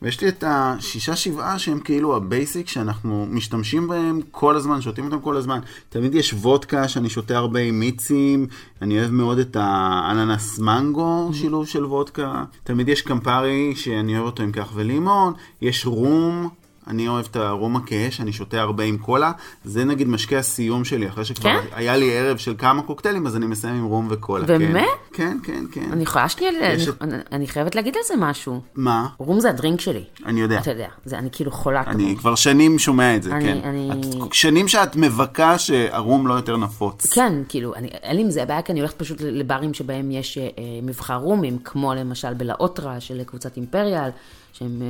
[0.03, 5.05] ויש לי את השישה שבעה שהם כאילו ה basic שאנחנו משתמשים בהם כל הזמן, שותים
[5.05, 5.61] אותם כל הזמן.
[5.89, 8.47] תמיד יש וודקה שאני שותה הרבה עם מיצים,
[8.83, 12.45] אני אוהב מאוד את האננס מנגו, שילוב של וודקה.
[12.65, 15.33] תמיד יש קמפרי שאני אוהב אותו עם קרח ולימון,
[15.63, 16.62] יש רום.
[16.87, 19.33] אני אוהב את הרום הכהה, שאני שותה הרבה עם קולה.
[19.65, 21.67] זה נגיד משקה הסיום שלי, אחרי שכבר כן?
[21.73, 24.45] היה לי ערב של כמה קוקטיילים, אז אני מסיים עם רום וקולה.
[24.47, 24.87] באמת?
[25.13, 25.93] כן, כן, כן.
[25.93, 28.61] אני יכולה שנייה, יש- אני, אני חייבת להגיד על זה משהו.
[28.75, 29.07] מה?
[29.19, 30.05] רום זה הדרינק שלי.
[30.27, 30.59] אני יודע.
[30.61, 32.17] אתה יודע, זה, אני כאילו חולת אני רום.
[32.17, 33.69] כבר שנים שומע את זה, אני- כן.
[33.69, 33.91] אני-
[34.27, 37.07] את, שנים שאת מבכה שהרום לא יותר נפוץ.
[37.13, 40.39] כן, כאילו, אני, אין לי עם זה בעיה, כי אני הולכת פשוט לברים שבהם יש
[40.39, 40.43] אה,
[40.83, 44.11] מבחר רומים, כמו למשל בלאוטרה של קבוצת אימפריאל,
[44.53, 44.87] שהם אה,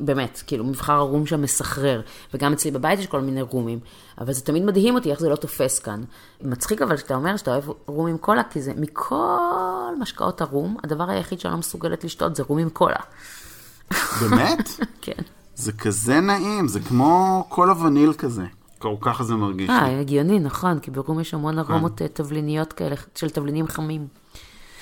[0.00, 2.00] באמת, כאילו, מבחר הרום שם מסחרר.
[2.34, 3.78] וגם אצלי בבית יש כל מיני רומים,
[4.18, 6.02] אבל זה תמיד מדהים אותי איך זה לא תופס כאן.
[6.42, 9.36] מצחיק אבל שאתה אומר שאתה אוהב רום עם קולה, כי זה מכל
[10.00, 12.96] משקאות הרום, הדבר היחיד שאני לא מסוגלת לשתות זה רום עם קולה.
[14.20, 14.68] באמת?
[15.02, 15.22] כן.
[15.54, 18.42] זה כזה נעים, זה כמו כל הווניל כזה.
[18.78, 19.70] כל- ככה זה מרגיש.
[19.70, 20.00] אה.
[20.00, 21.72] הגיוני, נכון, כי ברום יש המון כן.
[21.72, 24.06] ארומות אה, תבליניות כאלה, של תבלינים חמים.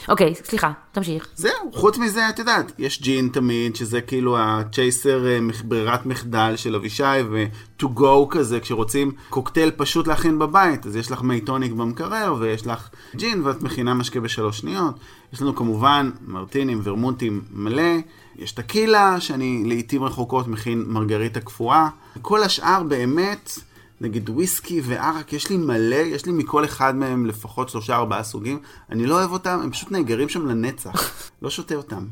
[0.09, 1.29] אוקיי, סליחה, תמשיך.
[1.37, 6.75] זהו, חוץ מזה, את יודעת, יש ג'ין תמיד, שזה כאילו הצ'ייסר אה, ברירת מחדל של
[6.75, 12.35] אבישי, ו-to go כזה, כשרוצים קוקטייל פשוט להכין בבית, אז יש לך מי טוניק במקרר,
[12.39, 14.95] ויש לך ג'ין, ואת מכינה משקה בשלוש שניות.
[15.33, 17.93] יש לנו כמובן מרטינים, ורמונטים מלא,
[18.37, 21.89] יש טקילה, שאני לעיתים רחוקות מכין מרגריטה קפואה.
[22.23, 23.59] כל השאר באמת...
[24.01, 28.59] נגיד וויסקי וערק, יש לי מלא, יש לי מכל אחד מהם לפחות שלושה ארבעה סוגים.
[28.90, 31.11] אני לא אוהב אותם, הם פשוט נאגרים שם לנצח.
[31.42, 32.07] לא שותה אותם.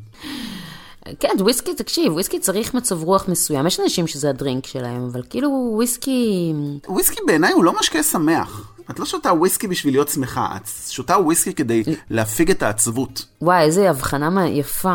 [1.20, 3.66] כן, וויסקי, תקשיב, וויסקי צריך מצב רוח מסוים.
[3.66, 6.52] יש אנשים שזה הדרינק שלהם, אבל כאילו וויסקי...
[6.88, 8.72] וויסקי בעיניי הוא לא משקה שמח.
[8.90, 13.24] את לא שותה וויסקי בשביל להיות שמחה, את שותה וויסקי כדי להפיג את העצבות.
[13.42, 14.94] וואי, איזה הבחנה יפה.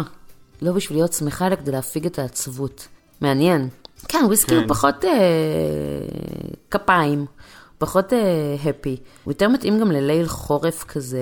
[0.61, 2.87] לא בשביל להיות שמחה, אלא כדי להפיג את העצבות.
[3.21, 3.69] מעניין.
[4.07, 4.57] כן, וויסקי כן.
[4.57, 5.11] הוא פחות אה,
[6.71, 7.25] כפיים,
[7.77, 8.13] פחות
[8.69, 8.97] הפי.
[9.23, 11.19] הוא יותר מתאים גם לליל חורף כזה,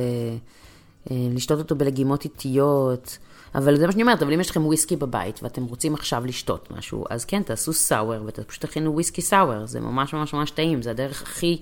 [1.12, 3.18] אה, לשתות אותו בלגימות איטיות.
[3.56, 6.72] אבל זה מה שאני אומרת, אבל אם יש לכם וויסקי בבית ואתם רוצים עכשיו לשתות
[6.78, 10.92] משהו, אז כן, תעשו סאואר ופשוט תכינו וויסקי סאואר, זה ממש ממש ממש טעים, זה
[10.92, 11.62] הדרך הכי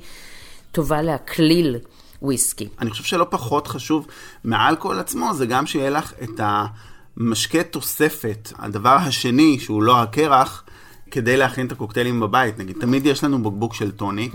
[0.72, 1.76] טובה להקליל
[2.22, 2.68] וויסקי.
[2.80, 4.08] אני חושב שלא פחות חשוב
[4.44, 6.40] מהאלכוהול עצמו, זה גם שיהיה לך את
[7.18, 10.64] המשקה תוספת, הדבר השני, שהוא לא הקרח,
[11.12, 12.60] כדי להכין את הקוקטיילים בבית.
[12.60, 14.34] נגיד, תמיד יש לנו בקבוק של טוניק,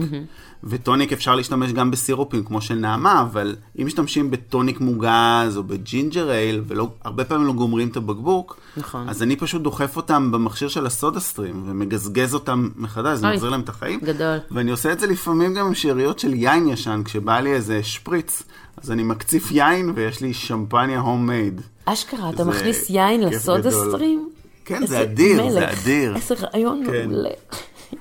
[0.64, 5.72] וטוניק אפשר להשתמש גם בסירופים כמו של נעמה, אבל אם משתמשים בטוניק מוגז או ב
[5.72, 9.08] ginger ale, והרבה פעמים לא גומרים את הבקבוק, נכון.
[9.08, 13.60] אז אני פשוט דוחף אותם במכשיר של הסודה סטרים, ומגזגז אותם מחדש, זה מחזיר להם
[13.60, 14.00] את החיים.
[14.00, 14.38] גדול.
[14.50, 18.42] ואני עושה את זה לפעמים גם עם שאריות של יין ישן, כשבא לי איזה שפריץ,
[18.82, 21.60] אז אני מקציף יין ויש לי שמפניה homemade.
[21.84, 23.70] אשכרה, אתה מכניס יין לסודה.
[23.70, 24.28] סטרים?
[24.64, 26.16] כן, זה אדיר, זה מלך, אדיר.
[26.16, 27.08] איזה רעיון כן.
[27.08, 27.30] מעולה.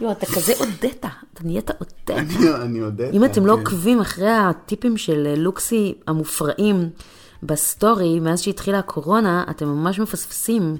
[0.02, 2.10] יואו, אתה כזה הודית, אתה נהיית הודית.
[2.10, 3.10] אני, אני יודע.
[3.10, 3.60] אם אתם לא כן.
[3.60, 6.90] עוקבים אחרי הטיפים של אה, לוקסי המופרעים
[7.44, 10.78] בסטורי, מאז שהתחילה הקורונה, אתם ממש מפספסים.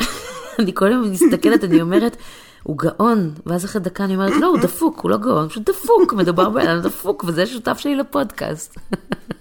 [0.58, 2.16] אני כל הזמן מסתכלת, אני אומרת,
[2.62, 6.12] הוא גאון, ואז אחרי דקה אני אומרת, לא, הוא דפוק, הוא לא גאון, פשוט דפוק,
[6.12, 8.78] מדובר באדם דפוק, וזה השותף שלי לפודקאסט.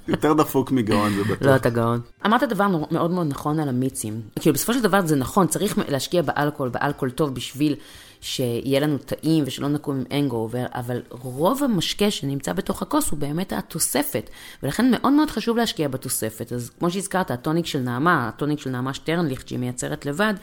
[0.07, 1.47] יותר דפוק מגאון, זה בטוח.
[1.47, 2.01] לא, אתה גאון.
[2.25, 4.21] אמרת דבר מאוד מאוד נכון על המיצים.
[4.39, 7.75] כאילו, בסופו של דבר זה נכון, צריך להשקיע באלכוהול, באלכוהול טוב, בשביל
[8.21, 13.53] שיהיה לנו טעים ושלא נקום עם הנגאובר, אבל רוב המשקה שנמצא בתוך הכוס הוא באמת
[13.53, 14.29] התוספת,
[14.63, 16.53] ולכן מאוד מאוד חשוב להשקיע בתוספת.
[16.53, 20.33] אז כמו שהזכרת, הטוניק של נעמה, הטוניק של נעמה שטרנליכט, שהיא מייצרת לבד,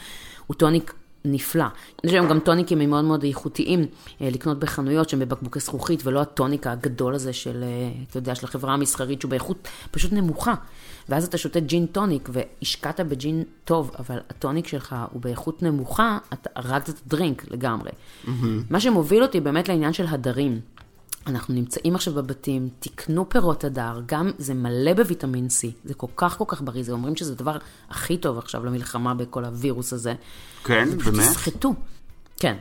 [0.46, 0.94] הוא טוניק
[1.32, 1.64] נפלא.
[2.04, 3.86] יש היום גם טוניקים מאוד מאוד איכותיים
[4.20, 8.46] אה, לקנות בחנויות שהם בבקבוקי זכוכית, ולא הטוניק הגדול הזה של, אה, אתה יודע, של
[8.46, 10.54] החברה המסחרית, שהוא באיכות פשוט נמוכה.
[11.08, 16.50] ואז אתה שותה ג'ין טוניק, והשקעת בג'ין טוב, אבל הטוניק שלך הוא באיכות נמוכה, אתה
[16.56, 17.90] הרגת את הדרינק לגמרי.
[18.70, 20.60] מה שמוביל אותי באמת לעניין של הדרים.
[21.28, 26.38] אנחנו נמצאים עכשיו בבתים, תקנו פירות הדר, גם זה מלא בוויטמין C, זה כל כך
[26.38, 27.56] כל כך בריא, זה אומרים שזה הדבר
[27.90, 30.14] הכי טוב עכשיו למלחמה בכל הווירוס הזה.
[30.64, 31.28] כן, פשוט באמת?
[31.28, 31.74] תסחטו.
[32.36, 32.56] כן,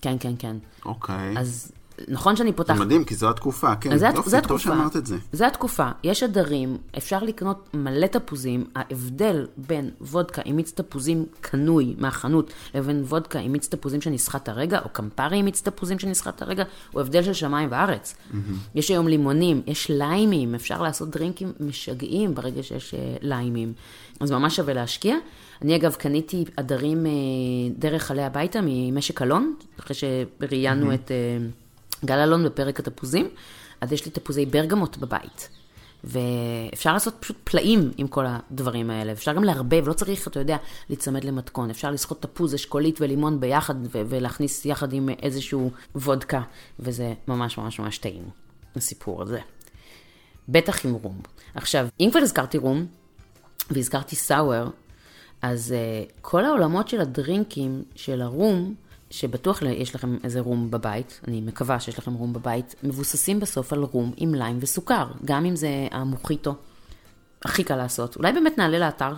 [0.00, 0.56] כן, כן, כן.
[0.84, 1.38] אוקיי.
[1.38, 1.72] אז
[2.08, 2.76] נכון שאני פותחת...
[2.76, 3.98] זה מדהים, כי זו התקופה, כן.
[3.98, 4.58] זה, יופי, זה טוב התקופה.
[4.58, 5.16] שאמרת את זה.
[5.32, 5.88] זה התקופה.
[6.04, 8.64] יש הדרים, אפשר לקנות מלא תפוזים.
[8.74, 14.78] ההבדל בין וודקה עם מיץ תפוזים קנוי מהחנות לבין וודקה עם מיץ תפוזים שנסחט הרגע,
[14.84, 18.14] או קמפרי עם מיץ תפוזים שנסחט הרגע, הוא הבדל של שמיים וארץ.
[18.74, 23.72] יש היום לימונים, יש ליימים, אפשר לעשות דרינקים משגעים ברגע שיש אה, ליימים.
[24.20, 25.16] אז ממש שווה להשקיע.
[25.62, 27.10] אני אגב קניתי הדרים אה,
[27.78, 31.10] דרך עלי הביתה ממשק אלון, אחרי שראיינו את...
[32.04, 33.28] גל אלון בפרק התפוזים,
[33.80, 35.48] אז יש לי תפוזי ברגמוט בבית.
[36.04, 39.12] ואפשר לעשות פשוט פלאים עם כל הדברים האלה.
[39.12, 40.56] אפשר גם לערבב, לא צריך, אתה יודע,
[40.88, 41.70] להיצמד למתכון.
[41.70, 46.42] אפשר לסחוט תפוז, אשכולית ולימון ביחד, ו- ולהכניס יחד עם איזשהו וודקה,
[46.78, 48.22] וזה ממש ממש ממש טעים,
[48.76, 49.40] הסיפור הזה.
[50.48, 51.20] בטח עם רום.
[51.54, 52.86] עכשיו, אם כבר הזכרתי רום,
[53.70, 54.68] והזכרתי סאואר,
[55.42, 58.74] אז uh, כל העולמות של הדרינקים של הרום,
[59.10, 63.82] שבטוח יש לכם איזה רום בבית, אני מקווה שיש לכם רום בבית, מבוססים בסוף על
[63.82, 66.54] רום עם ליים וסוכר, גם אם זה המוחיטו.
[67.44, 68.16] הכי קל לעשות.
[68.16, 69.12] אולי באמת נעלה לאתר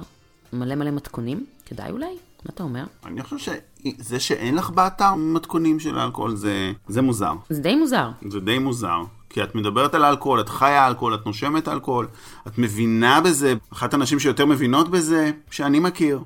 [0.52, 1.46] מלא מלא מתכונים?
[1.66, 2.06] כדאי אולי?
[2.44, 2.84] מה אתה אומר?
[3.06, 7.32] אני חושב שזה שאין לך באתר מתכונים של אלכוהול זה, זה מוזר.
[7.50, 8.10] זה די מוזר.
[8.30, 9.02] זה די מוזר.
[9.30, 12.08] כי את מדברת על אלכוהול, את חיה אלכוהול, את נושמת אלכוהול,
[12.46, 16.20] את מבינה בזה, אחת הנשים שיותר מבינות בזה, שאני מכיר.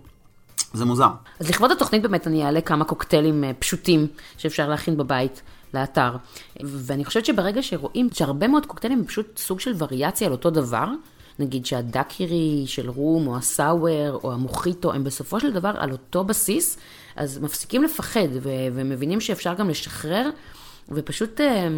[0.77, 1.09] זה מוזר.
[1.41, 4.07] אז לכבוד התוכנית באמת אני אעלה כמה קוקטיילים אה, פשוטים
[4.39, 5.43] שאפשר להכין בבית
[5.75, 6.17] לאתר.
[6.61, 10.87] ואני חושבת שברגע שרואים שהרבה מאוד קוקטיילים הם פשוט סוג של וריאציה על אותו דבר,
[11.39, 16.79] נגיד שהדקירי של רום או הסאואר או המוחיטו הם בסופו של דבר על אותו בסיס,
[17.17, 20.31] אז מפסיקים לפחד ו- ומבינים שאפשר גם לשחרר
[20.89, 21.69] ופשוט אה,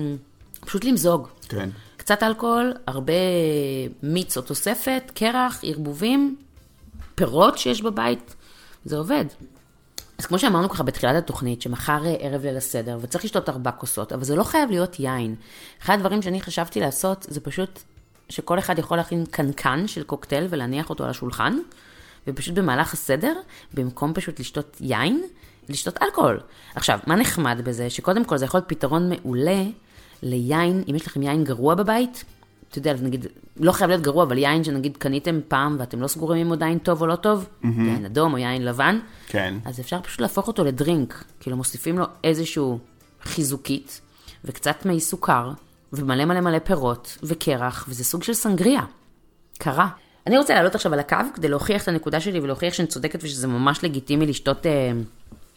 [0.61, 1.29] פשוט למזוג.
[1.49, 1.71] כן.
[1.97, 3.13] קצת אלכוהול, הרבה
[4.03, 6.37] מיץ או תוספת, קרח, ערבובים,
[7.15, 8.35] פירות שיש בבית,
[8.89, 9.25] זה עובד.
[10.19, 14.13] אז כמו שאמרנו ככה בתחילת התוכנית, שמחר אה, ערב ליל הסדר, וצריך לשתות ארבע כוסות,
[14.13, 15.35] אבל זה לא חייב להיות יין.
[15.83, 17.83] אחד הדברים שאני חשבתי לעשות, זה פשוט
[18.29, 21.59] שכל אחד יכול להכין קנקן של קוקטייל ולהניח אותו על השולחן,
[22.27, 23.35] ופשוט במהלך הסדר,
[23.75, 25.23] במקום פשוט לשתות יין,
[25.69, 26.41] לשתות אלכוהול.
[26.75, 27.91] עכשיו, מה נחמד בזה?
[27.91, 29.63] שקודם כל זה יכול להיות פתרון מעולה
[30.23, 32.25] ליין, אם יש לכם יין גרוע בבית,
[32.71, 36.41] אתה יודע, נגיד, לא חייב להיות גרוע, אבל יין שנגיד קניתם פעם ואתם לא סגורים
[36.41, 37.67] אם הוא עדיין טוב או לא טוב, mm-hmm.
[37.67, 39.55] יין אדום או יין לבן, כן.
[39.65, 41.25] אז אפשר פשוט להפוך אותו לדרינק.
[41.41, 42.79] כאילו מוסיפים לו איזשהו
[43.23, 44.01] חיזוקית,
[44.45, 45.51] וקצת מי סוכר,
[45.93, 48.83] ומלא מלא מלא פירות, וקרח, וזה סוג של סנגריה.
[49.59, 49.89] קרה.
[50.27, 53.47] אני רוצה לעלות עכשיו על הקו כדי להוכיח את הנקודה שלי ולהוכיח שאני צודקת ושזה
[53.47, 54.93] ממש לגיטימי לשתות אה,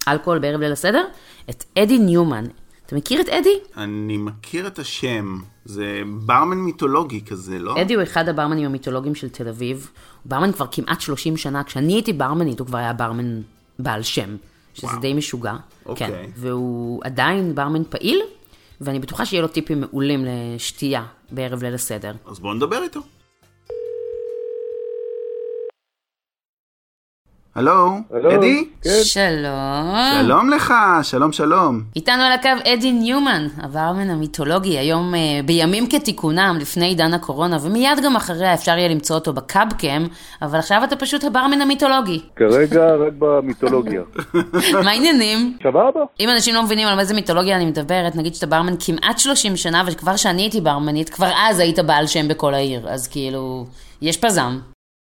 [0.07, 1.03] אלכוהול בערב ליל הסדר,
[1.49, 2.45] את אדי ניומן.
[2.86, 3.59] אתה מכיר את אדי?
[3.78, 7.82] אני מכיר את השם, זה ברמן מיתולוגי כזה, לא?
[7.82, 9.89] אדי הוא אחד הברמנים המיתולוגיים של תל אביב.
[10.24, 13.41] הוא ברמן כבר כמעט 30 שנה, כשאני הייתי ברמנית הוא כבר היה ברמן
[13.80, 14.36] בעל שם,
[14.74, 14.99] שזה וואו.
[14.99, 15.53] די משוגע.
[15.86, 16.07] אוקיי.
[16.07, 18.22] כן, והוא עדיין ברמן פעיל,
[18.82, 22.14] ואני בטוחה שיהיה לו טיפים מעולים לשתייה בערב ליל הסדר.
[22.28, 22.99] אז בואו נדבר איתו.
[27.56, 27.97] הלו,
[28.38, 28.66] אדי?
[28.84, 28.89] כן.
[29.04, 29.95] שלום.
[30.22, 30.74] שלום לך,
[31.04, 31.82] שלום שלום.
[31.95, 37.99] איתנו על הקו אדי ניומן, הברמן המיתולוגי, היום אה, בימים כתיקונם, לפני עידן הקורונה, ומיד
[38.04, 40.04] גם אחריה אפשר יהיה למצוא אותו בקאבקם,
[40.41, 42.22] אבל עכשיו אתה פשוט הברמן המיתולוגי.
[42.36, 44.02] כרגע רק במיתולוגיה.
[44.84, 45.58] מה העניינים?
[45.64, 46.02] סבבה?
[46.20, 49.84] אם אנשים לא מבינים על איזה מיתולוגיה אני מדברת, נגיד שאתה ברמן כמעט 30 שנה,
[49.88, 53.66] וכבר שאני הייתי ברמנית, כבר אז היית בעל שם בכל העיר, אז כאילו,
[54.02, 54.60] יש פזם.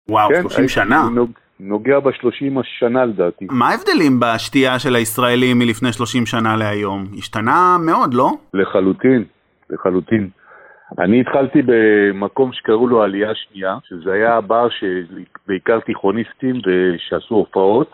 [0.10, 1.04] וואו, כן, 30 הייתי שנה.
[1.04, 3.48] נוג- נוגע בשלושים השנה לדעתי.
[3.52, 7.06] מה ההבדלים בשתייה של הישראלים מלפני 30 שנה להיום?
[7.18, 8.32] השתנה מאוד, לא?
[8.54, 9.24] לחלוטין,
[9.70, 10.30] לחלוטין.
[11.00, 17.92] אני התחלתי במקום שקראו לו עלייה שנייה, שזה היה בר שבעיקר תיכוניסטים ושעשו הופעות.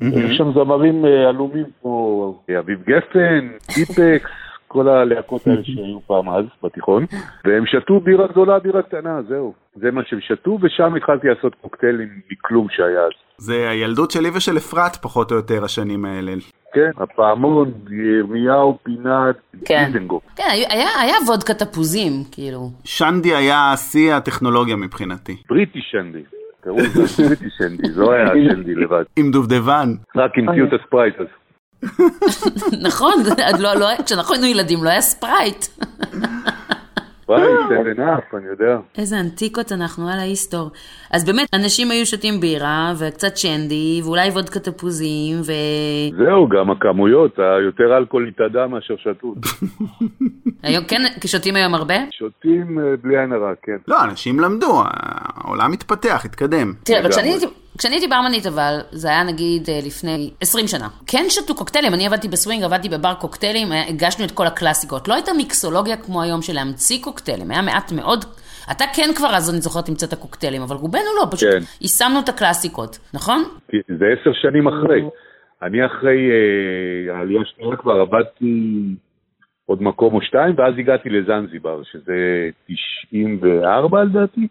[0.00, 4.30] יש שם זמרים אה, עלומים כמו אה, אביב גפן, טיפקס,
[4.68, 7.04] כל הלהקות האלה שהיו פעם אז בתיכון,
[7.44, 9.54] והם שתו בירה גדולה, בירה קטנה, זהו.
[9.74, 13.12] זה מה שהם שתו, ושם התחלתי לעשות קוקטיילים מכלום שהיה אז.
[13.36, 16.32] זה הילדות שלי ושל אפרת, פחות או יותר, השנים האלה.
[16.74, 19.84] כן, הפעמון, ירמיהו, פינת, כן.
[19.92, 20.22] דיזנגוף.
[20.36, 22.60] כן, היה, היה, היה וודקה תפוזים, כאילו.
[22.84, 25.36] שנדי היה שיא הטכנולוגיה מבחינתי.
[25.48, 26.22] בריטי שנדי.
[26.60, 29.04] קראו לזה בריטי שנדי, זה לא היה שנדי לבד.
[29.16, 29.88] עם דובדבן.
[30.16, 31.26] רק המציאו את הספרייט אז.
[32.86, 33.12] נכון,
[33.44, 35.64] עד לא, לא, כשאנחנו היינו ילדים לא היה ספרייט.
[37.22, 38.78] ספרייט, סבן אפ, אני יודע.
[38.98, 40.70] איזה אנטיקות אנחנו על ההיסטור.
[41.10, 45.52] אז באמת, אנשים היו שותים בירה, וקצת שנדי, ואולי וודקה תפוזים, ו...
[46.16, 49.38] זהו, גם הכמויות, היותר אלכוהול התאדה מאשר שתות.
[50.62, 51.94] היום, כן, שותים היום הרבה?
[52.10, 53.76] שותים אה, בלי עין הרע, כן.
[53.88, 56.72] לא, אנשים למדו, העולם התפתח, התקדם.
[56.84, 57.28] תראה, אבל כשאני.
[57.28, 57.46] הייתי...
[57.78, 60.88] כשאני הייתי ברמנית אבל, זה היה נגיד אה, לפני 20 שנה.
[61.06, 65.08] כן שתו קוקטיילים, אני עבדתי בסווינג, עבדתי בבר קוקטיילים, אה, הגשנו את כל הקלאסיקות.
[65.08, 68.24] לא הייתה מיקסולוגיה כמו היום של להמציא קוקטיילים, היה מעט מאוד.
[68.72, 71.58] אתה כן כבר אז, אני זוכרת, המצאת קוקטיילים, אבל רובנו לא, פשוט כן.
[71.80, 73.42] יישמנו את הקלאסיקות, נכון?
[73.98, 75.02] זה עשר שנים אחרי.
[75.62, 78.82] אני אחרי אה, העלייה השנייה כבר עבדתי
[79.66, 84.48] עוד מקום או שתיים, ואז הגעתי לזנזיבר, שזה 94 לדעתי,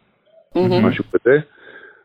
[0.56, 1.40] משהו כזה.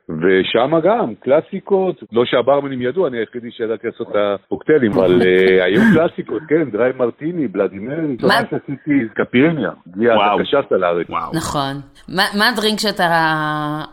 [0.08, 5.80] ושם גם, קלאסיקות, לא שהברמנים ידעו, אני היחידי שידעתי לעשות את הקוקטיילים, אבל אה, היו
[5.94, 8.40] קלאסיקות, כן, dry martini, Bloody Mary, מה?
[8.50, 10.40] שעשיתי קייפיריניה, הגיעה וואו.
[10.40, 11.06] הקשת לארץ.
[11.34, 11.74] נכון.
[12.08, 13.08] מה הדרינק שאתה...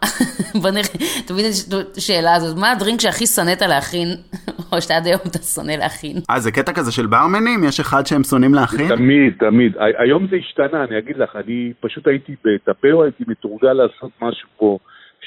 [0.61, 4.07] בוא נראה, תמיד יש את השאלה הזאת, מה הדרינק שהכי שנאת להכין,
[4.71, 6.17] או שעד היום אתה שונא להכין?
[6.29, 7.63] אה, זה קטע כזה של ברמנים?
[7.67, 8.95] יש אחד שהם שונאים להכין?
[8.95, 9.73] תמיד, תמיד.
[9.97, 14.77] היום זה השתנה, אני אגיד לך, אני פשוט הייתי בטפאו, הייתי מתורגל לעשות משהו פה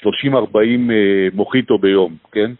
[0.03, 0.07] 30-40
[0.57, 0.65] אה,
[1.35, 2.51] מוחיטו ביום, כן?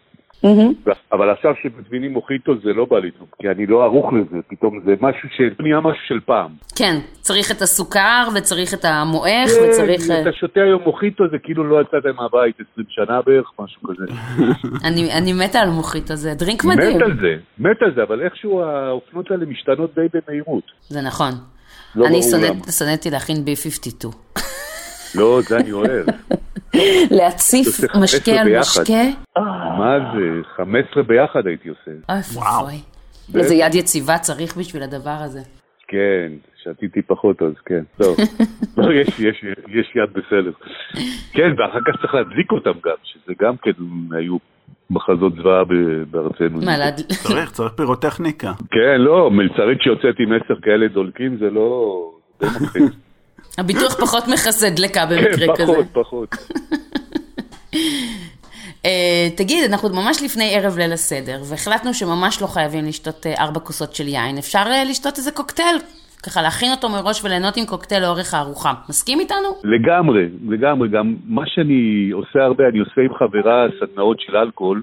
[1.11, 4.79] אבל עכשיו שמזמינים מוחיטו זה לא בא לי טוב, כי אני לא ערוך לזה, פתאום
[4.85, 6.51] זה משהו שנהיה משהו של פעם.
[6.75, 10.01] כן, צריך את הסוכר, וצריך את המועך, כן, וצריך...
[10.11, 14.05] אה, אתה שותה היום מוחיטו, זה כאילו לא יצאת מהבית 20 שנה בערך, משהו כזה.
[14.87, 16.97] אני, אני מתה על מוחיטו, זה דרינק מדהים.
[16.97, 20.63] מת על זה, מת על זה, אבל איכשהו האופנות האלה משתנות די במהירות.
[20.89, 21.31] זה נכון.
[21.95, 22.71] לא אני ברור שונאת- למה.
[22.71, 24.07] שנאתי להכין B52.
[25.15, 26.05] לא, זה אני אוהב.
[27.11, 28.59] להציף עושה 15 משקה על.
[28.59, 29.03] משקה?
[29.77, 30.47] מה זה?
[30.55, 31.91] 15 ביחד הייתי עושה.
[32.61, 32.81] אוי.
[33.35, 35.39] איזה יד יציבה צריך בשביל הדבר הזה.
[35.87, 36.31] כן,
[36.63, 37.83] שתיתי פחות אז, כן.
[37.97, 38.17] טוב.
[38.77, 40.51] לא, יש, יש, יש יד בסדר.
[41.33, 43.71] כן, ואחר כך צריך להדליק אותם גם, שזה גם כן
[44.11, 44.37] היו
[44.89, 45.63] מחזות זוועה
[46.11, 46.61] בארצנו.
[46.65, 47.01] מה, להד...
[47.23, 48.51] צריך, צריך פירוטכניקה.
[48.71, 52.09] כן, לא, מלצרית שיוצאת עם עשר כאלה דולקים זה לא...
[53.57, 55.73] הביטוח פחות מכסה דלקה במקרה כזה.
[55.73, 56.35] פחות, פחות.
[58.85, 63.59] אה, תגיד, אנחנו ממש לפני ערב ליל הסדר, והחלטנו שממש לא חייבים לשתות אה, ארבע
[63.59, 64.37] כוסות של יין.
[64.37, 65.77] אפשר אה, לשתות איזה קוקטייל,
[66.25, 68.73] ככה להכין אותו מראש וליהנות עם קוקטייל לאורך הארוחה.
[68.89, 69.49] מסכים איתנו?
[69.63, 70.89] לגמרי, לגמרי.
[70.89, 74.81] גם מה שאני עושה הרבה, אני עושה עם חברה סדנאות של אלכוהול,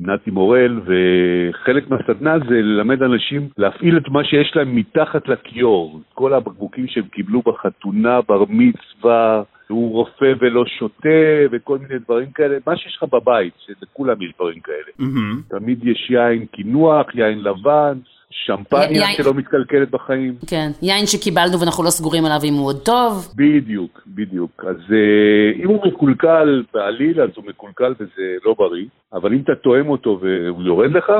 [0.00, 6.00] נתי מורל, וחלק מהסדנה זה ללמד אנשים להפעיל את מה שיש להם מתחת לכיור.
[6.14, 11.08] כל הבקבוקים שהם קיבלו בחתונה, בר מצווה, הוא רופא ולא שותה,
[11.52, 12.56] וכל מיני דברים כאלה.
[12.66, 14.90] מה שיש לך בבית, שלכולם יש דברים כאלה.
[14.98, 15.40] מהמם.
[15.48, 17.98] תמיד יש יין קינוח, יין לבן,
[18.34, 20.34] שמפניה יין- שלא מתקלקלת בחיים.
[20.50, 20.70] כן.
[20.82, 23.28] יין שקיבלנו ואנחנו לא סגורים עליו אם הוא עוד טוב.
[23.36, 24.64] בדיוק, בדיוק.
[24.68, 29.54] אז uh, אם הוא מקולקל בעליל, אז הוא מקולקל וזה לא בריא, אבל אם אתה
[29.54, 31.12] תואם אותו והוא יורד לך,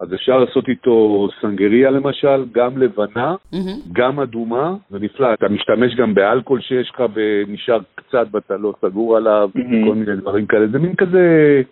[0.00, 3.80] אז אפשר לעשות איתו סנגריה למשל, גם לבנה, מהמם.
[3.92, 5.32] גם אדומה, זה נפלא.
[5.34, 9.50] אתה משתמש גם באלכוהול שיש לך ונשאר קצת ואתה לא סגור עליו,
[9.86, 10.66] כל מיני דברים כאלה.
[10.72, 11.62] זה מין כזה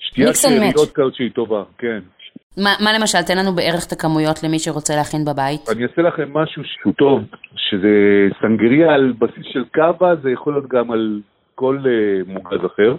[0.00, 0.34] match.
[0.34, 1.98] שאריות כזאת שהיא טובה, כן.
[2.64, 5.60] מה, מה למשל, תן לנו בערך את הכמויות למי שרוצה להכין בבית.
[5.72, 7.22] אני אעשה לכם משהו שהוא טוב,
[7.56, 7.88] שזה
[8.40, 11.20] סנגריה על בסיס של קאבה, זה יכול להיות גם על
[11.54, 12.94] כל uh, מוגז אחר.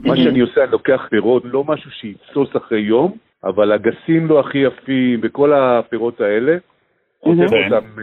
[0.00, 3.12] מה שאני עושה, אני לוקח פירות, לא משהו שיתסוס אחרי יום,
[3.44, 6.56] אבל אגסים לא הכי יפים וכל הפירות האלה,
[7.24, 7.30] כן.
[7.30, 8.00] אותם uh,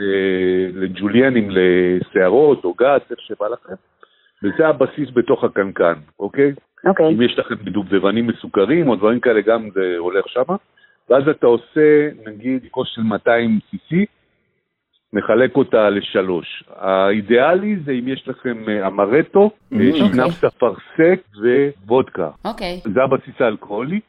[0.73, 3.73] לג'וליינים, לשערות או גס, איך שבא לכם,
[4.43, 6.53] וזה הבסיס בתוך הקנקן, אוקיי?
[6.85, 7.13] אוקיי.
[7.13, 10.55] אם יש לכם דובדבנים מסוכרים או דברים כאלה, גם זה הולך שמה.
[11.09, 13.95] ואז אתה עושה, נגיד, כוס של 200 cc,
[15.13, 16.63] מחלק אותה לשלוש.
[16.75, 21.21] האידיאלי זה אם יש לכם אה, אמרטו, שנפס אפרסק
[21.85, 22.29] ווודקה.
[22.45, 22.81] אוקיי.
[22.93, 23.99] זה הבסיס האלכוהולי.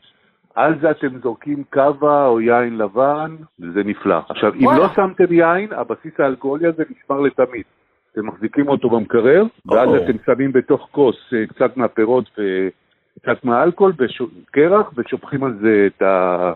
[0.54, 4.18] על זה אתם זורקים קאבה או יין לבן, וזה נפלא.
[4.28, 4.66] עכשיו, אם.
[4.78, 7.64] לא שמתם יין, הבסיס האלכוהולי הזה נשמר לתמיד.
[8.12, 9.88] אתם מחזיקים אותו במקרר, ואז.
[9.94, 13.92] אתם שמים בתוך כוס אה, קצת מהפירות וקצת מהאלכוהול,
[14.50, 16.52] קרח, ושופכים על זה את, ה...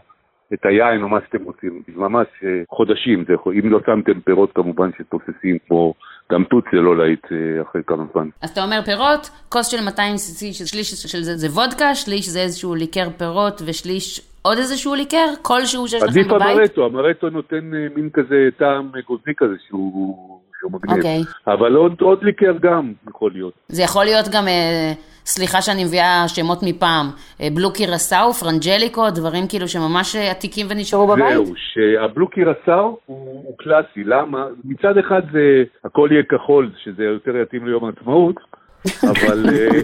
[0.55, 1.83] את היין או מה שאתם רוצים.
[1.97, 3.35] ממש אה, חודשים, זה.
[3.47, 5.95] אם לא שמתם פירות כמובן שתוססים כמו
[6.33, 8.29] גם תות זה לא להיט אה, אחרי כמה זמן.
[8.43, 12.41] אז אתה אומר פירות, כוס של 200 cc, שליש של זה זה וודקה, שליש זה
[12.41, 16.57] איזשהו ליקר פירות, ושליש עוד איזשהו ליקר, כלשהו שיש לכם עדיף בבית.
[16.57, 20.97] המרטו, המרטו נותן אה, מין כזה טעם גוזי כזה שהוא, שהוא מגניב.
[20.97, 21.21] אוקיי.
[21.47, 23.53] אבל עוד, עוד ליקר גם יכול להיות.
[23.69, 24.93] זה יכול להיות גם, אה,
[25.27, 27.07] סליחה שאני מביאה שמות מפעם,
[27.41, 31.35] אה, בלו קירסאו, פרנג'ליקו, דברים כאילו שממש אה, עתיקים ונשארו בבית?
[31.35, 34.47] זהו, שהבלו קירסאו הוא, הוא קלאסי, למה?
[34.65, 38.37] מצד אחד זה הכל יהיה כחול, שזה יותר יתאים ליום העצמאות,
[39.13, 39.81] אבל, אה,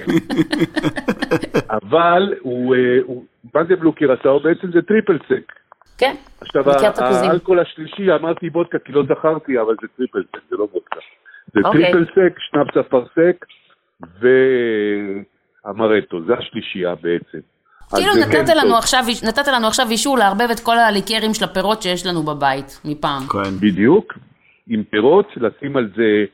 [1.71, 3.25] אבל הוא, הוא,
[3.55, 4.41] מה זה blue curaçao?
[4.41, 5.53] בעצם זה triple sec.
[5.99, 6.71] כן, עכשיו.
[6.71, 11.01] האלכוהול השלישי, אמרתי וודקה כי לא זכרתי, אבל זה triple sec, זה לא וודקה.
[11.55, 11.93] זה אוקיי.
[11.93, 13.45] triple sec, שנאפס אפרסק
[15.65, 17.39] ואמרטו, זה השלישייה בעצם.
[17.97, 18.77] כאילו נתת כן לנו.
[18.77, 23.23] עכשיו, נתת לנו עכשיו אישור לערבב את כל הליקרים של הפירות שיש לנו בבית, מפעם.
[23.23, 23.51] כן.
[23.61, 24.15] בדיוק,
[24.69, 26.25] עם פירות, לשים על זה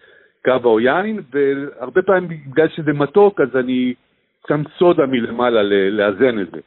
[0.44, 3.94] קאווה או יין, והרבה פעמים בגלל שזה מתוק, אז אני
[4.48, 6.60] שם סודה מלמעלה לאזן את זה.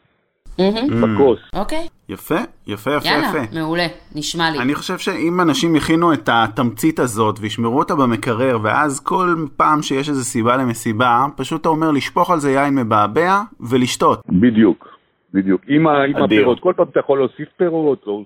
[1.01, 1.39] בכוס.
[1.53, 2.35] אוקיי, יפה,
[2.67, 3.59] יפה, יפה, יאללה, יפה.
[3.59, 4.59] מעולה, נשמע לי.
[4.59, 10.09] אני חושב שאם אנשים יכינו את התמצית הזאת וישמרו אותה במקרר, ואז כל פעם שיש
[10.09, 14.21] איזו סיבה למסיבה, פשוט אתה אומר לשפוך על זה יין מבעבע ולשתות.
[14.29, 14.87] בדיוק,
[15.33, 15.61] בדיוק.
[15.67, 16.23] עם, עם.
[16.23, 18.23] הפירות, כל פעם אתה יכול להוסיף פירות, או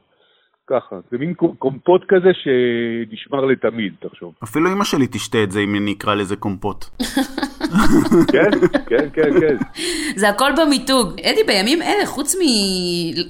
[0.71, 0.95] ככה.
[1.11, 4.33] זה מין קומ- קומפוט כזה שנשמר לתמיד, תחשוב.
[4.43, 6.85] אפילו אמא שלי תשתה את זה אם אני אקרא לזה קומפוט.
[8.33, 8.49] כן,
[8.87, 9.55] כן, כן, כן.
[10.15, 11.07] זה הכל במיתוג.
[11.19, 12.35] אדי, בימים אלה, חוץ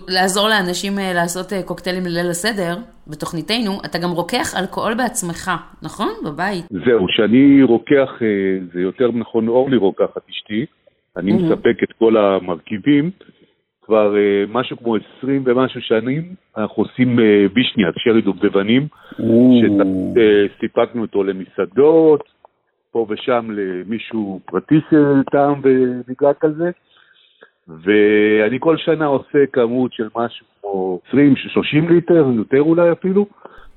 [0.07, 2.77] מלעזור לאנשים אה, לעשות אה, קוקטיילים לליל הסדר,
[3.07, 5.51] בתוכניתנו, אתה גם רוקח אלכוהול בעצמך,
[5.81, 6.09] נכון?
[6.25, 6.65] בבית.
[6.85, 8.27] זהו, שאני רוקח, אה,
[8.73, 10.65] זה יותר נכון אורלי רוקחת אשתי,
[11.17, 13.11] אני מספק את כל המרכיבים.
[13.85, 16.23] כבר אה, משהו כמו 20 ומשהו שנים,
[16.57, 18.87] אנחנו עושים אה, בישניאק, שרי דובדבנים,
[20.57, 22.23] שסיפקנו אותו למסעדות,
[22.91, 26.71] פה ושם למישהו פרטי שטעם ונדלק על זה.
[27.67, 33.25] ואני כל שנה עושה כמות של משהו כמו 20-30 ליטר, יותר אולי אפילו,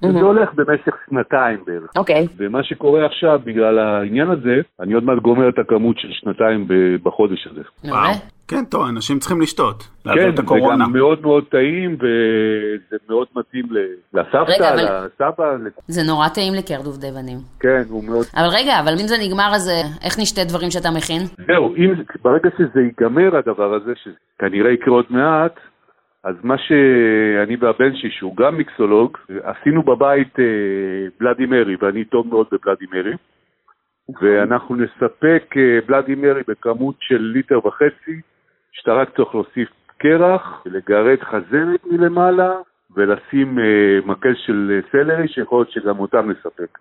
[0.02, 1.90] וזה הולך במשך שנתיים בערך.
[1.96, 2.26] אוקיי.
[2.36, 6.66] ומה שקורה עכשיו, בגלל העניין הזה, אני עוד מעט גומר את הכמות של שנתיים
[7.02, 7.62] בחודש הזה.
[7.84, 8.33] מעולה.
[8.48, 9.88] כן, טוב, אנשים צריכים לשתות.
[10.06, 10.84] לעזוב כן, את זה הקורונה.
[10.84, 13.64] גם מאוד מאוד טעים, וזה מאוד מתאים
[14.12, 15.56] לסבתא, אבל- לסבא,
[15.86, 17.38] זה נורא טעים לקר דובדבנים.
[17.60, 18.24] כן, הוא מאוד...
[18.36, 21.22] אבל רגע, אבל אם זה נגמר, אז אה, איך נשתה דברים שאתה מכין?
[21.46, 25.54] זהו, אם, ברגע שזה ייגמר הדבר הזה, שכנראה יקרה עוד מעט,
[26.24, 30.44] אז מה שאני והבן שלי, שהוא גם מיקסולוג, עשינו בבית אה,
[31.20, 33.14] בלאדי מרי, ואני טוב מאוד בבלאדי מרי,
[34.20, 38.20] ואנחנו נספק אה, בלאדי מרי בכמות של ליטר וחצי,
[38.74, 39.68] שאתה רק צריך להוסיף
[39.98, 42.52] קרח, לגרד חזרת מלמעלה,
[42.96, 46.78] ולשים אה, מקל של אה, סלרי, שיכול להיות שגם אותם נספק.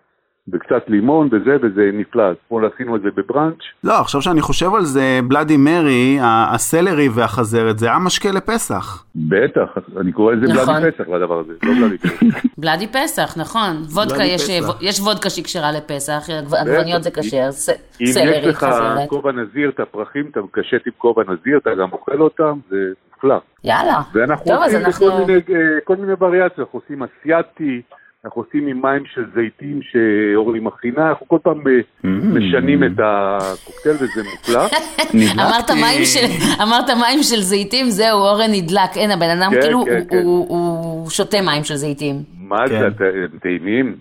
[0.52, 2.22] וקצת לימון וזה, וזה נפלא.
[2.22, 6.54] אז אתמול עשינו את זה בבראנץ', לא, עכשיו שאני חושב על זה, בלאדי מרי, ה-
[6.54, 9.04] הסלרי והחזרת, זה היה משקה לפסח.
[9.16, 9.68] בטח,
[10.00, 10.66] אני קורא לזה נכון.
[10.74, 12.22] בלאדי פסח לדבר הזה, לא בלאדי פסח.
[12.58, 13.76] בלאדי פסח, נכון.
[13.94, 14.78] וודקה, יש, פסח.
[14.80, 16.26] יש וודקה שהיא כשרה לפסח,
[16.60, 19.08] עגבניות זה כשר, ס- אם יש סלרי, לך חזרת.
[19.08, 22.76] כובע נזיר, את הפרחים, אתה מקשט עם כובע נזיר, אתה גם אוכל אותם, זה
[23.16, 23.36] נפלא.
[23.64, 24.00] יאללה.
[24.14, 25.06] ואנחנו טוב, אז עושים אנחנו...
[25.10, 27.82] כל מיני, אה, כל מיני וריאציות, אנחנו עושים אסיאתי,
[28.24, 31.72] אנחנו עושים עם מים של זיתים שאורלי מכינה, אנחנו כל פעם אה,
[32.04, 34.66] משנים את הקוקטייל וזה מופלא.
[35.42, 36.26] אמרת מים של,
[36.62, 38.96] אמרת מים של זיתים, זהו, אורן נדלק.
[38.96, 39.92] אין, הבן אדם כן, כאילו, כן,
[40.24, 40.54] הוא- כן.
[40.54, 42.22] הוא שותה מים של זיתים.
[42.38, 42.56] מה.
[42.68, 43.96] זה, הם טעימים?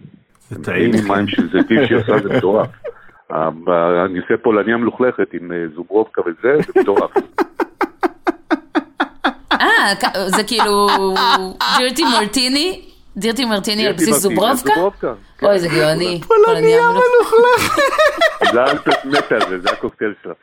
[0.50, 0.92] זה הם טעים.
[0.92, 2.68] טעימים מים של זיתים שהיא עושה, זה מטורף.
[4.06, 7.12] אני עושה פולניה מלוכלכת עם אה, זוברובקה וזה, זה מטורף.
[9.52, 9.94] אה,
[10.28, 10.88] זה כאילו
[11.78, 12.82] דירטי מרטיני?
[13.18, 14.74] דירטי מרטיני על בסיס זוברובקה?
[15.44, 16.22] אוי, זה גאוני.
[16.22, 17.82] פולניה מלוכלכת.
[18.54, 20.34] זה אלפת מתה על זה, זה הקוקטייל שלה.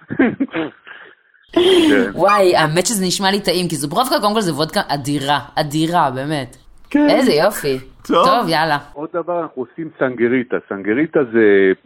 [1.52, 2.10] כן.
[2.14, 6.56] וואי, האמת שזה נשמע לי טעים, כי זוברובקה קודם כל זה וודקה אדירה, אדירה, באמת.
[6.90, 7.06] כן.
[7.10, 7.78] איזה יופי.
[8.06, 8.26] טוב.
[8.26, 8.78] טוב, יאללה.
[8.92, 10.56] עוד דבר, אנחנו עושים סנגריטה.
[10.68, 11.40] סנגריטה זה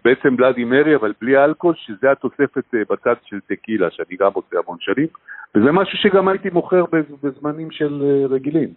[0.05, 4.57] בעצם בלאדי מרי, אבל בלי אלכוהול, שזה התוספת אה, בצד של טקילה, שאני גם עושה
[4.65, 5.07] המון שנים,
[5.55, 8.69] וזה משהו שגם הייתי מוכר בז- בזמנים של אה, רגילים.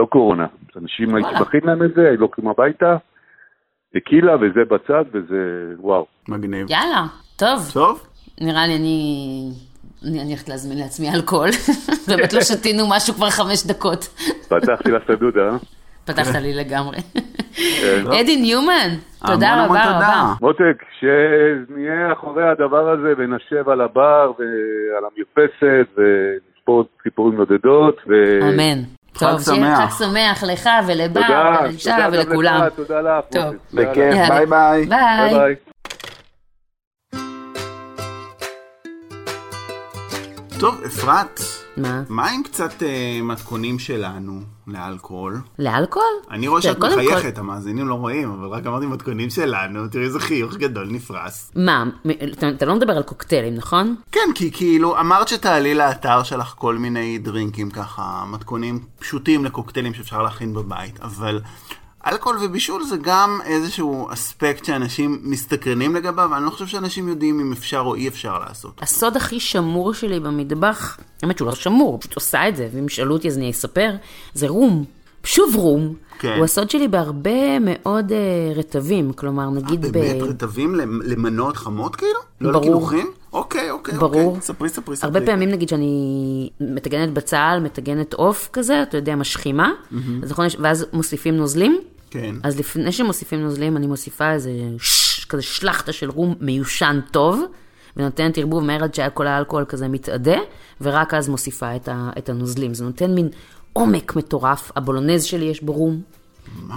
[0.00, 0.46] לא קורונה.
[0.76, 1.14] אנשים.
[1.40, 2.96] מכין להם את זה, היו לוקחים הביתה,
[3.94, 6.06] טקילה וזה בצד, וזה וואו.
[6.28, 6.66] מגניב.
[6.70, 7.06] יאללה.
[7.36, 8.06] טוב, טוב,
[8.40, 9.00] נראה לי אני...
[10.04, 11.48] אני הולכת להזמין לעצמי אלכוהול.
[12.08, 14.04] באמת לא שתינו משהו כבר חמש דקות.
[14.48, 15.56] פתחתי לה את הדודה, אה?
[16.04, 16.96] פתחת לי לגמרי.
[17.54, 18.04] כן.
[18.20, 18.90] אדי ניומן,
[19.26, 19.96] תודה רבה תודה.
[19.96, 20.32] רבה.
[20.40, 27.96] מותק, שנהיה אחורי הדבר הזה ונשב על הבר ועל המרפסת ונספור סיפורים נודדות.
[28.08, 28.12] ו...
[28.42, 28.82] אמן.
[29.20, 29.92] טוב, שיהיה שמח.
[29.92, 32.62] חג שמח לך ולבר תודה, ולאישה ולכולם.
[32.66, 33.24] לך, תודה לך.
[33.30, 33.56] תודה לך.
[33.72, 34.28] בכיף.
[34.28, 34.86] ביי ביי.
[34.86, 35.54] ביי.
[40.60, 41.40] טוב, אפרת,
[41.76, 42.02] מה?
[42.08, 44.40] מה עם קצת אה, מתכונים שלנו
[44.72, 45.40] לאלכוהול?
[45.58, 46.08] לאלכוהול?
[46.30, 50.04] אני רואה שאת קודם כל- מחייכת, המאזינים לא רואים, אבל רק אמרתי מתכונים שלנו, תראי
[50.04, 51.52] איזה חיוך גדול נפרס.
[51.56, 51.84] מה,
[52.32, 53.94] אתה- אתה לא מדבר על קוקטיילים, נכון?
[54.12, 60.22] כן, כי כאילו, אמרת שתעלי לאתר שלך כל מיני דרינקים ככה, מתכונים פשוטים לקוקטיילים שאפשר
[60.22, 61.40] להכין בבית, אבל
[62.06, 67.52] אלכוהול ובישול זה גם איזשהו אספקט שאנשים מסתקרנים לגביו, ואני לא חושב שאנשים יודעים אם
[67.52, 68.82] אפשר או אי אפשר לעשות.
[68.82, 73.12] הסוד הכי שמור שלי במטבח, האמת שהוא לא שמור, פשוט עושה את זה, ואם ישאלו
[73.14, 73.90] אותי אז אני אספר,
[74.34, 74.84] זה רום.
[75.24, 75.94] שוב רום.
[76.18, 76.34] כן.
[76.36, 78.18] הוא הסוד שלי בהרבה מאוד אה,
[78.54, 79.88] רטבים, כלומר נגיד ב...
[79.92, 82.18] באמת רטבים למ- למנות חמות כאילו?
[82.40, 82.62] לא ברור.
[82.64, 83.10] לקילוחים?
[83.32, 84.22] אוקיי, אוקיי, ברור.
[84.22, 84.40] אוקיי.
[84.40, 85.08] ספרי, ספרי, ספרי.
[85.08, 89.72] הרבה פעמים נגיד שאני מטגנת בצל, מטגנת עוף כזה, אתה יודע, משחימה,
[90.22, 91.80] אז נכון, ואז מוסיפים נוזלים.
[92.10, 92.34] כן.
[92.42, 95.24] אז לפני שמוסיפים נוזלים, אני מוסיפה איזה ש...
[95.24, 97.42] כזה שלחטה של רום מיושן טוב,
[97.96, 100.38] ונותנת ערבוב מהר עד שכל האלכוהול כזה מתאדה,
[100.80, 102.74] ורק אז מוסיפה את, ה, את הנוזלים.
[102.74, 103.28] זה נותן מין
[103.72, 104.72] עומק מטורף.
[104.76, 106.02] הבולונז שלי יש בו רום.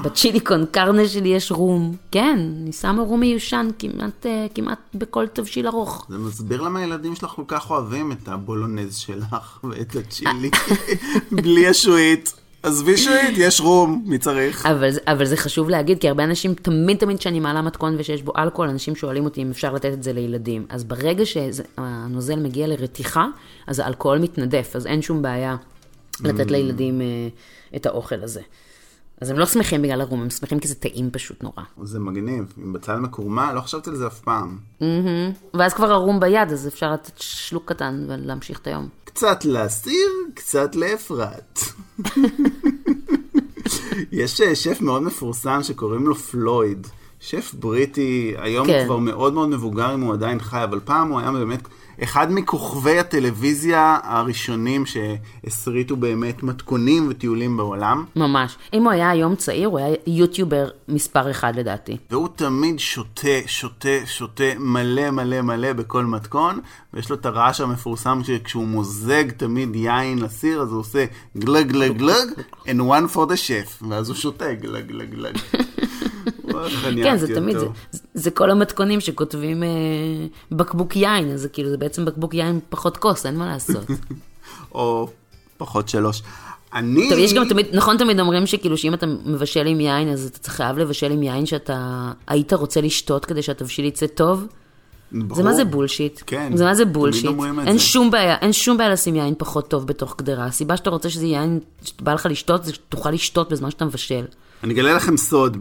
[0.04, 1.96] בצ'ילי קון קרנה שלי יש רום.
[2.12, 6.06] כן, אני שמה רום מיושן כמעט, אה, כמעט בכל תבשיל ארוך.
[6.10, 10.52] זה מסביר למה הילדים שלך כל כך אוהבים את הבולונז שלך ואת הצ'ילי.
[11.42, 12.34] בלי השועית.
[12.64, 14.66] עזבי שועית, יש רום, מי צריך?
[14.66, 18.32] אבל, אבל זה חשוב להגיד, כי הרבה אנשים, תמיד תמיד כשאני מעלה מתכון ושיש בו
[18.38, 20.66] אלכוהול, אנשים שואלים אותי אם אפשר לתת את זה לילדים.
[20.70, 23.28] אז ברגע שהנוזל מגיע לרתיחה,
[23.68, 25.56] אז האלכוהול מתנדף, אז אין שום בעיה
[26.22, 27.06] לתת לילדים אה,
[27.76, 28.42] את האוכל הזה.
[29.24, 31.64] אז הם לא שמחים בגלל הרום, הם שמחים כי זה טעים פשוט נורא.
[31.84, 32.54] זה מגניב.
[32.58, 34.58] עם בצל מקורמה, לא חשבתי על זה אף פעם.
[35.54, 38.88] ואז כבר הרום ביד, אז אפשר לתת שלוק קטן ולהמשיך את היום.
[39.04, 41.60] קצת לאסיר, קצת לאפרת.
[44.12, 46.88] יש אה, שף מאוד מפורסם שקוראים לו פלויד.
[47.20, 48.78] שף בריטי, היום כן.
[48.78, 51.68] הוא כבר מאוד מאוד מבוגר אם הוא עדיין חי, אבל פעם הוא היה באמת
[52.04, 58.06] אחד מכוכבי הטלוויזיה הראשונים שהסריטו באמת מתכונים וטיולים בעולם.
[58.16, 58.58] ממש.
[58.74, 61.98] אם הוא היה היום צעיר, הוא היה יוטיובר מספר אחד לדעתי.
[62.12, 66.60] והוא תמיד שותה, שותה, שותה מלא מלא מלא בכל מתכון,
[66.94, 71.06] ויש לו את הרעש המפורסם שכשהוא מוזג תמיד יין לסיר, אז הוא עושה
[71.38, 72.30] גלג גלג גלג,
[72.66, 75.38] and one for the chef, ואז הוא שותה גלג גלג גלג.
[77.04, 77.68] כן, זה תמיד, זה.
[78.14, 79.70] זה כל המתכונים שכותבים אה,
[80.52, 83.86] בקבוק יין, אז זה כאילו, זה בעצם בקבוק יין פחות כוס, אין מה לעשות.
[84.76, 85.10] או
[85.58, 86.22] פחות שלוש.
[86.74, 87.10] אני...
[87.10, 90.50] טוב, יש גם תמיד, נכון תמיד אומרים שכאילו שאם אתה מבשל עם יין, אז אתה
[90.50, 94.48] חייב לבשל עם יין שאתה היית רוצה לשתות כדי שהתבשיל יצא טוב.
[95.12, 95.36] ברור.
[95.36, 96.22] זה מה זה בולשיט.
[96.26, 97.26] כן, זה מה זה תמיד בולשיט.
[97.26, 97.84] אומרים את אין זה.
[97.84, 100.46] שום בעיה, אין שום בעיה לשים יין פחות טוב בתוך גדרה.
[100.46, 104.26] הסיבה שאתה רוצה שזה יין, שבא לך לשתות, זה שתוכל לשתות בזמן שאתה מבשל.
[104.64, 105.58] אני אגלה לכם סוד,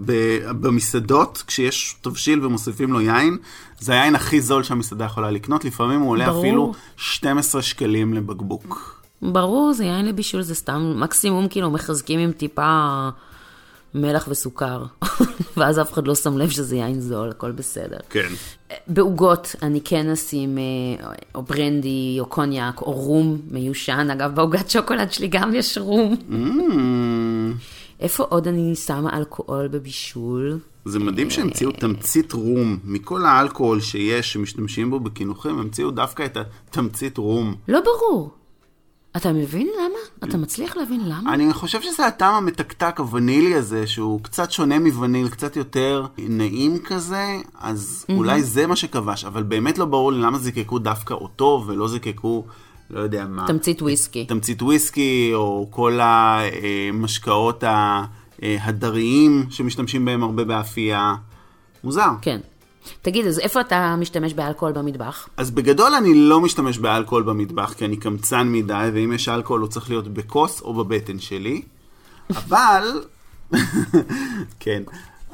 [0.61, 3.39] במסעדות, כשיש תבשיל ומוסיפים לו יין,
[3.83, 6.41] זה היין הכי זול שהמסעדה יכולה לקנות, לפעמים הוא עולה ברור.
[6.41, 9.03] אפילו 12 שקלים לבקבוק.
[9.23, 13.09] ברור, זה יין לבישול, זה סתם מקסימום כאילו מחזקים עם טיפה
[13.95, 14.85] מלח וסוכר.
[15.57, 17.99] ואז אף אחד לא שם לב שזה יין זול, הכל בסדר.
[18.11, 18.29] כן.
[18.87, 24.09] בעוגות אני כן אשים אה, או ברנדי או קוניאק או רום מיושן.
[24.13, 26.17] אגב, בעוגת שוקולד שלי גם יש רום.
[26.31, 26.35] Mm,
[28.01, 30.59] איפה עוד אני שמה אלכוהול בבישול?
[30.85, 32.79] זה מדהים שהמציאו תמצית רום.
[32.85, 37.55] מכל האלכוהול שיש, שמשתמשים בו בקינוחים, המציאו דווקא את התמצית רום.
[37.69, 38.31] לא ברור.
[39.17, 40.29] אתה מבין למה?
[40.29, 41.35] אתה מצליח להבין למה?
[41.35, 47.37] אני חושב שזה הטעם המתקתק הוונילי הזה, שהוא קצת שונה מווניל, קצת יותר נעים כזה,
[47.61, 51.89] אז אולי זה מה שכבש, אבל באמת לא ברור לי למה זיקקו דווקא אותו, ולא
[51.89, 52.45] זיקקו,
[52.91, 54.25] לא יודע מה, תמצית וויסקי.
[54.25, 57.65] תמצית וויסקי, או כל המשקאות
[58.43, 61.15] ההדריים שמשתמשים בהם הרבה באפייה.
[61.85, 62.09] מוזר.
[62.23, 62.41] כן.
[63.03, 65.29] תגיד, אז איפה אתה משתמש באלכוהול במטבח?
[65.37, 69.69] אז בגדול אני לא משתמש באלכוהול במטבח, כי אני קמצן מדי, ואם יש אלכוהול הוא
[69.69, 71.63] צריך להיות בכוס או בבטן שלי.
[72.31, 73.05] אבל,
[74.61, 74.83] כן.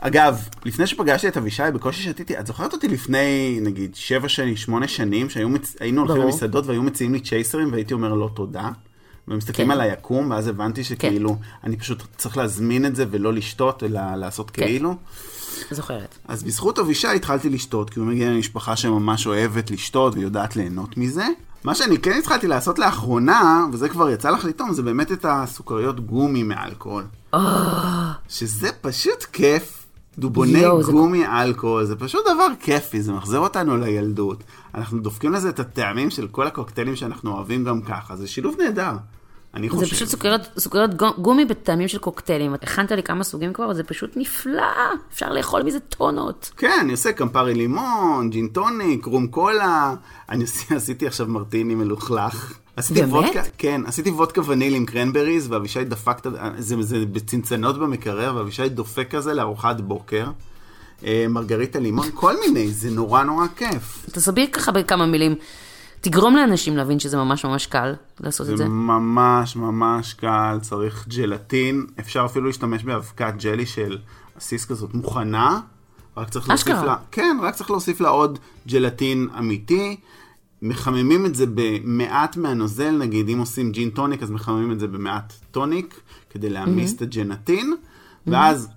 [0.00, 4.88] אגב, לפני שפגשתי את אבישי, בקושי שתיתי, את זוכרת אותי לפני, נגיד, שבע שנים, שמונה
[4.88, 6.18] שנים, שהיינו הולכים ברור.
[6.18, 8.70] למסעדות והיו מציעים לי צ'ייסרים, והייתי אומר לא תודה.
[9.30, 9.72] ומסתכלים כן.
[9.72, 14.50] על היקום, ואז הבנתי שכאילו, אני פשוט צריך להזמין את זה ולא לשתות, אלא לעשות
[14.50, 14.62] כן.
[14.62, 14.94] כאילו.
[15.70, 16.18] זוכרת.
[16.28, 21.26] אז בזכות אבישי התחלתי לשתות, כי הוא מגיע ממשפחה שממש אוהבת לשתות ויודעת ליהנות מזה.
[21.64, 26.06] מה שאני כן התחלתי לעשות לאחרונה, וזה כבר יצא לך לטעום, זה באמת את הסוכריות
[26.06, 27.04] גומי מאלכוהול.
[28.28, 29.84] שזה פשוט כיף.
[30.18, 34.44] דובוני זה- גומי אלכוהול, זה פשוט דבר כיפי, זה מחזיר אותנו לילדות.
[34.74, 38.92] אנחנו דופקים לזה את הטעמים של כל הקוקטיילים שאנחנו אוהבים גם ככה, זה שילוב נהדר.
[39.58, 39.84] אני חושב.
[39.84, 40.08] זה פשוט
[40.58, 42.54] סוכריות גו- גומי בטעמים של קוקטיילים.
[42.54, 44.62] הכנת לי כמה סוגים כבר, זה פשוט נפלא.
[45.12, 46.50] אפשר לאכול מזה טונות.
[46.56, 49.94] כן, אני עושה קמפרי לימון, ג'ין טוניק, רום קולה.
[50.28, 52.52] אני עושה, עשיתי עכשיו מרטיני מלוכלך.
[52.76, 53.12] עשיתי באמת?
[53.12, 56.18] וודקה, כן, עשיתי וודקה וניל עם קרנבריז, ואבישי דפק.
[56.58, 60.26] זה, זה בצנצנות במקרר, ואבישי דופק כזה לארוחת בוקר.
[61.04, 64.06] אה, מרגריטה לימון, כל מיני, זה נורא נורא כיף.
[64.12, 65.34] תסביר ככה בכמה מילים.
[66.00, 68.64] תגרום לאנשים להבין שזה ממש ממש קל לעשות זה את זה.
[68.68, 73.98] ממש ממש קל, צריך ג'לטין, אפשר אפילו להשתמש באבקת ג'לי של
[74.36, 75.60] עסיס כזאת מוכנה,
[76.16, 76.84] רק צריך להוסיף אשכרה.
[76.84, 78.38] לה, כן, רק צריך להוסיף לה עוד
[78.68, 79.96] ג'לטין אמיתי,
[80.62, 85.32] מחממים את זה במעט מהנוזל, נגיד אם עושים ג'ין טוניק, אז מחממים את זה במעט
[85.50, 86.00] טוניק,
[86.30, 87.74] כדי להעמיס את הג'נטין,
[88.26, 88.68] ואז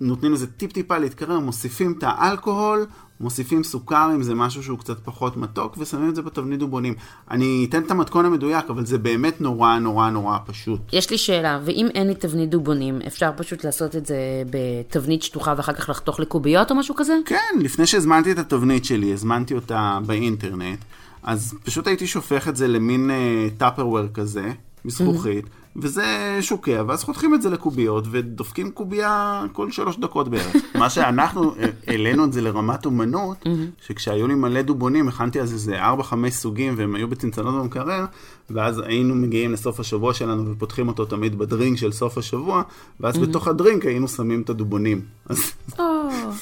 [0.00, 2.86] נותנים לזה טיפ-טיפה להתקרר, מוסיפים את האלכוהול,
[3.20, 6.94] מוסיפים סוכר אם זה משהו שהוא קצת פחות מתוק, ושמים את זה בתבנית דובונים.
[7.30, 10.80] אני אתן את המתכון המדויק, אבל זה באמת נורא נורא נורא פשוט.
[10.92, 14.16] יש לי שאלה, ואם אין לי תבנית דובונים, אפשר פשוט לעשות את זה
[14.50, 17.14] בתבנית שטוחה ואחר כך לחתוך לקוביות או משהו כזה?
[17.26, 20.78] כן, לפני שהזמנתי את התבנית שלי, הזמנתי אותה באינטרנט,
[21.22, 23.10] אז פשוט הייתי שופך את זה למין
[23.58, 24.52] טאפרוור uh, כזה,
[24.84, 25.44] מזכוכית.
[25.44, 25.59] Mm-hmm.
[25.76, 30.56] וזה שוקע, ואז חותכים את זה לקוביות, ודופקים קובייה כל שלוש דקות בערך.
[30.78, 31.54] מה שאנחנו
[31.86, 33.46] העלינו את זה לרמת אומנות,
[33.86, 38.04] שכשהיו לי מלא דובונים, הכנתי אז איזה ארבע, חמש סוגים, והם היו בצנצנות במקרר,
[38.50, 42.62] ואז היינו מגיעים לסוף השבוע שלנו ופותחים אותו תמיד בדרינק של סוף השבוע,
[43.00, 45.00] ואז בתוך הדרינק היינו שמים את הדובונים.
[45.26, 45.52] אז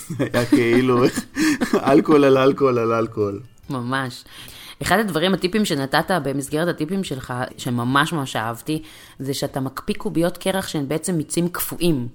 [0.09, 1.05] זה היה כאילו
[1.91, 3.41] אלכוהול על אלכוהול על אלכוהול.
[3.71, 4.25] ממש.
[4.83, 8.83] אחד הדברים, הטיפים שנתת במסגרת הטיפים שלך, שממש ממש אהבתי,
[9.19, 12.09] זה שאתה מקפיא קוביות קרח שהן בעצם מיצים קפואים.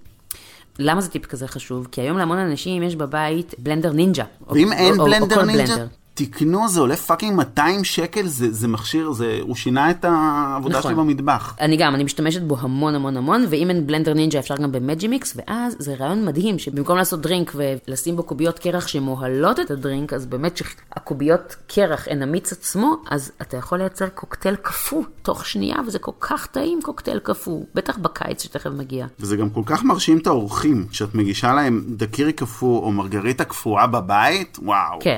[0.80, 1.88] למה זה טיפ כזה חשוב?
[1.92, 4.24] כי היום להמון אנשים יש בבית בלנדר נינג'ה.
[4.50, 5.88] ואם או, אין או, בלנדר או נינג'ה, בלנדר.
[6.14, 10.92] תקנו, זה עולה fucking 200 שקל, זה, זה מכשיר, זה, הוא שינה את העבודה נכון.
[10.92, 11.56] שלי במטבח.
[11.62, 15.38] אני גם, אני משתמשת בו המון המון המון, ואם אין בלנדר נינג'ה אפשר גם במג'ימיקס,
[15.38, 20.26] ואז זה רעיון מדהים, שבמקום לעשות דרינק ולשים בו קוביות קרח שמוהלות את הדרינק, אז
[20.26, 26.00] באמת שהקוביות קרח הן המיץ עצמו, אז אתה יכול לייצר קוקטייל קפוא תוך שנייה, וזה
[26.00, 29.06] כל כך טעים קוקטייל קפוא, בטח בקיץ שתכף מגיע.
[29.20, 33.88] וזה גם כל כך מרשים את האורחים, כשאת מגישה להם דקירי קפוא או מרגריטה קפואה
[33.88, 35.00] בבית, וואו.
[35.02, 35.18] כן.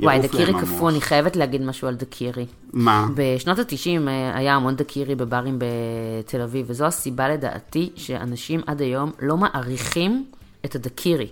[0.00, 2.46] וואי, דקירי קפוא, אני חייבת להגיד משהו על דקירי.
[2.72, 3.08] מה?
[3.14, 9.36] בשנות ה-90 היה המון דקירי בברים בתל אביב, וזו הסיבה לדעתי שאנשים עד היום לא
[9.36, 10.26] מעריכים
[10.64, 11.28] את הדקירי.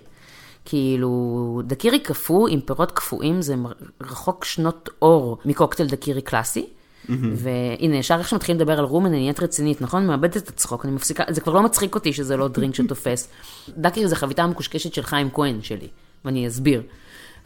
[0.65, 3.55] כאילו, דקירי קפוא עם פירות קפואים זה
[4.01, 6.65] רחוק שנות אור מקוקטייל דקירי קלאסי.
[6.65, 7.11] Mm-hmm.
[7.35, 10.07] והנה, ישר איך שמתחילים לדבר על רומן, אני נהיית רצינית, נכון?
[10.07, 13.29] מאבדת את הצחוק, אני מפסיקה, זה כבר לא מצחיק אותי שזה לא דרינק שתופס.
[13.69, 15.87] דקירי זה חביתה המקושקשת של חיים כהן שלי,
[16.25, 16.81] ואני אסביר.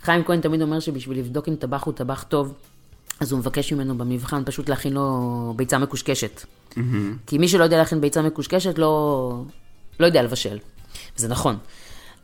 [0.03, 2.53] חיים כהן תמיד אומר שבשביל לבדוק אם טבח הוא טבח טוב,
[3.19, 6.41] אז הוא מבקש ממנו במבחן פשוט להכין לו ביצה מקושקשת.
[6.41, 6.79] Mm-hmm.
[7.27, 9.43] כי מי שלא יודע להכין ביצה מקושקשת לא,
[9.99, 10.59] לא יודע לבשל.
[11.17, 11.57] וזה נכון.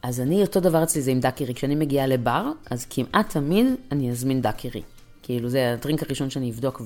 [0.03, 1.53] אז אני, אותו דבר אצלי זה עם דקירי.
[1.53, 4.81] כשאני מגיעה לבר, אז כמעט תמיד אני אזמין דקירי.
[5.23, 6.81] כאילו, זה הדרינק הראשון שאני אבדוק.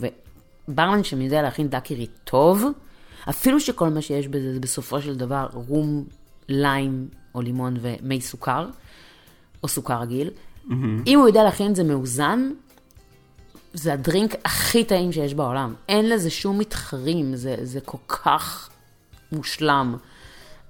[0.67, 2.63] וברמן שיודע להכין דקירי טוב,
[3.29, 6.05] אפילו שכל מה שיש בזה זה בסופו של דבר רום,
[6.49, 8.67] ליים או לימון ומי סוכר,
[9.63, 10.29] או סוכר רגיל,
[10.67, 10.73] Mm-hmm.
[11.07, 12.51] אם הוא יודע להכין את זה מאוזן,
[13.73, 15.73] זה הדרינק הכי טעים שיש בעולם.
[15.89, 18.69] אין לזה שום מתחרים, זה, זה כל כך
[19.31, 19.95] מושלם.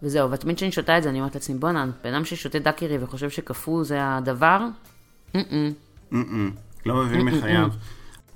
[0.03, 3.29] וזהו, ותמיד כשאני שותה את זה, אני אומרת לעצמי, בואנה, בן אדם ששותה דקירי וחושב
[3.29, 4.59] שקפוא זה הדבר,
[6.85, 7.69] לא מבין מחייו.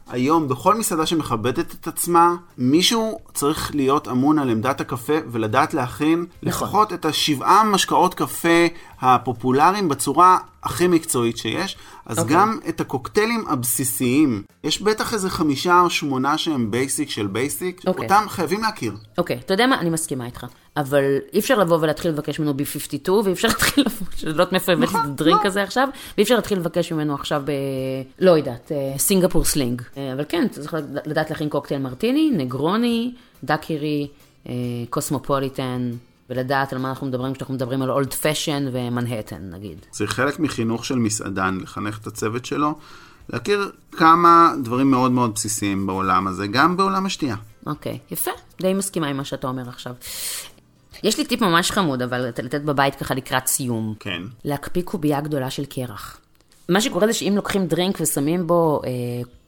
[0.09, 6.19] היום, בכל מסעדה שמכבדת את עצמה, מישהו צריך להיות אמון על עמדת הקפה ולדעת להכין
[6.19, 6.27] נכון.
[6.41, 8.67] לפחות את השבעה משקאות קפה
[9.02, 11.78] הפופולריים בצורה הכי מקצועית שיש.
[12.06, 12.22] אז okay.
[12.22, 12.36] אוקיי.
[12.36, 17.88] גם את הקוקטיילים הבסיסיים, יש בטח איזה חמישה או שמונה שהם basic של basic, okay.
[17.88, 18.94] אותם חייבים להכיר.
[19.18, 19.40] אוקיי, okay.
[19.40, 19.80] אתה יודע מה?
[19.80, 20.45] אני מסכימה איתך.
[20.78, 21.03] אבל
[21.34, 23.86] אי אפשר לבוא ולהתחיל לבקש ממנו ב-52, ואי אפשר להתחיל
[24.18, 25.48] שאני לא יודעת מאיפה הבאתי את נכון, הדרינק לא.
[25.48, 25.88] הזה עכשיו,
[26.18, 27.52] ואי אפשר להתחיל לבקש ממנו עכשיו ב...
[28.19, 29.81] לא יודעת, אה, Singapore Sling.
[29.98, 30.76] אה, אבל כן, צריך
[31.06, 34.07] לדעת להכין קוקטייל מרטיני, נגרוני, דאיקירי,
[34.49, 34.53] אה,
[34.90, 35.91] קוסמופוליטן.
[36.29, 39.85] ולדעת על מה אנחנו מדברים כשאנחנו מדברים על old fashioned ומנהטן, נגיד.
[39.91, 42.75] זה חלק מחינוך של מסעדן, לחנך את הצוות שלו,
[43.29, 47.35] להכיר כמה דברים מאוד מאוד בסיסיים בעולם הזה, גם בעולם השתייה.
[47.65, 48.31] אוקיי, יפה,
[48.61, 49.93] די מסכימה עם מה שאתה אומר עכשיו.
[51.03, 53.93] יש לי טיפ ממש חמוד, אבל לתת בבית ככה לקראת סיום.
[53.99, 54.21] כן.
[54.45, 56.19] להקפיא קובייה גדולה של קרח.
[56.69, 58.89] מה שקורה זה שאם לוקחים דרינק ושמים בו אה,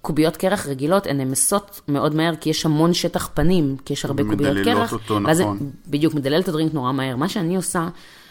[0.01, 4.23] קוביות קרח רגילות, הן נמסות מאוד מהר, כי יש המון שטח פנים, כי יש הרבה
[4.23, 4.67] קוביות קרח.
[4.67, 5.71] מדללות אותו, נכון.
[5.87, 7.15] בדיוק, מדלל את הדרינק נורא מהר.
[7.15, 7.87] מה שאני עושה,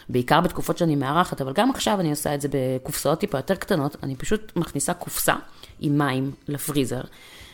[0.09, 3.97] בעיקר בתקופות שאני מארחת, אבל גם עכשיו אני עושה את זה בקופסאות טיפה יותר קטנות,
[4.03, 5.35] אני פשוט מכניסה קופסה
[5.79, 7.01] עם מים לפריזר.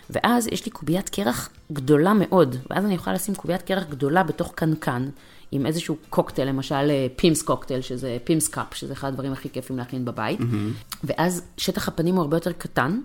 [0.10, 4.52] ואז יש לי קוביית קרח גדולה מאוד, ואז אני יכולה לשים קוביית קרח גדולה בתוך
[4.56, 5.10] קנקן,
[5.52, 9.78] עם איזשהו קוקטייל, למשל Pimm's אה, קוקטייל, שזה Pimm's Cup, שזה אחד הדברים הכי כיפים
[9.78, 11.04] להכין בבית, mm-hmm.
[11.04, 13.00] ואז שטח הפנים הוא הרבה יותר קטן,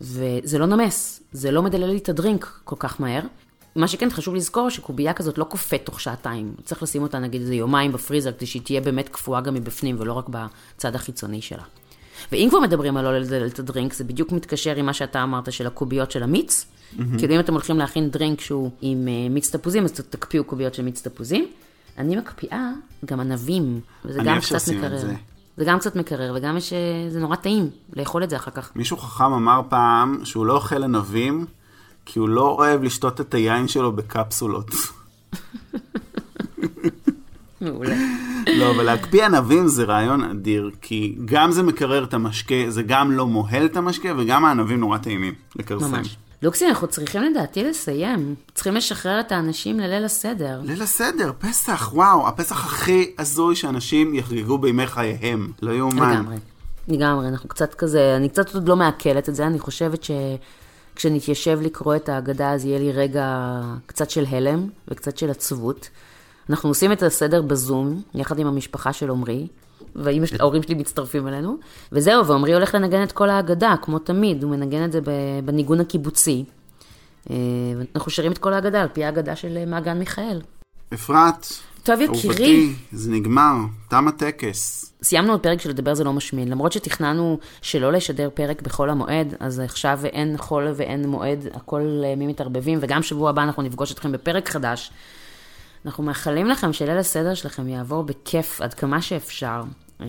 [0.00, 3.22] וזה לא נמס, זה לא מדלל לי את הדרינק כל כך מהר.
[3.76, 6.54] מה שכן חשוב לזכור, שקובייה כזאת לא קופאת תוך שעתיים.
[6.64, 10.12] צריך לשים אותה נגיד איזה יומיים בפריזר, כדי שהיא תהיה באמת קפואה גם מבפנים, ולא
[10.12, 11.62] רק בצד החיצוני שלה.
[12.32, 15.52] ואם כבר מדברים על לא לדלל את הדרינק, זה בדיוק מתקשר עם מה שאתה אמרת
[15.52, 16.64] של הקוביות של המיץ.
[16.64, 17.02] Mm-hmm.
[17.18, 20.82] כאילו אם אתם הולכים להכין דרינק שהוא עם uh, מיץ תפוזים, אז תקפיאו קוביות של
[20.82, 21.48] מיץ תפוזים.
[21.98, 22.70] אני מקפיאה
[23.04, 24.98] גם ענבים, וזה גם קצת מקרר.
[24.98, 25.14] זה.
[25.56, 28.70] זה גם קצת מקרר, וגם יש, אה, זה נורא טעים לאכול את זה אחר כך.
[28.76, 31.46] מישהו חכם אמר פעם שהוא לא אוכל ענבים,
[32.04, 34.70] כי הוא לא אוהב לשתות את היין שלו בקפסולות.
[37.60, 37.96] מעולה.
[38.58, 43.12] לא, אבל להקפיא ענבים זה רעיון אדיר, כי גם זה מקרר את המשקה, זה גם
[43.12, 45.92] לא מוהל את המשקה, וגם הענבים נורא טעימים לכרסם.
[45.92, 46.16] ממש.
[46.42, 48.34] לוקסי, אנחנו צריכים לדעתי לסיים.
[48.54, 50.60] צריכים לשחרר את האנשים לליל הסדר.
[50.64, 55.52] ליל הסדר, פסח, וואו, הפסח הכי הזוי שאנשים יחגגו בימי חייהם.
[55.62, 56.12] לא יאומן.
[56.12, 56.36] לגמרי.
[56.88, 60.06] לגמרי, אנחנו קצת כזה, אני קצת עוד לא מעכלת את זה, אני חושבת
[60.94, 65.88] שכשנתיישב לקרוא את ההגדה, אז יהיה לי רגע קצת של הלם וקצת של עצבות.
[66.50, 69.46] אנחנו עושים את הסדר בזום, יחד עם המשפחה של עמרי,
[69.96, 71.56] וההורים שלי מצטרפים אלינו,
[71.92, 75.00] וזהו, ועמרי הולך לנגן את כל ההגדה, כמו תמיד, הוא מנגן את זה
[75.44, 76.44] בניגון הקיבוצי.
[77.30, 77.36] אה,
[77.94, 80.40] אנחנו שרים את כל ההגדה על פי ההגדה של אה, מעגן מיכאל.
[80.94, 81.46] אפרת,
[81.82, 82.72] טוב, יקירי.
[82.92, 83.54] זה נגמר,
[83.88, 84.92] תם הטקס.
[85.02, 86.48] סיימנו עוד פרק של לדבר זה לא משמין.
[86.48, 92.28] למרות שתכננו שלא לשדר פרק בחול המועד, אז עכשיו אין חול ואין מועד, הכל ימים
[92.28, 94.90] מתערבבים, וגם שבוע הבא אנחנו נפגוש אתכם בפרק חדש.
[95.86, 99.62] אנחנו מאחלים לכם שליל הסדר שלכם יעבור בכיף עד כמה שאפשר,
[100.00, 100.06] אה,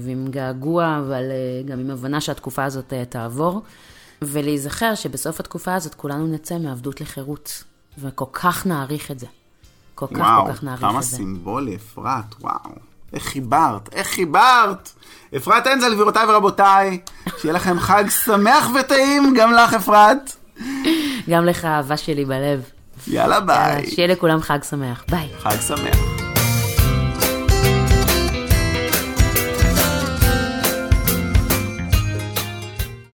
[0.00, 3.62] ועם געגוע, אבל אה, גם עם הבנה שהתקופה הזאת אה, תעבור,
[4.22, 7.64] ולהיזכר שבסוף התקופה הזאת כולנו נצא מעבדות לחירות,
[7.98, 9.26] וכל כך נעריך את זה.
[9.94, 11.16] כל כך וואו, כל כך נעריך את כמה זה.
[11.16, 12.70] סימבולי, אפרת, וואו.
[13.12, 14.90] איך חיברת, איך חיברת.
[15.36, 17.00] אפרת אנזל, גבירותיי ורבותיי,
[17.38, 20.36] שיהיה לכם חג שמח וטעים, גם לך, אפרת.
[21.30, 22.77] גם לך, אהבה שלי בלב.
[23.06, 23.90] יאללה, יאללה, ביי.
[23.90, 25.04] שיהיה לכולם חג שמח.
[25.10, 25.28] ביי.
[25.40, 26.27] חג שמח.